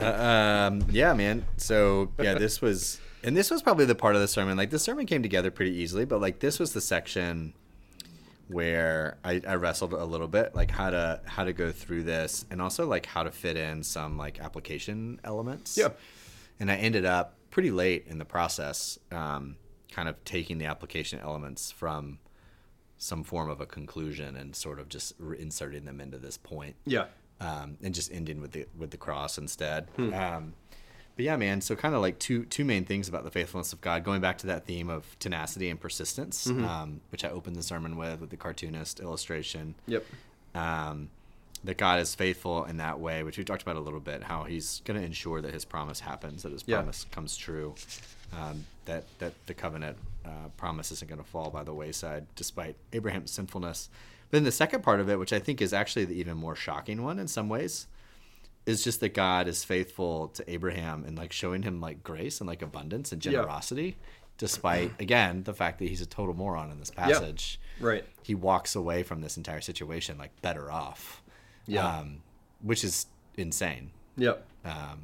Uh, 0.00 0.68
um, 0.70 0.84
yeah, 0.90 1.12
man. 1.12 1.44
So 1.56 2.10
yeah, 2.18 2.34
this 2.34 2.60
was, 2.60 3.00
and 3.22 3.36
this 3.36 3.50
was 3.50 3.62
probably 3.62 3.84
the 3.84 3.94
part 3.94 4.14
of 4.14 4.20
the 4.20 4.28
sermon. 4.28 4.56
Like 4.56 4.70
the 4.70 4.78
sermon 4.78 5.06
came 5.06 5.22
together 5.22 5.50
pretty 5.50 5.72
easily, 5.72 6.04
but 6.04 6.20
like 6.20 6.40
this 6.40 6.58
was 6.58 6.72
the 6.72 6.80
section 6.80 7.54
where 8.48 9.16
I, 9.24 9.40
I 9.46 9.54
wrestled 9.54 9.92
a 9.92 10.04
little 10.04 10.28
bit, 10.28 10.54
like 10.54 10.70
how 10.70 10.90
to 10.90 11.20
how 11.24 11.44
to 11.44 11.52
go 11.52 11.72
through 11.72 12.04
this, 12.04 12.44
and 12.50 12.60
also 12.60 12.86
like 12.86 13.06
how 13.06 13.22
to 13.22 13.30
fit 13.30 13.56
in 13.56 13.82
some 13.82 14.16
like 14.16 14.40
application 14.40 15.20
elements. 15.24 15.76
Yeah. 15.76 15.88
And 16.60 16.70
I 16.70 16.76
ended 16.76 17.04
up 17.04 17.36
pretty 17.50 17.70
late 17.70 18.06
in 18.08 18.18
the 18.18 18.24
process, 18.24 18.98
um, 19.10 19.56
kind 19.90 20.08
of 20.08 20.22
taking 20.24 20.58
the 20.58 20.66
application 20.66 21.18
elements 21.18 21.70
from 21.70 22.18
some 23.02 23.24
form 23.24 23.50
of 23.50 23.60
a 23.60 23.66
conclusion 23.66 24.36
and 24.36 24.54
sort 24.54 24.78
of 24.78 24.88
just 24.88 25.12
re- 25.18 25.36
inserting 25.40 25.84
them 25.84 26.00
into 26.00 26.18
this 26.18 26.36
point 26.38 26.76
Yeah. 26.86 27.06
um, 27.40 27.76
and 27.82 27.92
just 27.94 28.12
ending 28.12 28.40
with 28.40 28.52
the 28.52 28.66
with 28.78 28.90
the 28.92 28.96
cross 28.96 29.38
instead. 29.38 29.88
Hmm. 29.96 30.14
Um, 30.14 30.52
but 31.16 31.24
yeah, 31.24 31.36
man. 31.36 31.60
So 31.60 31.74
kind 31.74 31.94
of 31.94 32.00
like 32.00 32.18
two 32.20 32.44
two 32.44 32.64
main 32.64 32.84
things 32.84 33.08
about 33.08 33.24
the 33.24 33.30
faithfulness 33.30 33.72
of 33.72 33.80
God. 33.80 34.04
Going 34.04 34.20
back 34.20 34.38
to 34.38 34.46
that 34.46 34.66
theme 34.66 34.88
of 34.88 35.18
tenacity 35.18 35.68
and 35.68 35.80
persistence, 35.80 36.46
Mm-hmm. 36.46 36.64
um, 36.64 37.00
which 37.10 37.24
I 37.24 37.28
opened 37.28 37.56
the 37.56 37.62
sermon 37.62 37.96
with 37.96 38.20
with 38.20 38.30
the 38.30 38.36
cartoonist 38.36 39.00
illustration. 39.00 39.74
Yep. 39.86 40.04
Um, 40.54 41.10
that 41.64 41.76
God 41.76 42.00
is 42.00 42.14
faithful 42.14 42.64
in 42.64 42.78
that 42.78 42.98
way, 42.98 43.22
which 43.22 43.38
we 43.38 43.44
talked 43.44 43.62
about 43.62 43.76
a 43.76 43.80
little 43.80 44.00
bit. 44.00 44.24
How 44.24 44.44
He's 44.44 44.80
going 44.84 44.98
to 44.98 45.04
ensure 45.06 45.40
that 45.42 45.52
His 45.54 45.64
promise 45.64 46.00
happens, 46.00 46.42
that 46.42 46.52
His 46.52 46.64
Yeah. 46.66 46.78
promise 46.78 47.04
comes 47.10 47.36
true, 47.36 47.74
um, 48.32 48.64
that 48.86 49.04
that 49.18 49.32
the 49.46 49.54
covenant 49.54 49.96
uh, 50.24 50.48
promise 50.56 50.90
isn't 50.92 51.08
going 51.08 51.22
to 51.22 51.28
fall 51.28 51.50
by 51.50 51.62
the 51.64 51.74
wayside, 51.74 52.26
despite 52.36 52.76
Abraham's 52.92 53.30
sinfulness. 53.30 53.88
But 54.30 54.38
then 54.38 54.44
the 54.44 54.52
second 54.52 54.82
part 54.82 55.00
of 55.00 55.08
it, 55.10 55.18
which 55.18 55.32
I 55.32 55.38
think 55.38 55.60
is 55.60 55.72
actually 55.72 56.04
the 56.06 56.14
even 56.14 56.36
more 56.36 56.54
shocking 56.56 57.02
one 57.02 57.18
in 57.18 57.28
some 57.28 57.48
ways, 57.48 57.86
is 58.64 58.84
just 58.84 59.00
that 59.00 59.12
God 59.14 59.48
is 59.48 59.64
faithful 59.64 60.28
to 60.28 60.50
Abraham 60.50 61.04
and 61.04 61.18
like 61.18 61.32
showing 61.32 61.62
him 61.62 61.80
like 61.80 62.02
grace 62.04 62.40
and 62.40 62.48
like 62.48 62.62
abundance 62.62 63.10
and 63.12 63.24
Yeah. 63.24 63.32
generosity, 63.32 63.96
despite 64.38 64.92
again 65.00 65.42
the 65.42 65.52
fact 65.54 65.78
that 65.80 65.88
he's 65.88 66.00
a 66.00 66.06
total 66.06 66.34
moron 66.34 66.70
in 66.70 66.78
this 66.78 66.90
passage. 66.90 67.60
Right. 67.80 68.04
He 68.22 68.34
walks 68.34 68.74
away 68.76 69.02
from 69.02 69.20
this 69.20 69.36
entire 69.36 69.60
situation 69.60 70.16
like 70.18 70.40
better 70.42 70.70
off. 70.70 71.22
Yeah. 71.66 71.86
Um, 71.98 72.22
which 72.60 72.84
is 72.84 73.06
insane. 73.36 73.90
Yep. 74.16 74.44
Um, 74.64 75.02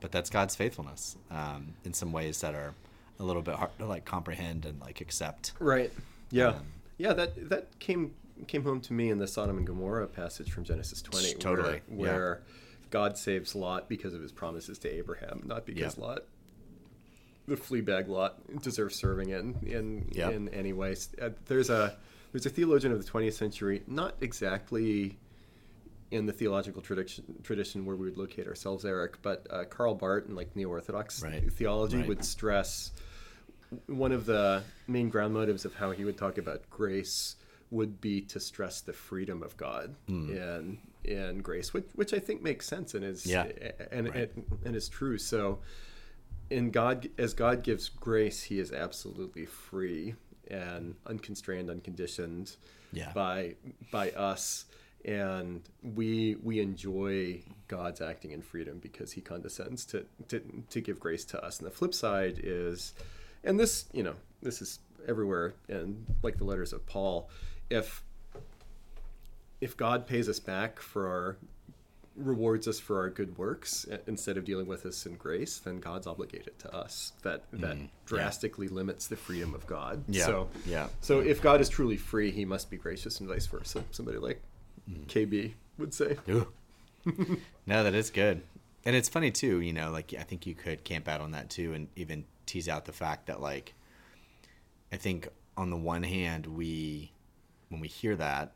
but 0.00 0.12
that's 0.12 0.28
God's 0.30 0.54
faithfulness 0.54 1.16
um, 1.30 1.74
in 1.84 1.94
some 1.94 2.12
ways 2.12 2.40
that 2.42 2.54
are 2.54 2.74
a 3.18 3.24
little 3.24 3.42
bit 3.42 3.54
hard 3.56 3.70
to 3.78 3.86
like 3.86 4.04
comprehend 4.04 4.64
and 4.64 4.80
like 4.80 5.00
accept. 5.00 5.52
Right. 5.58 5.92
Yeah. 6.30 6.48
Um, 6.48 6.66
yeah. 6.98 7.12
That 7.14 7.48
that 7.50 7.78
came 7.78 8.14
came 8.46 8.62
home 8.62 8.80
to 8.82 8.92
me 8.92 9.10
in 9.10 9.18
the 9.18 9.26
Sodom 9.26 9.56
and 9.58 9.66
Gomorrah 9.66 10.06
passage 10.06 10.52
from 10.52 10.62
Genesis 10.64 11.02
20, 11.02 11.34
Totally, 11.34 11.80
where, 11.88 12.12
where 12.12 12.42
God 12.90 13.18
saves 13.18 13.54
Lot 13.54 13.88
because 13.88 14.14
of 14.14 14.22
his 14.22 14.30
promises 14.30 14.78
to 14.80 14.88
Abraham, 14.88 15.42
not 15.44 15.66
because 15.66 15.96
Yeah. 15.98 16.04
Lot, 16.04 16.18
the 17.48 17.56
flea 17.56 17.80
bag 17.80 18.08
Lot, 18.08 18.38
deserves 18.62 18.96
serving 18.96 19.30
in 19.30 19.56
in 19.66 20.08
Yeah. 20.12 20.30
in 20.30 20.48
any 20.50 20.72
way. 20.72 20.94
Uh, 21.20 21.30
There's 21.46 21.70
a 21.70 21.96
there's 22.32 22.46
a 22.46 22.50
theologian 22.50 22.92
of 22.92 23.02
the 23.04 23.10
20th 23.10 23.32
century, 23.34 23.82
not 23.86 24.14
exactly 24.20 25.18
in 26.10 26.24
the 26.26 26.32
theological 26.32 26.80
tradition 26.80 27.24
tradition 27.42 27.84
where 27.84 27.96
we 27.96 28.04
would 28.06 28.16
locate 28.18 28.46
ourselves, 28.46 28.84
Eric, 28.84 29.20
but 29.22 29.46
uh, 29.50 29.64
Karl 29.64 29.94
Barth 29.94 30.26
and 30.26 30.36
like 30.36 30.54
neo-Orthodox 30.54 31.22
Right. 31.22 31.52
theology 31.52 31.98
Right. 31.98 32.08
would 32.08 32.24
stress 32.24 32.92
one 33.86 34.12
of 34.12 34.26
the 34.26 34.62
main 34.86 35.08
ground 35.10 35.34
motives 35.34 35.64
of 35.64 35.74
how 35.74 35.90
he 35.90 36.04
would 36.04 36.16
talk 36.16 36.38
about 36.38 36.68
grace 36.70 37.36
would 37.70 38.00
be 38.00 38.22
to 38.22 38.40
stress 38.40 38.80
the 38.80 38.92
freedom 38.94 39.42
of 39.42 39.56
God 39.56 39.94
hmm. 40.06 40.30
and 40.36 40.78
and 41.04 41.42
grace, 41.42 41.72
which 41.74 41.86
which 41.94 42.12
I 42.14 42.18
think 42.18 42.42
makes 42.42 42.66
sense 42.66 42.94
and 42.94 43.04
is 43.04 43.26
Yeah. 43.26 43.46
and, 43.90 44.08
Right. 44.08 44.30
and 44.34 44.44
and 44.64 44.76
is 44.76 44.88
true. 44.88 45.18
So, 45.18 45.58
in 46.50 46.70
God, 46.70 47.08
as 47.18 47.34
God 47.34 47.62
gives 47.62 47.88
grace, 47.88 48.42
He 48.44 48.58
is 48.58 48.72
absolutely 48.72 49.44
free 49.46 50.14
and 50.50 50.94
unconstrained, 51.06 51.68
unconditioned 51.70 52.56
Yeah. 52.92 53.12
by 53.12 53.56
by 53.90 54.12
us, 54.12 54.64
and 55.04 55.60
we 55.82 56.36
we 56.42 56.60
enjoy 56.60 57.42
God's 57.68 58.00
acting 58.00 58.30
in 58.32 58.40
freedom 58.40 58.78
because 58.78 59.12
He 59.12 59.20
condescends 59.20 59.84
to 59.86 60.06
to 60.28 60.40
to 60.70 60.80
give 60.80 60.98
grace 60.98 61.24
to 61.26 61.44
us. 61.44 61.58
And 61.58 61.66
the 61.66 61.70
flip 61.70 61.92
side 61.92 62.40
is, 62.42 62.94
and 63.48 63.58
this 63.58 63.86
you 63.92 64.02
know 64.04 64.14
this 64.42 64.62
is 64.62 64.78
everywhere, 65.08 65.54
and 65.68 66.06
like 66.22 66.38
the 66.38 66.44
letters 66.44 66.72
of 66.72 66.86
Paul, 66.86 67.28
if 67.70 68.02
if 69.60 69.76
God 69.76 70.06
pays 70.06 70.28
us 70.28 70.38
back 70.38 70.78
for 70.80 71.08
our 71.08 71.36
rewards 72.14 72.66
us 72.66 72.80
for 72.80 72.98
our 72.98 73.08
good 73.10 73.38
works 73.38 73.86
uh, 73.92 73.96
instead 74.08 74.36
of 74.36 74.44
dealing 74.44 74.66
with 74.66 74.84
us 74.84 75.06
in 75.06 75.14
grace, 75.14 75.60
then 75.60 75.78
God's 75.78 76.06
obligated 76.06 76.58
to 76.60 76.74
us. 76.74 77.12
That 77.22 77.42
that 77.52 77.76
drastically 78.06 78.68
limits 78.68 79.06
the 79.06 79.16
freedom 79.16 79.54
of 79.54 79.66
God. 79.66 80.04
Yeah, 80.08 80.26
So 80.26 80.48
yeah. 80.66 80.88
So 81.00 81.20
if 81.20 81.40
God 81.42 81.60
is 81.60 81.68
truly 81.68 81.96
free, 81.96 82.30
He 82.30 82.44
must 82.44 82.70
be 82.70 82.76
gracious, 82.76 83.20
and 83.20 83.28
vice 83.28 83.46
versa. 83.46 83.82
Somebody 83.90 84.18
like 84.18 84.40
Mm. 84.90 85.06
KB 85.06 85.52
would 85.76 85.92
say. 85.92 86.16
No, 87.66 87.84
that 87.84 87.94
is 87.94 88.10
good. 88.10 88.42
And 88.84 88.96
it's 88.96 89.08
funny 89.08 89.30
too, 89.30 89.60
you 89.60 89.72
know, 89.72 89.90
like 89.90 90.14
I 90.18 90.22
think 90.22 90.46
you 90.46 90.54
could 90.54 90.82
camp 90.84 91.08
out 91.08 91.20
on 91.20 91.32
that 91.32 91.50
too 91.50 91.72
and 91.74 91.88
even 91.96 92.24
tease 92.48 92.68
out 92.68 92.84
the 92.86 92.92
fact 92.92 93.26
that 93.26 93.40
like 93.40 93.74
I 94.92 94.96
think 94.96 95.28
on 95.56 95.70
the 95.70 95.76
one 95.76 96.02
hand 96.02 96.46
we 96.46 97.12
when 97.68 97.80
we 97.80 97.88
hear 97.88 98.16
that 98.16 98.52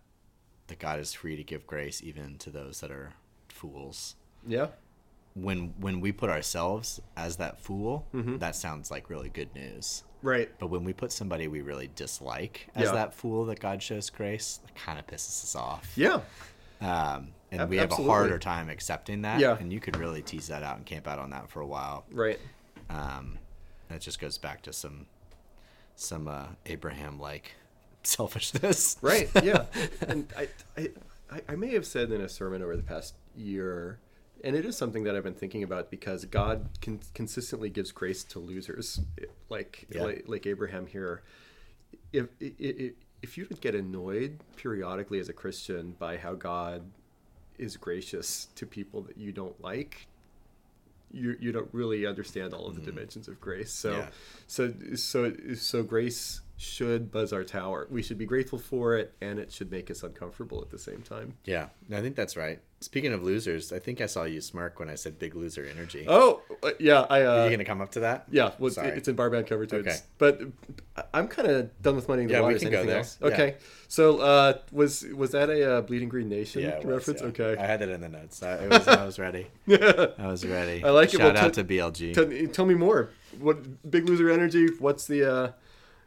that 0.69 0.79
God 0.79 0.99
is 0.99 1.13
free 1.13 1.37
to 1.37 1.45
give 1.45 1.67
grace 1.67 2.03
even 2.03 2.39
to 2.39 2.51
those 2.51 2.81
that 2.81 2.91
are 2.91 3.13
fools. 3.49 4.17
Yeah. 4.47 4.69
When 5.35 5.75
when 5.79 6.01
we 6.01 6.13
put 6.13 6.31
ourselves 6.31 7.01
as 7.17 7.37
that 7.37 7.59
fool, 7.61 8.07
that 8.13 8.55
sounds 8.57 8.91
like 8.91 9.09
really 9.11 9.29
good 9.31 9.55
news. 9.55 10.05
Right. 10.23 10.51
But 10.59 10.69
when 10.69 10.85
we 10.85 10.93
put 10.93 11.11
somebody 11.11 11.49
we 11.49 11.63
really 11.63 11.91
dislike 11.95 12.69
as 12.75 12.85
Yeah. 12.85 12.93
that 12.93 13.15
fool 13.15 13.47
that 13.47 13.59
God 13.61 13.83
shows 13.83 14.09
grace, 14.11 14.61
it 14.69 14.75
kind 14.75 14.99
of 14.99 15.07
pisses 15.07 15.43
us 15.43 15.55
off 15.57 15.91
Yeah. 15.97 16.21
um, 16.81 17.33
and 17.51 17.63
Ab- 17.63 17.71
we 17.71 17.77
have 17.77 17.87
absolutely. 17.91 18.13
a 18.13 18.17
harder 18.17 18.39
time 18.39 18.69
accepting 18.69 19.23
that. 19.23 19.41
Yeah. 19.41 19.57
and 19.59 19.73
you 19.73 19.81
could 19.81 19.97
really 19.97 20.23
tease 20.23 20.49
that 20.49 20.63
out 20.63 20.77
and 20.77 20.87
camp 20.87 21.07
out 21.09 21.19
on 21.19 21.31
that 21.31 21.51
for 21.51 21.61
a 21.61 21.67
while. 21.67 22.05
Right. 22.11 22.39
Um, 22.91 23.39
that 23.93 24.01
just 24.01 24.21
goes 24.21 24.39
back 24.39 24.63
to 24.63 24.73
some 24.73 25.07
some 25.95 26.27
uh, 26.27 26.47
Abraham 26.67 27.21
like 27.21 27.53
selfishness. 28.03 28.97
Right. 29.03 29.29
Yeah. 29.43 29.67
and 30.09 30.27
I, 30.37 30.49
I, 30.77 31.41
I- 31.49 31.57
may 31.57 31.73
have 31.75 31.87
said 31.87 32.11
in 32.11 32.21
a 32.21 32.29
sermon 32.29 32.63
over 32.63 32.77
the 32.77 32.83
past 32.83 33.15
year, 33.37 33.99
and 34.43 34.57
it 34.57 34.65
is 34.65 34.77
something 34.77 35.05
that 35.05 35.15
I've 35.15 35.23
been 35.23 35.35
thinking 35.35 35.63
about 35.63 35.91
because 35.91 36.25
God 36.25 36.69
con- 36.81 37.01
consistently 37.15 37.71
gives 37.71 37.93
grace 37.93 38.25
to 38.25 38.39
losers, 38.39 39.01
like 39.49 39.87
Yeah. 39.91 40.03
like, 40.05 40.25
like 40.27 40.47
Abraham 40.47 40.87
here. 40.87 41.23
If, 42.13 42.27
if 42.41 42.93
if 43.23 43.39
you 43.39 43.47
would 43.49 43.61
get 43.61 43.75
annoyed 43.77 44.41
periodically 44.57 45.21
as 45.21 45.29
a 45.29 45.33
Christian 45.33 45.93
by 45.99 46.17
how 46.17 46.35
God 46.35 46.83
is 47.57 47.77
gracious 47.77 48.49
to 48.57 48.67
people 48.67 49.03
that 49.03 49.17
you 49.17 49.31
don't 49.31 49.59
like, 49.63 50.09
you 51.13 51.37
you 51.41 51.53
don't 51.53 51.69
really 51.73 52.07
understand 52.07 52.53
all 52.55 52.67
of 52.67 52.75
the 52.75 52.81
dimensions 52.83 53.29
of 53.29 53.41
grace. 53.41 53.73
So 53.73 53.91
Mm-hmm. 53.93 54.01
Yeah. 54.01 54.09
so 54.47 54.73
so 54.97 55.33
so 55.55 55.83
grace 55.83 56.41
should 56.63 57.11
buzz 57.11 57.33
our 57.33 57.45
tower. 57.45 57.87
We 57.91 58.03
should 58.03 58.19
be 58.19 58.27
grateful 58.27 58.59
for 58.59 58.97
it, 58.97 59.13
and 59.21 59.39
it 59.39 59.51
should 59.53 59.71
make 59.71 59.91
us 59.91 60.03
uncomfortable 60.03 60.61
at 60.63 60.71
the 60.71 60.79
same 60.79 61.03
time. 61.03 61.35
Yeah, 61.45 61.69
I 61.93 62.01
think 62.01 62.15
that's 62.17 62.37
right. 62.37 62.61
Speaking 62.81 63.13
of 63.13 63.23
losers, 63.23 63.73
I 63.73 63.79
think 63.79 64.01
I 64.01 64.07
saw 64.07 64.25
you 64.25 64.41
smirk 64.41 64.81
when 64.81 64.89
I 64.91 64.97
said 64.97 65.19
big 65.19 65.35
loser 65.37 65.65
energy. 65.65 66.05
Oh 66.09 66.41
uh, 66.65 66.71
yeah, 66.81 67.07
I 67.09 67.23
Are 67.23 67.27
uh, 67.41 67.45
you 67.45 67.51
gonna 67.51 67.65
come 67.65 67.81
up 67.81 67.93
to 67.93 68.01
that? 68.01 68.27
yeah. 68.31 68.53
Was 68.59 68.75
Sorry. 68.75 68.89
it's 68.91 69.07
in 69.07 69.15
Barband 69.17 69.47
cover 69.47 69.67
tunes. 69.67 69.87
Okay. 69.87 69.97
But 70.19 70.41
I- 70.97 71.05
I'm 71.15 71.29
kind 71.29 71.49
of 71.49 71.83
done 71.83 71.95
with 71.97 72.09
money 72.09 72.23
in 72.23 72.29
the 72.29 72.35
Yeah, 72.35 72.41
we 72.41 72.45
waters. 72.47 72.63
can 72.63 72.71
go 72.73 72.85
there. 72.85 72.99
else? 72.99 73.19
Yeah. 73.21 73.27
Okay. 73.29 73.57
So 73.89 74.19
uh, 74.19 74.59
was 74.73 75.05
was 75.15 75.31
that 75.31 75.49
a 75.51 75.75
uh, 75.79 75.81
Bleeding 75.83 76.09
Green 76.09 76.29
Nation 76.29 76.63
Yeah, 76.63 76.71
it 76.71 76.85
was, 76.85 77.09
reference? 77.09 77.21
yeah. 77.21 77.27
Okay. 77.29 77.61
I 77.63 77.67
had 77.67 77.83
it 77.83 77.89
in 77.89 78.01
the 78.01 78.09
notes. 78.09 78.43
I, 78.43 78.55
it 78.55 78.71
was, 78.71 78.89
I 78.89 79.05
was 79.05 79.19
ready. 79.19 79.47
I 79.69 80.27
was 80.27 80.45
ready. 80.45 80.83
I 80.85 80.91
like 80.91 81.09
it. 81.15 81.19
Shout 81.19 81.35
Well, 81.35 81.45
out 81.45 81.55
t- 81.55 81.63
to 81.63 81.69
BLG. 81.69 82.15
Tell, 82.15 82.53
tell 82.53 82.67
me 82.67 82.75
more. 82.75 83.11
What 83.39 83.89
Big 83.89 84.09
Loser 84.09 84.29
Energy? 84.31 84.69
What's 84.81 85.07
the 85.07 85.33
uh, 85.33 85.53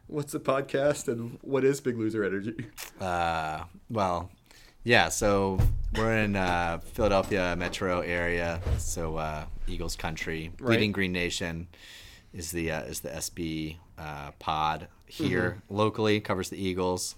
what's 0.06 0.32
the 0.32 0.40
podcast, 0.40 1.08
and 1.08 1.38
what 1.42 1.64
is 1.64 1.80
Big 1.80 1.96
Loser 1.98 2.24
Energy? 2.24 2.66
Uh, 3.00 3.64
well, 3.90 4.30
yeah. 4.82 5.10
So 5.10 5.58
we're 5.94 6.16
in 6.16 6.34
uh, 6.34 6.78
Philadelphia 6.94 7.54
metro 7.56 8.00
area. 8.00 8.60
So 8.78 9.16
uh, 9.16 9.44
Eagles 9.66 9.96
country, 9.96 10.50
Bleeding 10.56 10.92
Green 10.92 11.12
Nation 11.12 11.68
is 12.32 12.50
the 12.52 12.70
uh, 12.70 12.82
is 12.84 13.00
the 13.00 13.10
SB 13.10 13.76
uh, 13.98 14.30
pod 14.38 14.88
here 15.06 15.58
Mm-hmm. 15.66 15.76
locally. 15.76 16.20
Covers 16.20 16.48
the 16.48 16.56
Eagles, 16.56 17.16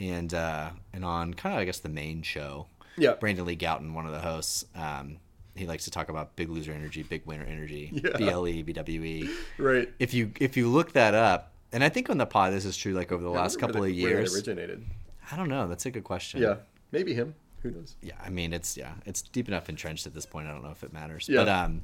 and 0.00 0.34
uh, 0.34 0.70
and 0.92 1.04
on 1.04 1.32
kind 1.34 1.54
of 1.54 1.60
I 1.60 1.64
guess 1.64 1.78
the 1.78 1.88
main 1.88 2.22
show. 2.22 2.66
Yeah. 2.96 3.14
Brandon 3.14 3.44
Lee 3.46 3.56
Gowton, 3.56 3.92
one 3.94 4.06
of 4.06 4.12
the 4.12 4.20
hosts. 4.20 4.64
Um, 4.74 5.18
he 5.56 5.66
likes 5.66 5.84
to 5.84 5.90
talk 5.92 6.08
about 6.08 6.34
big 6.34 6.48
loser 6.50 6.72
energy, 6.72 7.04
big 7.04 7.24
winner 7.26 7.44
energy, 7.44 7.90
E, 7.94 8.00
Yeah. 8.02 8.16
BLE, 8.16 8.64
BWE. 8.64 9.28
Right. 9.58 9.92
If 10.00 10.12
you 10.12 10.32
if 10.40 10.56
you 10.56 10.68
look 10.68 10.92
that 10.94 11.14
up, 11.14 11.52
and 11.74 11.84
I 11.84 11.90
think 11.90 12.08
on 12.08 12.16
the 12.16 12.24
pod 12.26 12.52
this 12.54 12.64
is 12.64 12.76
true. 12.76 12.92
Like 12.94 13.12
over 13.12 13.22
the 13.22 13.30
I 13.30 13.34
last 13.42 13.58
couple 13.58 13.76
of 13.84 13.88
they- 13.94 14.02
where 14.02 14.12
it 14.12 14.16
years, 14.20 14.34
originated. 14.34 14.84
I 15.30 15.36
don't 15.36 15.48
know. 15.48 15.68
That's 15.68 15.84
a 15.86 15.90
good 15.90 16.04
question. 16.04 16.40
Yeah, 16.40 16.56
maybe 16.92 17.12
him. 17.14 17.34
Who 17.62 17.70
knows? 17.70 17.96
Yeah, 18.02 18.14
I 18.24 18.28
mean 18.30 18.52
it's 18.52 18.76
yeah, 18.76 18.92
it's 19.06 19.20
deep 19.22 19.48
enough 19.48 19.68
entrenched 19.68 20.06
at 20.06 20.14
this 20.14 20.26
point. 20.26 20.48
I 20.48 20.52
don't 20.52 20.62
know 20.62 20.70
if 20.70 20.82
it 20.84 20.92
matters. 20.92 21.28
Yeah. 21.28 21.40
But 21.40 21.48
um 21.48 21.82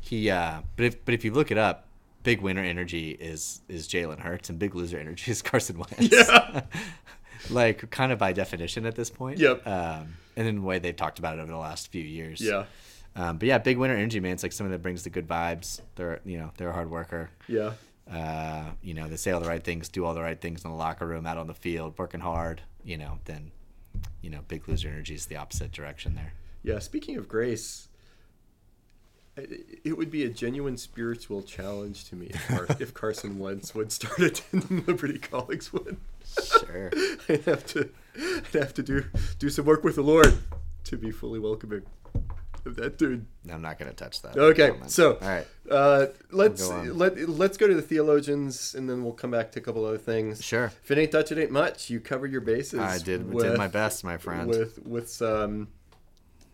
he 0.00 0.30
uh 0.30 0.60
but 0.76 0.84
if 0.86 1.04
but 1.04 1.14
if 1.14 1.24
you 1.24 1.32
look 1.32 1.50
it 1.50 1.58
up, 1.58 1.86
big 2.22 2.40
winner 2.40 2.62
energy 2.62 3.10
is 3.10 3.60
is 3.68 3.86
Jalen 3.88 4.20
Hurts 4.20 4.48
and 4.50 4.58
big 4.58 4.74
loser 4.74 4.98
energy 4.98 5.30
is 5.30 5.42
Carson 5.50 5.78
Wentz. 5.78 6.10
Yeah. 6.12 6.62
like 7.50 7.90
kind 7.90 8.12
of 8.12 8.18
by 8.18 8.32
definition 8.32 8.86
at 8.86 8.94
this 8.94 9.10
point. 9.10 9.38
Yep. 9.38 9.66
Um 9.66 10.14
and 10.36 10.48
in 10.48 10.54
the 10.56 10.62
way 10.62 10.78
they've 10.78 10.96
talked 10.96 11.18
about 11.18 11.38
it 11.38 11.40
over 11.42 11.50
the 11.52 11.58
last 11.58 11.88
few 11.92 12.02
years. 12.02 12.40
Yeah. 12.40 12.64
Um, 13.16 13.38
but 13.38 13.48
yeah, 13.48 13.58
big 13.58 13.78
winner 13.78 13.94
energy, 13.96 14.20
man. 14.20 14.32
It's 14.32 14.44
like 14.44 14.52
someone 14.52 14.70
that 14.70 14.82
brings 14.82 15.02
the 15.02 15.10
good 15.10 15.26
vibes. 15.26 15.80
They're 15.96 16.20
you 16.24 16.38
know, 16.38 16.52
they're 16.56 16.70
a 16.70 16.72
hard 16.72 16.90
worker. 16.90 17.30
Yeah. 17.48 17.72
Uh, 18.10 18.70
you 18.82 18.94
know, 18.94 19.06
they 19.08 19.16
say 19.16 19.30
all 19.30 19.40
the 19.40 19.48
right 19.48 19.62
things, 19.62 19.88
do 19.88 20.04
all 20.04 20.14
the 20.14 20.22
right 20.22 20.40
things 20.40 20.64
in 20.64 20.70
the 20.70 20.76
locker 20.76 21.06
room, 21.06 21.26
out 21.26 21.36
on 21.36 21.46
the 21.46 21.54
field, 21.54 21.94
working 21.98 22.20
hard, 22.20 22.62
you 22.84 22.96
know, 22.96 23.18
then 23.26 23.50
you 24.22 24.30
know, 24.30 24.40
big 24.48 24.68
loser 24.68 24.88
energy 24.88 25.14
is 25.14 25.26
the 25.26 25.36
opposite 25.36 25.72
direction 25.72 26.14
there. 26.14 26.32
Yeah. 26.62 26.78
Speaking 26.78 27.16
of 27.16 27.28
grace, 27.28 27.88
it 29.84 29.96
would 29.96 30.10
be 30.10 30.24
a 30.24 30.28
genuine 30.28 30.76
spiritual 30.76 31.42
challenge 31.42 32.04
to 32.08 32.16
me 32.16 32.26
if, 32.26 32.48
Car- 32.48 32.66
if 32.80 32.94
Carson 32.94 33.38
Wentz 33.38 33.74
would 33.74 33.92
start 33.92 34.18
attending 34.20 34.84
Liberty 34.86 35.18
College. 35.18 35.72
Would 35.72 35.98
Sure. 36.60 36.90
I'd 37.28 37.44
have 37.44 37.64
to, 37.68 37.88
I'd 38.16 38.46
have 38.52 38.74
to 38.74 38.82
do 38.82 39.04
do 39.38 39.48
some 39.48 39.64
work 39.64 39.82
with 39.82 39.94
the 39.94 40.02
Lord 40.02 40.36
to 40.84 40.96
be 40.98 41.10
fully 41.10 41.38
welcoming 41.38 41.82
of 42.68 42.76
that 42.76 42.98
dude. 42.98 43.26
I'm 43.50 43.62
not 43.62 43.78
going 43.78 43.90
to 43.90 43.96
touch 43.96 44.22
that. 44.22 44.36
Okay, 44.36 44.72
so 44.86 45.14
all 45.14 45.28
right, 45.28 45.46
uh, 45.70 46.06
let's 46.30 46.66
go 46.66 46.74
on. 46.74 46.96
let 46.98 47.28
let's 47.28 47.56
go 47.56 47.66
to 47.66 47.74
the 47.74 47.82
theologians, 47.82 48.74
and 48.74 48.88
then 48.88 49.02
we'll 49.02 49.12
come 49.12 49.30
back 49.30 49.50
to 49.52 49.58
a 49.58 49.62
couple 49.62 49.84
other 49.84 49.98
things. 49.98 50.44
sure. 50.44 50.72
If 50.84 50.90
it 50.90 50.98
ain't 50.98 51.10
Dutch, 51.10 51.32
it 51.32 51.38
ain't 51.38 51.50
much. 51.50 51.90
You 51.90 52.00
covered 52.00 52.30
your 52.30 52.40
bases. 52.42 52.78
I 52.80 52.98
did 52.98 53.32
with, 53.32 53.44
did 53.44 53.58
my 53.58 53.68
best, 53.68 54.04
my 54.04 54.18
friend. 54.18 54.48
with 54.48 54.78
with 54.86 55.10
some 55.10 55.68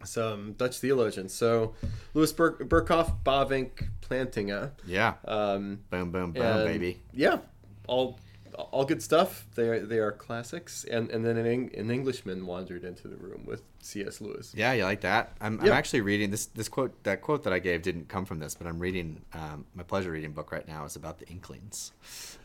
some 0.04 0.52
Dutch 0.52 0.78
theologians. 0.78 1.32
So 1.34 1.74
Louis 2.14 2.32
Ber- 2.32 2.58
Berkhof, 2.64 3.22
Bavinck, 3.24 3.88
Plantinga. 4.08 4.72
yeah. 4.86 5.14
Um, 5.24 5.80
boom, 5.90 6.10
boom, 6.10 6.32
boom, 6.32 6.42
and 6.42 6.64
baby. 6.66 7.00
Yeah, 7.12 7.38
all 7.86 8.18
all 8.54 8.84
good 8.84 9.02
stuff. 9.02 9.46
They 9.54 9.68
are, 9.68 9.80
they 9.80 9.98
are 9.98 10.12
classics. 10.12 10.84
And 10.90 11.10
and 11.10 11.24
then 11.24 11.36
an, 11.36 11.46
Eng- 11.46 11.74
an 11.76 11.90
Englishman 11.90 12.46
wandered 12.46 12.84
into 12.84 13.08
the 13.08 13.16
room 13.16 13.44
with 13.46 13.62
C.S. 13.80 14.20
Lewis. 14.20 14.52
Yeah, 14.56 14.72
you 14.72 14.84
like 14.84 15.02
that? 15.02 15.36
I'm, 15.40 15.60
I'm 15.60 15.72
actually 15.72 16.00
reading 16.00 16.30
this 16.30 16.46
this 16.46 16.68
quote. 16.68 17.02
That 17.04 17.20
quote 17.20 17.44
that 17.44 17.52
I 17.52 17.58
gave 17.58 17.82
didn't 17.82 18.08
come 18.08 18.24
from 18.24 18.38
this, 18.38 18.54
but 18.54 18.66
I'm 18.66 18.78
reading 18.78 19.22
um, 19.32 19.66
my 19.74 19.82
pleasure 19.82 20.10
reading 20.10 20.32
book 20.32 20.52
right 20.52 20.66
now. 20.66 20.84
is 20.84 20.96
about 20.96 21.18
the 21.18 21.26
Inklings. 21.26 21.92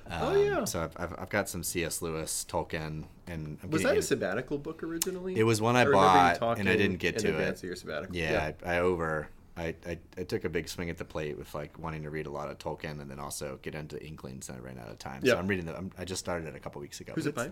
Um, 0.07 0.19
Oh, 0.21 0.43
yeah. 0.43 0.65
So 0.65 0.81
I've, 0.83 0.93
I've, 0.97 1.19
I've 1.19 1.29
got 1.29 1.47
some 1.49 1.63
C.S. 1.63 2.01
Lewis, 2.01 2.45
Tolkien, 2.49 3.05
and 3.27 3.57
I'm 3.63 3.69
Was 3.69 3.83
that 3.83 3.97
a 3.97 4.01
sabbatical 4.01 4.57
book 4.57 4.83
originally? 4.83 5.37
It 5.37 5.43
was 5.43 5.61
one 5.61 5.75
I 5.75 5.83
you 5.83 5.91
bought, 5.91 6.59
and 6.59 6.67
I 6.67 6.75
didn't 6.75 6.97
get 6.97 7.19
to 7.19 7.37
it. 7.39 7.63
your 7.63 7.75
sabbatical. 7.75 8.15
Yeah, 8.15 8.51
I, 8.65 8.75
I 8.75 8.79
over. 8.79 9.29
I, 9.59 9.75
I, 9.87 9.97
I 10.17 10.23
took 10.23 10.43
a 10.45 10.49
big 10.49 10.67
swing 10.69 10.89
at 10.89 10.97
the 10.97 11.05
plate 11.05 11.37
with 11.37 11.53
like 11.53 11.77
wanting 11.77 12.03
to 12.03 12.09
read 12.09 12.25
a 12.25 12.31
lot 12.31 12.49
of 12.49 12.57
Tolkien 12.57 13.01
and 13.01 13.11
then 13.11 13.19
also 13.19 13.59
get 13.61 13.75
into 13.75 14.01
Inklings 14.03 14.49
and 14.49 14.57
I 14.57 14.61
ran 14.61 14.79
out 14.79 14.89
of 14.89 14.97
time. 14.99 15.21
Yeah. 15.23 15.33
So 15.33 15.39
I'm 15.39 15.47
reading 15.47 15.65
the. 15.65 15.77
I'm, 15.77 15.91
I 15.97 16.05
just 16.05 16.19
started 16.19 16.47
it 16.47 16.55
a 16.55 16.59
couple 16.59 16.81
weeks 16.81 16.99
ago. 17.01 17.13
Who's 17.15 17.25
it 17.27 17.35
by? 17.35 17.51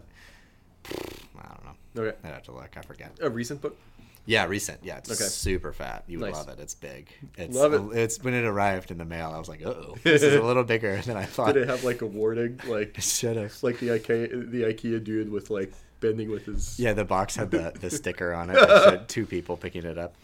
I 0.86 1.48
don't 1.48 1.66
know. 1.66 2.04
Okay, 2.04 2.18
I'd 2.24 2.32
have 2.34 2.44
to 2.44 2.52
look. 2.52 2.76
I 2.78 2.82
forget. 2.82 3.12
a 3.22 3.30
recent 3.30 3.62
book. 3.62 3.78
Yeah, 4.26 4.46
recent. 4.46 4.80
Yeah, 4.84 4.98
it's 4.98 5.10
Okay. 5.10 5.24
super 5.30 5.72
fat. 5.72 6.04
You 6.08 6.20
would 6.20 6.26
Nice. 6.32 6.36
love 6.36 6.50
it. 6.50 6.60
It's 6.60 6.76
big. 6.76 7.10
It's, 7.38 7.56
Love 7.56 7.74
it. 7.74 7.98
It's 7.98 8.22
when 8.22 8.34
it 8.34 8.44
arrived 8.44 8.92
in 8.92 8.98
the 8.98 9.06
mail. 9.06 9.32
I 9.34 9.40
was 9.40 9.48
like, 9.48 9.66
oh, 9.66 9.96
this 10.04 10.22
is 10.22 10.34
a 10.36 10.42
little 10.44 10.66
bigger 10.66 10.98
than 11.02 11.16
I 11.16 11.24
thought. 11.24 11.54
Did 11.54 11.64
it 11.64 11.70
have 11.70 11.86
like 11.86 12.02
a 12.02 12.06
warning? 12.06 12.60
like 12.68 12.96
Should 13.00 13.38
have. 13.38 13.56
like 13.64 13.80
the 13.80 13.88
IKEA 13.88 14.52
the 14.52 14.64
IKEA 14.64 15.02
dude 15.04 15.32
with 15.32 15.50
like 15.50 15.72
bending 16.02 16.30
with 16.30 16.46
his. 16.46 16.78
Yeah, 16.78 16.92
the 16.94 17.06
box 17.06 17.36
had 17.38 17.52
the, 17.52 17.72
the 17.80 17.90
sticker 17.90 18.34
on 18.34 18.50
it. 18.50 18.54
That 18.60 18.84
showed 18.84 19.08
two 19.08 19.26
people 19.26 19.56
picking 19.56 19.86
it 19.86 19.98
up. 19.98 20.16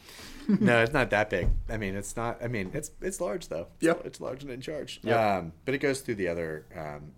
No, 0.60 0.82
it's 0.84 0.94
not 0.94 1.10
that 1.12 1.30
big. 1.30 1.48
I 1.70 1.78
mean, 1.78 1.96
it's 1.96 2.16
not. 2.16 2.44
I 2.44 2.48
mean, 2.48 2.72
it's 2.74 2.91
it's 3.02 3.20
large 3.22 3.48
though. 3.48 3.68
Yeah, 3.80 3.94
it's 4.04 4.20
large 4.22 4.44
and 4.44 4.52
in 4.52 4.62
charge. 4.62 5.00
Yep. 5.04 5.18
Um, 5.20 5.54
but 5.66 5.74
it 5.74 5.80
goes 5.80 6.02
through 6.02 6.16
the 6.16 6.28
other 6.28 6.66
um, 6.76 7.12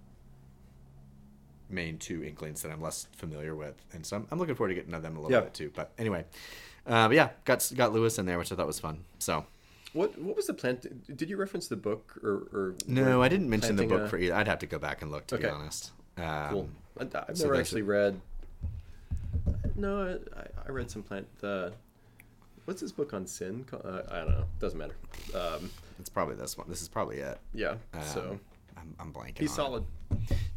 main 1.69 1.97
two 1.97 2.23
inklings 2.23 2.61
that 2.61 2.71
I'm 2.71 2.82
less 2.82 3.07
familiar 3.15 3.55
with, 3.55 3.76
and 3.93 4.05
so 4.05 4.17
I'm, 4.17 4.28
I'm 4.32 4.39
looking 4.39 4.55
forward 4.55 4.69
to 4.69 4.76
getting 4.76 4.91
to 4.91 4.97
know 4.97 5.01
them 5.01 5.17
a 5.17 5.19
little 5.21 5.32
Yep. 5.32 5.43
bit 5.45 5.53
too. 5.53 5.71
But 5.76 5.91
anyway, 5.97 6.26
uh, 6.88 7.07
but 7.07 7.15
yeah, 7.15 7.30
got 7.45 7.69
got 7.76 7.93
Lewis 7.93 8.19
in 8.19 8.26
there, 8.26 8.38
which 8.38 8.51
I 8.51 8.55
thought 8.55 8.67
was 8.67 8.80
fun. 8.80 9.03
So 9.19 9.45
What 9.93 10.17
what 10.19 10.36
was 10.36 10.47
the 10.47 10.53
plan? 10.53 10.78
Did 11.15 11.30
you 11.30 11.38
reference 11.38 11.67
the 11.67 11.76
book 11.78 12.19
or? 12.23 12.47
or 12.53 12.76
no, 12.88 13.21
I 13.21 13.30
didn't 13.30 13.49
mention 13.49 13.76
the 13.76 13.86
book 13.88 14.01
a- 14.01 14.09
for 14.09 14.17
either. 14.17 14.36
I'd 14.36 14.47
have 14.47 14.59
to 14.59 14.67
go 14.67 14.78
back 14.80 15.01
and 15.01 15.11
look 15.11 15.28
to 15.28 15.38
be 15.38 15.47
honest. 15.47 15.91
Um, 16.17 16.49
Cool. 16.49 16.69
I, 16.99 17.03
I've 17.03 17.13
never 17.13 17.36
so 17.36 17.55
actually 17.59 17.82
a- 17.82 17.86
read. 17.86 18.21
No, 19.76 20.17
I, 20.38 20.41
I 20.67 20.71
read 20.71 20.89
some 20.89 21.03
plant. 21.03 21.28
Uh, 21.43 21.71
what's 22.66 22.82
his 22.82 22.91
book 22.91 23.13
on 23.13 23.26
sin? 23.26 23.66
Uh, 23.74 24.01
I 24.09 24.18
don't 24.20 24.30
know. 24.32 24.45
Doesn't 24.59 24.78
matter. 24.80 24.95
Um, 25.34 25.70
It's 25.99 26.09
probably 26.09 26.36
this 26.36 26.57
one. 26.57 26.68
This 26.70 26.82
is 26.82 26.88
probably 26.88 27.18
it. 27.18 27.39
yeah. 27.53 27.76
Um, 27.93 28.01
so 28.03 28.39
I'm, 28.78 28.95
I'm 28.99 29.13
blanking. 29.13 29.39
he's 29.39 29.57
on 29.59 29.66
it. 29.66 29.68
solid. 29.68 29.84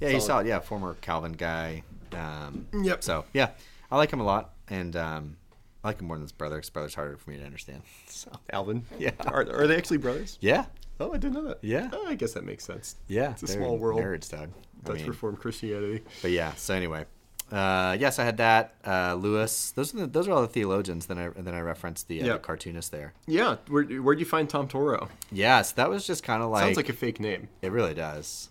Yeah, 0.01 0.09
he's 0.11 0.11
Solid. 0.11 0.23
solid. 0.23 0.47
Yeah, 0.47 0.61
former 0.61 0.95
Calvin 1.01 1.33
guy. 1.33 1.83
Um, 2.13 2.67
Yep. 2.83 3.03
So 3.05 3.25
yeah, 3.33 3.51
I 3.91 3.97
like 3.97 4.11
him 4.13 4.21
a 4.21 4.25
lot, 4.25 4.55
and 4.69 4.95
um, 4.97 5.37
I 5.85 5.89
like 5.89 6.01
him 6.01 6.07
more 6.07 6.17
than 6.17 6.23
his 6.23 6.33
brother. 6.33 6.59
His 6.59 6.71
brother's 6.71 6.95
harder 6.95 7.17
for 7.17 7.31
me 7.31 7.39
to 7.39 7.45
understand. 7.45 7.83
So 8.09 8.31
Alvin. 8.53 8.85
Yeah. 8.99 9.13
Are, 9.27 9.43
are 9.43 9.67
they 9.69 9.77
actually 9.77 9.99
brothers? 9.99 10.39
yeah, 10.41 10.65
Oh, 11.01 11.13
I 11.13 11.19
didn't 11.19 11.35
know 11.35 11.43
that. 11.49 11.59
Yeah. 11.63 11.89
Oh, 11.93 12.07
I 12.09 12.15
guess 12.17 12.33
that 12.33 12.45
makes 12.45 12.65
sense. 12.65 12.97
yeah, 13.07 13.31
It's 13.31 13.45
a 13.45 13.47
small 13.47 13.79
world. 13.79 14.01
Nerds, 14.01 14.29
Doug. 14.31 14.51
I 14.85 14.87
Dutch 14.89 14.97
mean, 14.99 15.07
Reformed 15.07 15.39
Christianity. 15.39 16.03
but 16.23 16.33
yeah. 16.33 16.55
So 16.55 16.75
anyway, 16.75 17.05
uh, 17.53 17.96
yes, 17.99 18.18
I 18.18 18.24
had 18.24 18.36
that. 18.38 18.74
Uh, 18.86 19.14
Lewis. 19.14 19.70
Those 19.72 19.94
are 19.94 19.99
the, 20.01 20.07
those 20.07 20.28
are 20.28 20.32
all 20.32 20.42
the 20.42 20.49
theologians. 20.49 21.07
Then 21.07 21.18
I 21.18 21.28
then 21.28 21.55
I 21.55 21.61
referenced 21.61 22.09
the, 22.09 22.22
uh, 22.22 22.26
Yeah. 22.26 22.32
the 22.34 22.38
cartoonist 22.40 22.92
there. 22.92 23.14
Yeah. 23.26 23.57
Where 23.68 23.84
where'd 23.84 24.20
you 24.20 24.26
find 24.26 24.49
Tom 24.49 24.68
Toro? 24.68 25.09
Yes, 25.32 25.72
that 25.72 25.88
was 25.90 26.07
just 26.07 26.22
kind 26.22 26.42
of 26.42 26.51
like 26.51 26.62
Sounds 26.64 26.76
like 26.76 26.88
a 26.88 26.92
fake 26.92 27.20
name. 27.20 27.49
it 27.62 27.72
really 27.72 27.94
does. 27.94 28.51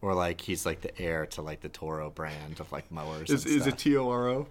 Or 0.00 0.14
like 0.14 0.40
he's 0.40 0.64
like 0.64 0.80
the 0.80 0.96
heir 1.00 1.26
to 1.26 1.42
like 1.42 1.60
the 1.60 1.68
Toro 1.68 2.08
brand 2.10 2.60
of 2.60 2.70
like 2.72 2.90
mowers. 2.90 3.30
Is 3.30 3.44
is 3.46 3.66
it 3.66 3.76
T 3.78 3.96
O 3.96 4.08
R 4.10 4.28
O? 4.28 4.46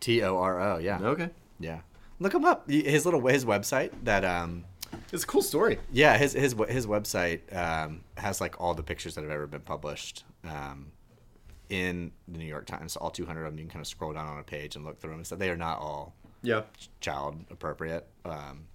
T 0.00 0.22
O 0.22 0.38
R 0.38 0.60
O? 0.60 0.78
Yeah. 0.78 0.98
Okay. 1.00 1.30
Yeah. 1.58 1.80
Look 2.20 2.34
him 2.34 2.44
up. 2.44 2.70
His 2.70 3.04
little 3.04 3.20
his 3.26 3.44
website 3.44 3.90
that 4.04 4.24
um 4.24 4.64
It's 5.12 5.24
a 5.24 5.26
cool 5.26 5.42
story. 5.42 5.78
yeah 5.92 6.16
his 6.16 6.32
his 6.34 6.54
his 6.68 6.86
website 6.86 7.40
um 7.54 8.02
has 8.16 8.40
like 8.40 8.60
all 8.60 8.74
the 8.74 8.82
pictures 8.84 9.16
that 9.16 9.22
have 9.22 9.30
ever 9.30 9.46
been 9.48 9.60
published 9.62 10.24
um 10.44 10.92
in 11.72 12.12
the 12.28 12.38
New 12.38 12.44
York 12.44 12.66
Times. 12.66 12.96
All 12.96 13.10
200 13.10 13.44
of 13.46 13.52
them. 13.52 13.58
You 13.58 13.64
can 13.64 13.70
kind 13.72 13.80
of 13.82 13.86
scroll 13.88 14.12
down 14.12 14.26
on 14.26 14.38
a 14.38 14.42
page 14.44 14.76
and 14.76 14.84
look 14.84 15.00
through 15.00 15.10
them. 15.10 15.18
and 15.20 15.26
stuff. 15.26 15.38
they 15.38 15.50
are 15.50 15.56
not 15.56 15.78
all 15.78 16.14
Yeah. 16.42 16.62
child 17.00 17.44
appropriate 17.50 18.06
um 18.24 18.66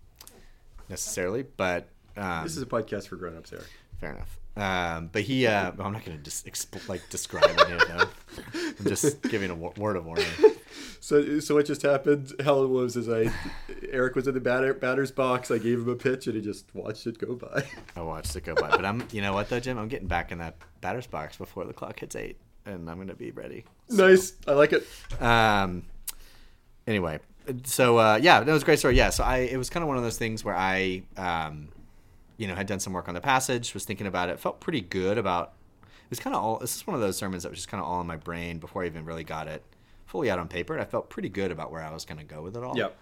necessarily, 0.90 1.44
but 1.44 1.90
um, 2.16 2.44
This 2.44 2.56
is 2.58 2.64
a 2.64 2.66
podcast 2.66 3.08
for 3.08 3.16
grown-ups 3.18 3.50
here. 3.52 3.64
fair 4.00 4.12
enough. 4.14 4.40
Um, 4.56 5.10
but 5.12 5.22
he, 5.22 5.46
uh, 5.46 5.72
I'm 5.78 5.94
not 5.94 6.04
going 6.04 6.18
to 6.18 6.24
just 6.24 6.48
expl- 6.48 6.88
like 6.90 7.08
describe 7.12 7.44
of 7.46 7.58
them. 7.88 8.08
I'm 8.80 8.86
just 8.86 9.22
giving 9.30 9.52
a 9.52 9.56
w- 9.56 9.74
word 9.78 9.96
of 9.98 10.06
warning. 10.06 10.26
So, 11.00 11.40
so 11.40 11.54
what 11.56 11.68
just 11.68 11.84
happened? 11.84 12.34
It 12.40 12.46
was 12.46 12.96
is 12.96 13.08
I, 13.08 13.32
Eric 13.92 14.16
was 14.16 14.28
in 14.28 14.34
the 14.34 14.40
batter, 14.40 14.74
batter's 14.74 15.12
box. 15.12 15.52
I 15.52 15.60
gave 15.60 15.80
him 15.82 15.90
a 15.90 15.96
pitch, 15.96 16.26
and 16.26 16.36
he 16.36 16.42
just 16.42 16.74
watched 16.74 17.06
it 17.06 17.20
go 17.20 17.36
by. 17.36 17.66
I 17.96 18.02
watched 18.02 18.36
it 18.36 18.46
go 18.46 18.56
by. 18.56 18.70
But 18.72 18.84
I'm, 18.84 19.04
you 19.12 19.22
know 19.22 19.34
what 19.34 19.48
though, 19.50 19.60
Jim? 19.60 19.78
I'm 19.78 19.90
getting 19.90 20.08
back 20.08 20.32
in 20.32 20.40
that 20.40 20.56
batter's 20.82 21.06
box 21.08 21.38
before 21.38 21.66
the 21.66 21.74
clock 21.74 22.00
hits 22.00 22.16
eight, 22.16 22.40
and 22.68 22.90
I'm 22.90 22.98
gonna 22.98 23.16
be 23.16 23.32
ready. 23.32 23.66
nice, 23.90 24.34
I 24.48 24.52
like 24.54 24.74
it. 24.74 24.88
Um. 25.22 25.84
Anyway, 26.86 27.20
so 27.64 27.98
uh, 27.98 28.20
yeah, 28.22 28.42
that 28.42 28.52
was 28.52 28.62
a 28.62 28.66
great 28.66 28.80
story. 28.80 28.96
Yeah, 28.96 29.10
so 29.10 29.24
I 29.24 29.38
it 29.40 29.58
was 29.58 29.70
kind 29.70 29.84
of 29.84 29.88
one 29.88 29.98
of 29.98 30.04
those 30.04 30.18
things 30.18 30.44
where 30.46 30.56
I, 30.56 31.04
um, 31.18 31.70
you 32.38 32.48
know, 32.48 32.56
had 32.56 32.68
done 32.68 32.80
some 32.80 32.94
work 32.94 33.08
on 33.08 33.14
the 33.14 33.22
passage, 33.22 33.74
was 33.74 33.84
thinking 33.86 34.08
about 34.08 34.30
it, 34.30 34.40
felt 34.40 34.60
pretty 34.60 34.82
good 34.82 35.18
about. 35.18 35.54
It 35.84 36.12
was 36.12 36.20
kind 36.20 36.34
of 36.36 36.42
all. 36.42 36.58
This 36.60 36.76
is 36.78 36.88
one 36.88 36.96
of 36.96 37.02
those 37.02 37.18
sermons 37.18 37.44
that 37.44 37.50
was 37.50 37.60
just 37.60 37.68
kind 37.68 37.84
of 37.84 37.90
all 37.90 38.00
in 38.00 38.08
my 38.08 38.16
brain 38.16 38.60
before 38.60 38.84
I 38.84 38.86
even 38.86 39.04
really 39.04 39.26
got 39.26 39.48
it 39.50 39.62
fully 40.06 40.32
out 40.32 40.40
on 40.40 40.48
paper. 40.48 40.72
And 40.74 40.82
I 40.82 40.86
felt 40.86 41.10
pretty 41.10 41.28
good 41.28 41.52
about 41.52 41.70
where 41.70 41.82
I 41.84 41.92
was 41.94 42.06
going 42.06 42.18
to 42.20 42.24
go 42.24 42.42
with 42.42 42.56
it 42.56 42.64
all. 42.64 42.78
Yep. 42.78 42.96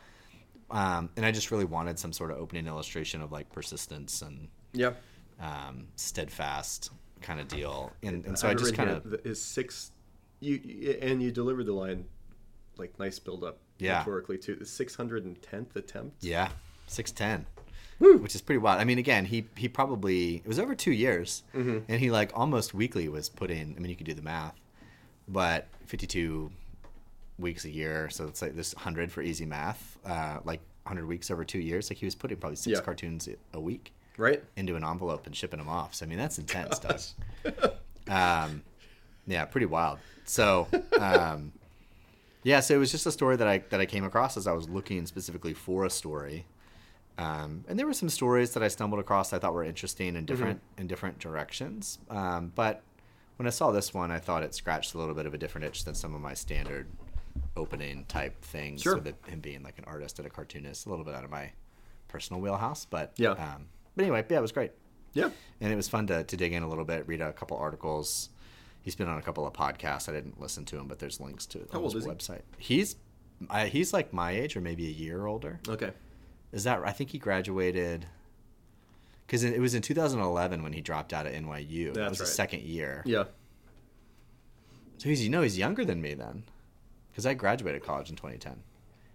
Um, 0.71 1.11
and 1.15 1.23
I 1.23 1.31
just 1.31 1.51
really 1.51 1.65
wanted 1.65 1.99
some 1.99 2.11
sort 2.11 2.31
of 2.31 2.37
opening 2.39 2.65
illustration 2.65 3.21
of 3.21 3.31
like 3.31 3.51
persistence 3.51 4.23
and 4.23 4.47
Yep. 4.73 4.99
um, 5.39 5.85
steadfast 5.95 6.89
kind 7.25 7.39
of 7.39 7.47
deal. 7.47 7.91
And, 8.03 8.25
and 8.25 8.37
so 8.37 8.47
I, 8.47 8.51
it 8.51 8.57
just 8.59 8.75
kind 8.75 8.89
of 8.89 9.15
is 9.25 9.41
six. 9.41 9.91
You 10.39 10.97
and 11.01 11.21
you 11.23 11.31
delivered 11.31 11.65
the 11.65 11.73
line, 11.73 12.05
like 12.77 12.97
nice 12.99 13.19
build 13.19 13.43
up. 13.43 13.57
Yeah. 13.79 13.99
Rhetorically 13.99 14.37
too. 14.37 14.55
The 14.55 14.65
six 14.65 14.95
hundred 14.95 15.25
and 15.25 15.41
tenth 15.41 15.75
attempt. 15.75 16.23
yeah 16.23 16.49
six 16.87 17.11
ten, 17.11 17.45
which 17.99 18.35
is 18.35 18.41
pretty 18.41 18.59
wild. 18.59 18.79
I 18.79 18.83
mean, 18.83 18.99
again, 18.99 19.25
he 19.25 19.45
he 19.57 19.67
probably 19.67 20.35
it 20.35 20.47
was 20.47 20.59
over 20.59 20.75
two 20.75 20.91
years, 20.93 21.43
Mm-hmm. 21.55 21.79
and 21.89 21.99
he 21.99 22.11
like 22.11 22.31
almost 22.35 22.73
weekly 22.73 23.09
was 23.09 23.27
put 23.27 23.49
in. 23.51 23.73
I 23.75 23.79
mean, 23.79 23.89
you 23.89 23.95
could 23.95 24.05
do 24.05 24.13
the 24.13 24.21
math, 24.21 24.55
but 25.27 25.67
fifty 25.87 26.07
two 26.07 26.51
weeks 27.39 27.65
a 27.65 27.69
year, 27.69 28.09
so 28.09 28.27
it's 28.27 28.41
like 28.41 28.55
this 28.55 28.73
hundred 28.73 29.11
for 29.11 29.21
easy 29.21 29.45
math, 29.45 29.97
uh, 30.05 30.39
like 30.45 30.61
hundred 30.85 31.07
weeks 31.07 31.31
over 31.31 31.43
two 31.43 31.59
years. 31.59 31.89
Like 31.89 31.97
he 31.97 32.05
was 32.05 32.15
putting 32.15 32.37
probably 32.37 32.55
six 32.57 32.77
Yeah. 32.77 32.83
cartoons 32.83 33.27
a 33.53 33.59
week 33.59 33.91
Right. 34.17 34.43
into 34.55 34.75
an 34.75 34.83
envelope 34.83 35.25
and 35.25 35.35
shipping 35.35 35.59
them 35.59 35.69
off. 35.69 35.95
So 35.95 36.05
I 36.05 36.09
mean, 36.09 36.17
that's 36.17 36.37
intense 36.39 36.79
Gosh. 36.79 37.13
stuff. 37.55 37.71
um, 38.07 38.63
yeah, 39.27 39.45
pretty 39.45 39.65
wild. 39.65 39.99
So, 40.25 40.67
um, 40.99 41.51
yeah, 42.43 42.59
so 42.59 42.75
it 42.75 42.77
was 42.77 42.91
just 42.91 43.05
a 43.05 43.11
story 43.11 43.35
that 43.37 43.47
I 43.47 43.59
that 43.69 43.79
I 43.81 43.85
came 43.85 44.03
across 44.03 44.37
as 44.37 44.47
I 44.47 44.51
was 44.53 44.69
looking 44.69 45.05
specifically 45.05 45.53
for 45.53 45.85
a 45.85 45.89
story. 45.89 46.45
Um, 47.17 47.63
and 47.69 47.79
there 47.79 47.85
were 47.85 47.93
some 47.93 48.09
stories 48.09 48.51
that 48.55 48.61
I 48.63 48.67
stumbled 48.67 48.99
across 48.99 49.31
I 49.31 49.39
thought 49.39 49.53
were 49.53 49.63
interesting 49.63 50.15
in 50.15 50.25
different 50.25 50.61
in 50.77 50.87
different 50.87 51.19
directions. 51.19 51.97
Um, 52.09 52.51
but 52.55 52.81
when 53.37 53.47
I 53.47 53.51
saw 53.51 53.71
this 53.71 53.93
one, 53.93 54.11
I 54.11 54.19
thought 54.19 54.43
it 54.43 54.53
scratched 54.55 54.93
a 54.93 54.97
little 54.97 55.13
bit 55.13 55.25
of 55.25 55.33
a 55.33 55.37
different 55.37 55.65
itch 55.65 55.85
than 55.85 55.95
some 55.95 56.13
of 56.15 56.21
my 56.21 56.33
standard 56.33 56.87
opening 57.57 58.05
type 58.05 58.41
things. 58.41 58.81
Sure. 58.81 58.95
With 58.95 59.07
it, 59.07 59.15
him 59.27 59.39
being 59.39 59.63
like 59.63 59.77
an 59.77 59.85
artist 59.85 60.19
and 60.19 60.25
a 60.27 60.29
cartoonist, 60.29 60.85
a 60.85 60.89
little 60.89 61.05
bit 61.05 61.15
out 61.15 61.23
of 61.23 61.29
my 61.31 61.51
personal 62.07 62.41
wheelhouse. 62.41 62.85
But 62.85 63.13
Yeah. 63.17 63.31
Um, 63.31 63.67
but 63.95 64.03
anyway, 64.03 64.25
yeah, 64.29 64.37
it 64.37 64.41
was 64.41 64.51
great 64.51 64.71
Yeah. 65.13 65.29
and 65.61 65.71
it 65.71 65.75
was 65.75 65.87
fun 65.87 66.07
to, 66.07 66.23
to 66.23 66.37
dig 66.37 66.53
in 66.53 66.63
a 66.63 66.69
little 66.69 66.85
bit, 66.85 67.07
read 67.07 67.21
a 67.21 67.33
couple 67.33 67.57
articles. 67.57 68.29
He's 68.81 68.95
been 68.95 69.07
on 69.09 69.17
a 69.17 69.21
couple 69.21 69.47
of 69.47 69.53
podcasts. 69.53 70.07
I 70.07 70.11
didn't 70.11 70.39
listen 70.39 70.65
to 70.65 70.77
him, 70.77 70.87
but 70.87 70.99
there's 70.99 71.19
links 71.19 71.45
to 71.47 71.67
How 71.71 71.81
his 71.81 71.95
is 71.95 72.05
he? 72.05 72.09
website. 72.09 72.41
He's 72.57 72.95
I, 73.49 73.67
he's 73.67 73.93
like 73.93 74.13
my 74.13 74.31
age 74.31 74.55
or 74.55 74.61
maybe 74.61 74.85
a 74.85 74.91
year 74.91 75.25
older. 75.25 75.59
Okay. 75.67 75.91
Is 76.51 76.63
that? 76.63 76.81
I 76.85 76.91
think 76.91 77.09
he 77.09 77.17
graduated 77.17 78.05
because 79.25 79.43
it 79.43 79.59
was 79.59 79.73
in 79.73 79.81
2011 79.81 80.63
when 80.63 80.73
he 80.73 80.81
dropped 80.81 81.13
out 81.13 81.25
of 81.25 81.33
NYU. 81.33 81.87
that 81.87 81.93
That's 81.95 82.09
was 82.11 82.19
his 82.19 82.33
second 82.33 82.61
year. 82.61 83.01
Yeah. 83.05 83.25
So 84.97 85.09
he's 85.09 85.23
you 85.23 85.29
know 85.29 85.41
he's 85.41 85.57
younger 85.57 85.83
than 85.83 86.01
me 86.01 86.13
then, 86.13 86.43
because 87.11 87.25
I 87.25 87.33
graduated 87.33 87.83
college 87.83 88.09
in 88.09 88.15
2010, 88.15 88.61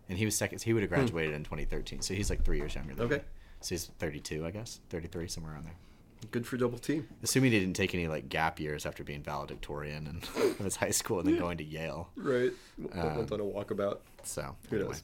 and 0.09 0.19
he 0.19 0.25
was 0.25 0.37
second. 0.37 0.61
He 0.61 0.73
would 0.73 0.83
have 0.83 0.91
hmm. 0.91 0.97
graduated 0.97 1.35
in 1.35 1.45
2013. 1.45 2.03
So 2.03 2.13
he's 2.13 2.29
like 2.29 2.45
three 2.45 2.59
years 2.59 2.75
younger 2.75 2.95
than 2.95 3.09
me. 3.09 3.23
So 3.61 3.75
he's 3.75 3.87
32, 3.99 4.47
I 4.47 4.51
guess, 4.51 4.81
33 4.91 5.29
somewhere 5.29 5.53
around 5.55 5.65
there. 5.67 5.75
Good 6.31 6.47
for 6.47 6.57
double 6.59 6.79
team. 6.79 7.09
Assuming 7.23 7.53
he 7.53 7.61
didn't 7.61 7.77
take 7.77 7.95
any 7.95 8.07
like 8.07 8.29
gap 8.29 8.61
years 8.61 8.85
after 8.85 9.03
being 9.03 9.23
valedictorian 9.23 10.07
and 10.07 10.57
his 10.59 10.77
high 10.77 10.91
school 10.91 11.19
and 11.19 11.29
then 11.29 11.39
going 11.39 11.57
to 11.59 11.65
Yale. 11.65 12.11
Right. 12.15 12.53
Um, 12.93 13.17
Went 13.17 13.33
on 13.33 13.41
a 13.41 13.45
walkabout. 13.45 13.99
So 14.23 14.55
Who 14.69 14.77
anyway. 14.77 14.91
knows? 14.93 15.03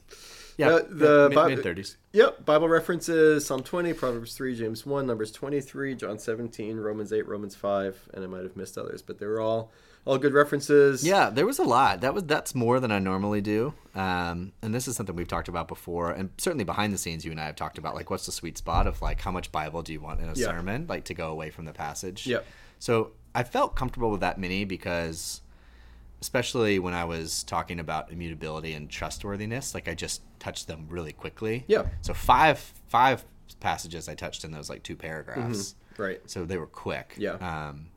yeah, 0.57 0.67
Uh, 0.69 0.81
the 0.89 1.45
mid 1.49 1.63
thirties. 1.63 1.97
Yep. 2.13 2.45
Bible 2.45 2.69
references 2.69 3.45
Psalm 3.47 3.63
20, 3.63 3.93
Proverbs 3.93 4.35
3, 4.35 4.55
James 4.55 4.85
1, 4.85 5.07
Numbers 5.07 5.31
23, 5.31 5.95
John 5.95 6.19
17, 6.19 6.77
Romans 6.77 7.11
8, 7.11 7.27
Romans 7.27 7.55
5, 7.55 8.09
and 8.13 8.23
I 8.23 8.27
might 8.27 8.43
have 8.43 8.55
missed 8.55 8.77
others, 8.77 9.01
but 9.01 9.17
they 9.17 9.25
were 9.25 9.41
all 9.41 9.71
all 10.07 10.17
good 10.17 10.33
references. 10.33 11.05
Yeah, 11.05 11.29
there 11.29 11.45
was 11.45 11.59
a 11.59 11.63
lot. 11.63 12.01
That 12.01 12.13
was 12.13 12.23
that's 12.23 12.55
more 12.55 12.79
than 12.79 12.91
I 12.91 12.99
normally 12.99 13.41
do. 13.41 13.73
Um, 13.95 14.53
and 14.61 14.73
this 14.73 14.87
is 14.87 14.95
something 14.95 15.15
we've 15.15 15.27
talked 15.27 15.47
about 15.47 15.67
before, 15.67 16.11
and 16.11 16.29
certainly 16.37 16.63
behind 16.63 16.93
the 16.93 16.97
scenes, 16.97 17.25
you 17.25 17.31
and 17.31 17.39
I 17.39 17.45
have 17.45 17.55
talked 17.55 17.77
about 17.77 17.95
like 17.95 18.09
what's 18.09 18.25
the 18.25 18.31
sweet 18.31 18.57
spot 18.57 18.87
of 18.87 19.01
like 19.01 19.21
how 19.21 19.31
much 19.31 19.51
Bible 19.51 19.81
do 19.81 19.91
you 19.93 19.99
want 19.99 20.19
in 20.21 20.29
a 20.29 20.33
Yeah. 20.33 20.47
sermon, 20.47 20.85
like 20.87 21.03
to 21.05 21.13
go 21.13 21.29
away 21.31 21.49
from 21.49 21.65
the 21.65 21.73
passage. 21.73 22.25
Yep. 22.27 22.45
So 22.79 23.11
I 23.35 23.43
felt 23.43 23.75
comfortable 23.75 24.09
with 24.11 24.21
that 24.21 24.39
many 24.39 24.65
because, 24.65 25.41
especially 26.21 26.79
when 26.79 26.93
I 26.93 27.05
was 27.05 27.43
talking 27.43 27.79
about 27.79 28.11
immutability 28.11 28.73
and 28.73 28.89
trustworthiness, 28.89 29.73
like 29.73 29.87
I 29.87 29.93
just 29.93 30.21
touched 30.39 30.67
them 30.67 30.87
really 30.89 31.13
quickly. 31.13 31.63
Yeah. 31.67 31.87
So 32.01 32.13
five 32.13 32.59
five 32.87 33.25
passages 33.59 34.07
I 34.09 34.15
touched 34.15 34.43
in 34.43 34.51
those 34.51 34.69
like 34.69 34.83
two 34.83 34.95
paragraphs. 34.95 35.75
Right. 35.97 36.21
So 36.29 36.45
they 36.45 36.57
were 36.57 36.67
quick. 36.67 37.15
Yeah. 37.17 37.33
Um, 37.33 37.87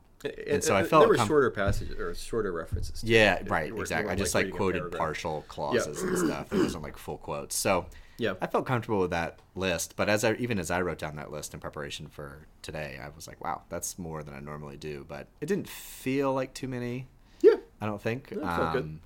And, 0.47 0.63
so 0.63 0.75
I 0.75 0.83
felt 0.83 1.01
there 1.01 1.09
were 1.09 1.15
com- 1.15 1.27
shorter 1.27 1.49
passages 1.51 1.97
or 1.97 2.13
shorter 2.13 2.51
references. 2.51 3.03
yeah, 3.03 3.39
You 3.43 3.49
right, 3.49 3.71
exactly. 3.75 4.11
I 4.11 4.15
just 4.15 4.35
like 4.35 4.47
a 4.47 4.51
quoted 4.51 4.91
partial 4.91 5.43
clauses 5.47 6.01
and 6.01 6.17
stuff. 6.17 6.53
It 6.53 6.57
wasn't 6.59 6.83
like 6.83 6.97
full 6.97 7.17
quotes. 7.17 7.55
So 7.55 7.87
Yeah. 8.17 8.33
I 8.41 8.47
felt 8.47 8.65
comfortable 8.67 8.99
with 8.99 9.11
that 9.11 9.39
list. 9.55 9.95
But 9.95 10.09
as 10.09 10.23
I 10.23 10.33
even 10.35 10.59
as 10.59 10.69
I 10.69 10.81
wrote 10.81 10.99
down 10.99 11.15
that 11.15 11.31
list 11.31 11.53
in 11.53 11.59
preparation 11.59 12.07
for 12.07 12.45
today, 12.61 12.99
I 13.03 13.09
was 13.15 13.27
like, 13.27 13.43
wow, 13.43 13.63
that's 13.69 13.97
more 13.97 14.21
than 14.23 14.33
I 14.33 14.39
normally 14.39 14.77
do. 14.77 15.05
But 15.07 15.27
it 15.41 15.47
didn't 15.47 15.67
feel 15.67 16.33
like 16.33 16.53
too 16.53 16.67
many. 16.67 17.07
Yeah. 17.41 17.55
I 17.79 17.87
don't 17.87 18.01
think. 18.01 18.29
Yeah, 18.31 18.73
it. 18.73 18.77
Um, 18.77 18.99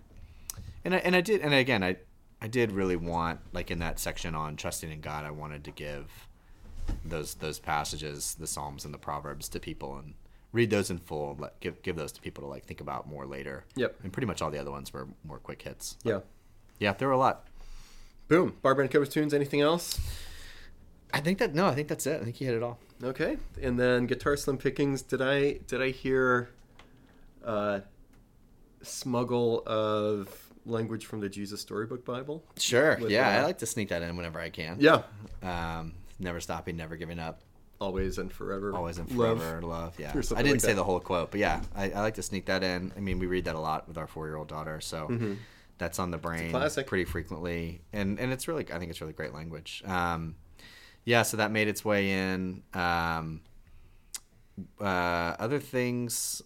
And 0.84 0.94
I, 0.94 0.98
and 0.98 1.16
I 1.16 1.22
did, 1.22 1.40
and 1.42 1.54
again, 1.54 1.82
I, 1.84 1.96
I 2.42 2.48
did 2.48 2.72
really 2.74 2.98
want, 2.98 3.40
like 3.54 3.72
in 3.72 3.80
that 3.80 3.98
section 4.00 4.36
on 4.36 4.56
trusting 4.58 4.92
in 4.92 5.00
God, 5.02 5.24
I 5.26 5.32
wanted 5.32 5.64
to 5.64 5.72
give 5.72 6.28
those 7.04 7.36
those 7.36 7.58
passages, 7.58 8.36
the 8.36 8.46
Psalms 8.48 8.86
and 8.86 8.94
the 8.94 8.98
Proverbs, 9.00 9.48
to 9.50 9.60
people 9.60 9.98
and 9.98 10.14
read 10.56 10.70
those 10.70 10.90
in 10.90 10.98
full. 10.98 11.36
Let, 11.38 11.60
give 11.60 11.82
give 11.84 11.96
those 11.96 12.12
to 12.14 12.22
people 12.22 12.44
to 12.44 12.50
like 12.50 12.66
think 12.66 12.82
about 12.82 13.08
more 13.08 13.26
later. 13.26 13.66
Yep. 13.76 13.96
And 14.04 14.14
pretty 14.14 14.26
much 14.26 14.42
all 14.42 14.50
the 14.50 14.58
other 14.58 14.72
ones 14.72 14.92
were 14.92 15.08
more 15.24 15.38
quick 15.38 15.62
hits. 15.62 15.98
Yeah. 16.04 16.22
Yeah, 16.80 16.94
there 16.94 17.08
were 17.08 17.14
a 17.14 17.18
lot. 17.18 17.48
Boom. 18.28 18.56
Barbara 18.62 18.84
and 18.86 18.92
covers 18.92 19.10
tunes. 19.10 19.34
Anything 19.34 19.62
else? 19.62 20.00
I 21.14 21.20
think 21.20 21.38
that 21.40 21.54
no, 21.54 21.68
I 21.68 21.76
think 21.76 21.88
that's 21.88 22.08
it. 22.08 22.22
I 22.22 22.24
think 22.24 22.42
you 22.42 22.48
hit 22.48 22.56
it 22.56 22.64
all. 22.64 22.80
Okay. 23.04 23.38
And 23.62 23.80
then 23.80 24.08
guitar 24.08 24.36
slim 24.38 24.58
pickings. 24.58 25.02
Did 25.02 25.22
I 25.22 25.60
did 25.68 25.82
I 25.82 25.90
hear 25.90 26.50
uh, 27.44 27.82
smuggle 28.82 29.64
of 29.66 30.50
language 30.66 31.06
from 31.06 31.20
the 31.20 31.30
Jesus 31.30 31.62
Storybook 31.62 32.04
Bible? 32.06 32.44
Sure. 32.58 32.98
With, 33.00 33.12
yeah, 33.12 33.38
uh, 33.38 33.42
I 33.42 33.44
like 33.44 33.60
to 33.60 33.66
sneak 33.66 33.90
that 33.90 34.02
in 34.02 34.16
whenever 34.18 34.40
I 34.40 34.50
can. 34.50 34.78
Yeah. 34.80 35.04
Um, 35.44 35.94
never 36.20 36.40
stopping, 36.40 36.76
never 36.78 36.96
giving 36.96 37.20
up, 37.20 37.42
Always 37.82 38.18
and 38.18 38.32
forever. 38.32 38.74
always 38.74 38.98
and 38.98 39.10
forever, 39.12 39.62
love. 39.62 40.00
Yeah. 40.00 40.10
I 40.10 40.22
didn't 40.22 40.52
like 40.52 40.62
say 40.62 40.68
that. 40.70 40.76
the 40.76 40.84
whole 40.84 41.00
quote, 41.00 41.32
but 41.32 41.40
yeah, 41.40 41.62
I, 41.76 41.92
I 41.92 42.02
like 42.02 42.16
to 42.16 42.24
sneak 42.24 42.46
that 42.46 42.64
in. 42.64 42.92
I 42.96 43.00
mean, 43.00 43.20
we 43.20 43.26
read 43.26 43.46
that 43.46 43.56
a 43.56 43.60
lot 43.60 43.88
with 43.88 43.98
our 43.98 44.08
four-year-old 44.08 44.48
daughter, 44.48 44.80
so 44.82 45.08
that's 45.78 46.00
on 46.00 46.10
the 46.12 46.18
brain 46.18 46.52
pretty 46.88 47.04
frequently, 47.06 47.82
and 47.92 48.18
and 48.20 48.32
it's 48.32 48.48
really, 48.48 48.66
I 48.72 48.80
think 48.80 48.92
it's 48.92 49.02
really 49.02 49.14
great 49.14 49.34
language. 49.34 49.84
Um, 49.86 50.36
yeah, 51.04 51.24
so 51.24 51.38
that 51.38 51.52
made 51.52 51.68
its 51.68 51.84
way 51.84 52.12
in. 52.12 52.64
Um, 52.74 53.42
uh, 54.80 54.84
other 55.40 55.60
things 55.60 56.42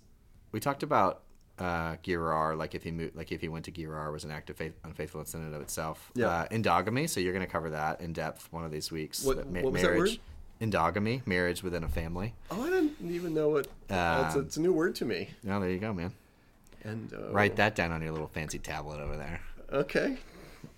we 0.51 0.59
talked 0.59 0.83
about 0.83 1.21
uh, 1.59 1.97
Gerar, 2.03 2.55
like 2.55 2.73
if 2.73 2.83
he 2.83 2.91
moved, 2.91 3.15
like 3.15 3.31
if 3.31 3.41
he 3.41 3.49
went 3.49 3.65
to 3.65 3.71
Gerar 3.71 4.11
was 4.11 4.23
an 4.23 4.31
act 4.31 4.49
of 4.49 4.55
faith, 4.57 4.73
unfaithfulness 4.83 5.33
in 5.33 5.41
and 5.41 5.53
of 5.53 5.61
itself. 5.61 6.11
Yeah. 6.15 6.27
Uh, 6.27 6.47
endogamy. 6.47 7.07
So 7.09 7.19
you're 7.19 7.33
going 7.33 7.45
to 7.45 7.51
cover 7.51 7.69
that 7.71 8.01
in 8.01 8.13
depth 8.13 8.47
one 8.51 8.63
of 8.63 8.71
these 8.71 8.91
weeks. 8.91 9.23
What- 9.23 9.47
ma- 9.49 9.61
what 9.61 9.73
was 9.73 9.81
that 9.81 9.93
marriage, 9.93 10.19
Endogamy, 10.61 11.25
marriage 11.25 11.63
within 11.63 11.83
a 11.83 11.89
family. 11.89 12.33
Oh, 12.51 12.61
I 12.65 12.69
didn't 12.69 12.95
even 13.09 13.33
know 13.33 13.49
what. 13.49 13.67
oh, 13.89 14.25
it's, 14.25 14.35
a, 14.35 14.39
Um, 14.39 14.45
it's 14.45 14.57
a 14.57 14.61
new 14.61 14.73
word 14.73 14.95
to 14.95 15.05
me. 15.05 15.29
Oh, 15.49 15.59
there 15.59 15.69
you 15.69 15.79
go, 15.79 15.93
man. 15.93 16.11
And 16.83 17.13
uh, 17.13 17.31
Write 17.31 17.55
that 17.57 17.75
down 17.75 17.91
on 17.91 18.01
your 18.01 18.11
little 18.11 18.27
fancy 18.27 18.59
tablet 18.59 18.99
over 18.99 19.15
there. 19.15 19.39
Okay. 19.71 20.17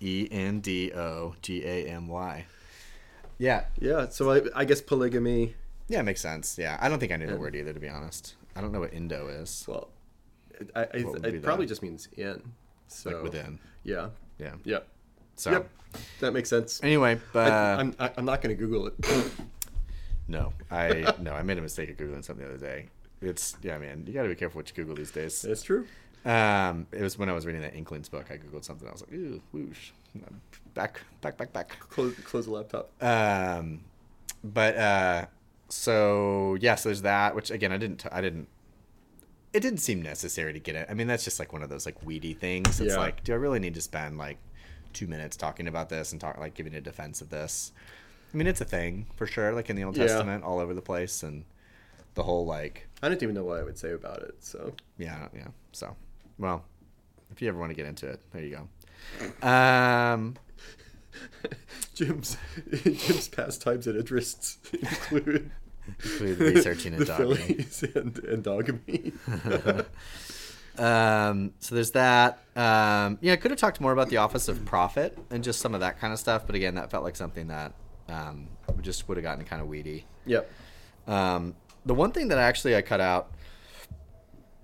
E 0.00 0.28
N 0.30 0.60
D 0.60 0.92
O 0.92 1.34
G 1.42 1.64
A 1.64 1.86
M 1.88 2.06
Y. 2.08 2.44
Yeah. 3.38 3.64
Yeah. 3.80 4.08
So 4.08 4.30
I, 4.30 4.42
I 4.54 4.64
guess 4.64 4.80
polygamy. 4.80 5.54
Yeah, 5.88 6.00
it 6.00 6.04
makes 6.04 6.20
sense. 6.20 6.56
Yeah, 6.58 6.78
I 6.80 6.88
don't 6.88 6.98
think 7.00 7.10
I 7.12 7.16
knew 7.16 7.26
the 7.26 7.36
word 7.36 7.56
either, 7.56 7.72
to 7.72 7.80
be 7.80 7.88
honest. 7.88 8.34
I 8.54 8.60
don't 8.60 8.70
know 8.72 8.80
what 8.80 8.92
Indo 8.92 9.28
is. 9.28 9.64
Well, 9.66 9.88
it, 10.60 10.70
I, 10.76 10.80
I, 10.82 10.86
it 10.92 11.42
probably 11.42 11.66
that? 11.66 11.68
just 11.68 11.82
means 11.82 12.08
in. 12.16 12.40
So 12.86 13.10
Like 13.10 13.22
within. 13.22 13.58
Yeah. 13.82 14.08
Yeah. 14.38 14.54
Yeah. 14.64 14.78
So 15.36 15.50
Yep. 15.50 15.68
That 16.20 16.32
makes 16.32 16.48
sense. 16.48 16.80
anyway, 16.82 17.20
but 17.32 17.50
I, 17.52 17.74
I'm 17.74 17.94
I'm 17.98 18.24
not 18.24 18.40
going 18.42 18.56
to 18.56 18.60
Google 18.60 18.86
it. 18.86 18.94
No, 20.32 20.52
I 20.70 21.14
no, 21.20 21.32
I 21.34 21.42
made 21.42 21.58
a 21.58 21.62
mistake 21.62 21.90
of 21.90 21.96
googling 21.96 22.24
something 22.24 22.44
the 22.46 22.54
other 22.54 22.66
day. 22.66 22.88
It's 23.20 23.56
yeah, 23.62 23.78
man. 23.78 24.04
You 24.06 24.12
got 24.14 24.22
to 24.24 24.28
be 24.28 24.34
careful 24.34 24.58
what 24.58 24.68
you 24.68 24.74
Google 24.74 24.96
these 24.96 25.12
days. 25.12 25.42
That's 25.42 25.62
true. 25.62 25.86
Um, 26.24 26.86
it 26.92 27.02
was 27.02 27.18
when 27.18 27.28
I 27.28 27.32
was 27.32 27.46
reading 27.46 27.62
that 27.62 27.74
Inklings 27.74 28.08
book. 28.08 28.30
I 28.30 28.36
googled 28.38 28.64
something. 28.64 28.88
I 28.88 28.92
was 28.92 29.02
like, 29.02 29.12
ooh, 29.12 29.40
whoosh, 29.52 29.90
back, 30.74 31.00
back, 31.20 31.36
back, 31.36 31.52
back. 31.52 31.78
Close 31.80 32.14
close 32.24 32.46
the 32.46 32.52
laptop. 32.52 32.90
Um, 33.02 33.80
but 34.42 34.76
uh, 34.76 35.26
so 35.68 36.56
yeah, 36.60 36.74
so 36.76 36.88
there's 36.88 37.02
that. 37.02 37.34
Which 37.34 37.50
again, 37.50 37.72
I 37.72 37.76
didn't, 37.76 37.98
t- 38.00 38.08
I 38.10 38.20
didn't. 38.20 38.48
It 39.52 39.60
didn't 39.60 39.80
seem 39.80 40.00
necessary 40.00 40.52
to 40.54 40.58
get 40.60 40.76
it. 40.76 40.86
I 40.90 40.94
mean, 40.94 41.06
that's 41.06 41.24
just 41.24 41.38
like 41.38 41.52
one 41.52 41.62
of 41.62 41.68
those 41.68 41.84
like 41.86 42.02
weedy 42.04 42.32
things. 42.34 42.80
It's 42.80 42.94
Yeah. 42.94 42.98
like, 43.00 43.22
do 43.22 43.32
I 43.32 43.36
really 43.36 43.58
need 43.58 43.74
to 43.74 43.82
spend 43.82 44.16
like 44.16 44.38
two 44.94 45.06
minutes 45.06 45.36
talking 45.36 45.68
about 45.68 45.88
this 45.90 46.12
and 46.12 46.20
talk 46.20 46.38
like 46.38 46.54
giving 46.54 46.74
a 46.74 46.80
defense 46.80 47.20
of 47.20 47.28
this? 47.28 47.72
I 48.32 48.36
mean, 48.36 48.46
it's 48.46 48.60
a 48.60 48.64
thing 48.64 49.06
for 49.16 49.26
sure. 49.26 49.52
Like 49.52 49.68
in 49.70 49.76
the 49.76 49.84
Old 49.84 49.96
Yeah. 49.96 50.06
Testament, 50.06 50.44
all 50.44 50.58
over 50.58 50.72
the 50.74 50.80
place, 50.82 51.22
and 51.22 51.44
the 52.14 52.22
whole 52.22 52.46
like, 52.46 52.88
I 53.02 53.08
don't 53.08 53.22
even 53.22 53.34
know 53.34 53.44
what 53.44 53.58
I 53.58 53.62
would 53.62 53.78
say 53.78 53.92
about 53.92 54.22
it. 54.22 54.36
So 54.40 54.72
yeah, 54.98 55.28
yeah. 55.34 55.48
So, 55.72 55.96
well, 56.38 56.64
if 57.30 57.42
you 57.42 57.48
ever 57.48 57.58
want 57.58 57.70
to 57.70 57.74
get 57.74 57.86
into 57.86 58.06
it, 58.08 58.20
there 58.32 58.42
you 58.42 58.58
go. 59.42 59.46
Um, 59.46 60.36
Jim's 61.94 62.36
Jim's 62.82 63.28
pastimes 63.28 63.86
and 63.86 63.98
interests 63.98 64.58
include 64.72 65.50
include 65.86 66.38
researching 66.38 66.96
the 66.96 67.04
endogamy. 67.04 67.94
And 67.96 68.14
endogamy. 68.14 69.86
Um, 70.78 71.52
so 71.60 71.74
there's 71.74 71.90
that. 71.90 72.38
Um, 72.56 73.18
yeah, 73.20 73.34
I 73.34 73.36
could 73.36 73.50
have 73.50 73.60
talked 73.60 73.78
more 73.78 73.92
about 73.92 74.08
the 74.08 74.16
office 74.16 74.48
of 74.48 74.64
prophet 74.64 75.18
and 75.30 75.44
just 75.44 75.60
some 75.60 75.74
of 75.74 75.80
that 75.80 76.00
kind 76.00 76.14
of 76.14 76.18
stuff, 76.18 76.46
but 76.46 76.54
again, 76.54 76.76
that 76.76 76.90
felt 76.90 77.04
like 77.04 77.14
something 77.14 77.48
that 77.48 77.74
um, 78.08 78.48
just 78.80 79.08
would 79.08 79.16
have 79.16 79.22
gotten 79.24 79.44
kind 79.44 79.60
of 79.62 79.68
weedy. 79.68 80.04
yep. 80.26 80.50
Um, 81.06 81.54
the 81.84 81.94
one 81.94 82.12
thing 82.12 82.28
that 82.28 82.38
actually 82.38 82.76
I 82.76 82.82
cut 82.82 83.00
out 83.00 83.32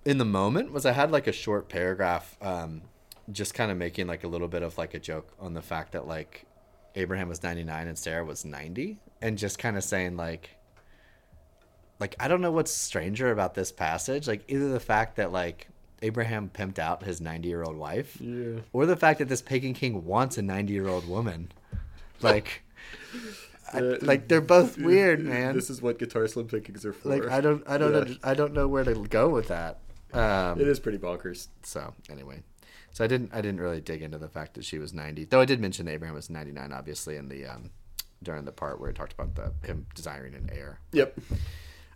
in 0.05 0.18
the 0.18 0.24
moment 0.24 0.72
was 0.72 0.86
I 0.86 0.93
had 0.93 1.11
like 1.11 1.26
a 1.26 1.32
short 1.32 1.68
paragraph, 1.68 2.36
um, 2.41 2.82
just 3.32 3.55
kind 3.55 3.70
of 3.70 3.76
making 3.76 4.07
like 4.07 4.22
a 4.24 4.28
little 4.28 4.49
bit 4.49 4.62
of 4.62 4.78
like 4.78 4.95
a 4.95 4.99
joke 5.01 5.32
on 5.41 5.53
the 5.55 5.61
fact 5.62 5.93
that 5.93 6.07
like 6.07 6.45
Abraham 6.95 7.28
was 7.28 7.43
99 7.43 7.89
and 7.89 7.99
Sarah 7.99 8.24
was 8.24 8.45
90, 8.45 8.99
and 9.20 9.36
just 9.36 9.59
kind 9.59 9.76
of 9.76 9.82
saying 9.84 10.16
like, 10.16 10.51
like 12.01 12.14
I 12.20 12.28
don't 12.28 12.41
know 12.41 12.53
what's 12.53 12.70
stranger 12.72 13.30
about 13.32 13.55
this 13.55 13.72
passage, 13.72 14.28
like 14.28 14.45
either 14.49 14.68
the 14.68 14.80
fact 14.80 15.16
that 15.16 15.32
like 15.32 15.68
Abraham 16.03 16.49
pimped 16.53 16.78
out 16.78 17.03
his 17.03 17.20
90 17.20 17.49
year 17.49 17.64
old 17.64 17.76
wife, 17.76 18.16
Yeah. 18.20 18.61
or 18.72 18.86
the 18.86 18.97
fact 18.97 19.18
that 19.18 19.28
this 19.28 19.43
pagan 19.43 19.74
king 19.74 20.05
wants 20.05 20.39
a 20.39 20.43
90 20.43 20.72
year 20.72 20.86
old 20.89 21.09
woman, 21.09 21.51
like. 22.22 22.62
I- 23.72 23.79
Uh, 23.81 23.99
like 24.01 24.29
they're 24.29 24.41
both 24.41 24.79
weird, 24.91 25.20
man. 25.24 25.55
This 25.55 25.68
is 25.70 25.83
what 25.83 25.99
guitar 25.99 26.26
slim 26.26 26.47
pickings 26.49 26.85
are 26.87 26.93
for. 26.93 27.09
Like 27.11 27.29
I 27.29 27.41
don't, 27.41 27.62
I 27.68 27.76
don't, 27.79 27.93
Yeah. 27.93 27.99
under- 28.01 28.16
I 28.24 28.35
don't 28.35 28.53
know 28.55 28.66
where 28.68 28.85
to 28.85 28.95
go 28.95 29.29
with 29.29 29.49
that. 29.49 29.81
Um, 30.14 30.59
It 30.61 30.66
is 30.68 30.81
pretty 30.81 30.97
bonkers. 30.99 31.49
So 31.62 31.93
anyway, 32.11 32.43
so 32.93 33.05
I 33.05 33.07
didn't, 33.07 33.31
I 33.35 33.43
didn't 33.43 33.61
really 33.61 33.83
dig 33.83 34.01
into 34.03 34.16
the 34.16 34.29
fact 34.31 34.55
that 34.55 34.64
she 34.64 34.79
was 34.79 34.95
ninety. 34.95 35.24
Though 35.24 35.41
I 35.41 35.45
did 35.45 35.61
mention 35.61 35.85
that 35.87 35.93
Abraham 35.93 36.14
was 36.14 36.31
ninety 36.31 36.53
nine, 36.53 36.72
obviously, 36.72 37.16
in 37.16 37.29
the 37.29 37.45
um, 37.45 37.70
during 38.22 38.47
the 38.47 38.53
part 38.53 38.81
where 38.81 38.89
it 38.89 38.97
talked 38.97 39.12
about 39.12 39.35
the 39.35 39.53
him 39.66 39.87
desiring 39.95 40.35
an 40.35 40.49
heir. 40.51 40.81
Yep. 40.93 41.18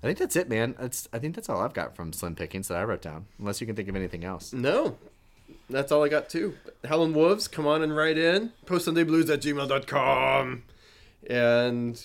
I 0.04 0.06
think 0.08 0.18
that's 0.18 0.34
it, 0.36 0.48
man. 0.48 0.74
That's, 0.78 1.08
I 1.12 1.20
think 1.20 1.36
that's 1.36 1.48
all 1.48 1.60
I've 1.60 1.74
got 1.74 1.94
from 1.94 2.12
Slim 2.12 2.34
Pickings 2.34 2.66
that 2.68 2.76
I 2.76 2.82
wrote 2.82 3.02
down. 3.02 3.26
Unless 3.38 3.60
you 3.60 3.68
can 3.68 3.76
think 3.76 3.88
of 3.88 3.94
anything 3.94 4.24
else. 4.24 4.52
No. 4.52 4.98
That's 5.70 5.92
all 5.92 6.02
I 6.04 6.08
got 6.08 6.28
too. 6.28 6.54
Helen 6.84 7.14
Wolves, 7.14 7.46
come 7.46 7.66
on 7.68 7.82
and 7.82 7.96
write 7.96 8.18
in. 8.18 8.50
Postsundayblues 8.66 9.32
at 9.32 9.40
gmail.com. 9.40 10.64
And 11.28 12.00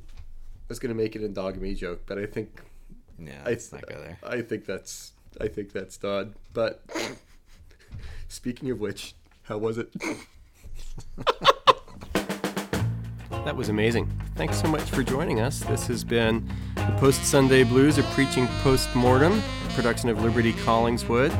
I 0.00 0.02
was 0.68 0.78
gonna 0.78 0.94
make 0.94 1.16
it 1.16 1.22
an 1.22 1.34
endogamy 1.34 1.76
joke, 1.76 2.02
but 2.06 2.18
I 2.18 2.26
think 2.26 2.60
Yeah, 3.18 3.42
I, 3.44 3.50
let's 3.50 3.72
not 3.72 3.86
go 3.86 4.00
there. 4.00 4.18
I 4.22 4.42
think 4.42 4.66
that's 4.66 5.12
I 5.40 5.48
think 5.48 5.72
that's 5.72 5.96
done. 5.96 6.34
But 6.52 6.82
speaking 8.28 8.70
of 8.70 8.80
which, 8.80 9.14
how 9.42 9.58
was 9.58 9.78
it? 9.78 9.92
That 13.44 13.54
was 13.54 13.68
amazing. 13.68 14.10
Thanks 14.36 14.58
so 14.58 14.68
much 14.68 14.84
for 14.84 15.02
joining 15.02 15.40
us. 15.40 15.60
This 15.60 15.86
has 15.88 16.02
been 16.02 16.50
the 16.76 16.96
Post 16.98 17.24
Sunday 17.24 17.62
Blues, 17.62 17.98
a 17.98 18.02
preaching 18.14 18.46
post 18.62 18.94
mortem 18.96 19.42
production 19.74 20.08
of 20.08 20.22
Liberty 20.22 20.54
Collingswood. 20.54 21.30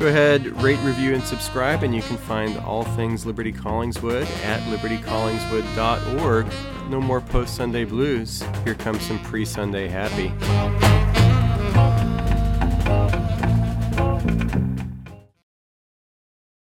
Go 0.00 0.06
ahead, 0.06 0.46
rate, 0.62 0.78
review, 0.78 1.12
and 1.12 1.22
subscribe, 1.22 1.82
and 1.82 1.94
you 1.94 2.00
can 2.00 2.16
find 2.16 2.56
all 2.60 2.84
things 2.84 3.26
Liberty 3.26 3.52
Collingswood 3.52 4.22
at 4.42 4.58
libertycollingswood.org. 4.62 6.46
No 6.88 7.02
more 7.02 7.20
Post 7.20 7.54
Sunday 7.54 7.84
Blues. 7.84 8.42
Here 8.64 8.74
comes 8.74 9.02
some 9.02 9.18
pre 9.18 9.44
Sunday 9.44 9.88
happy. 9.88 10.89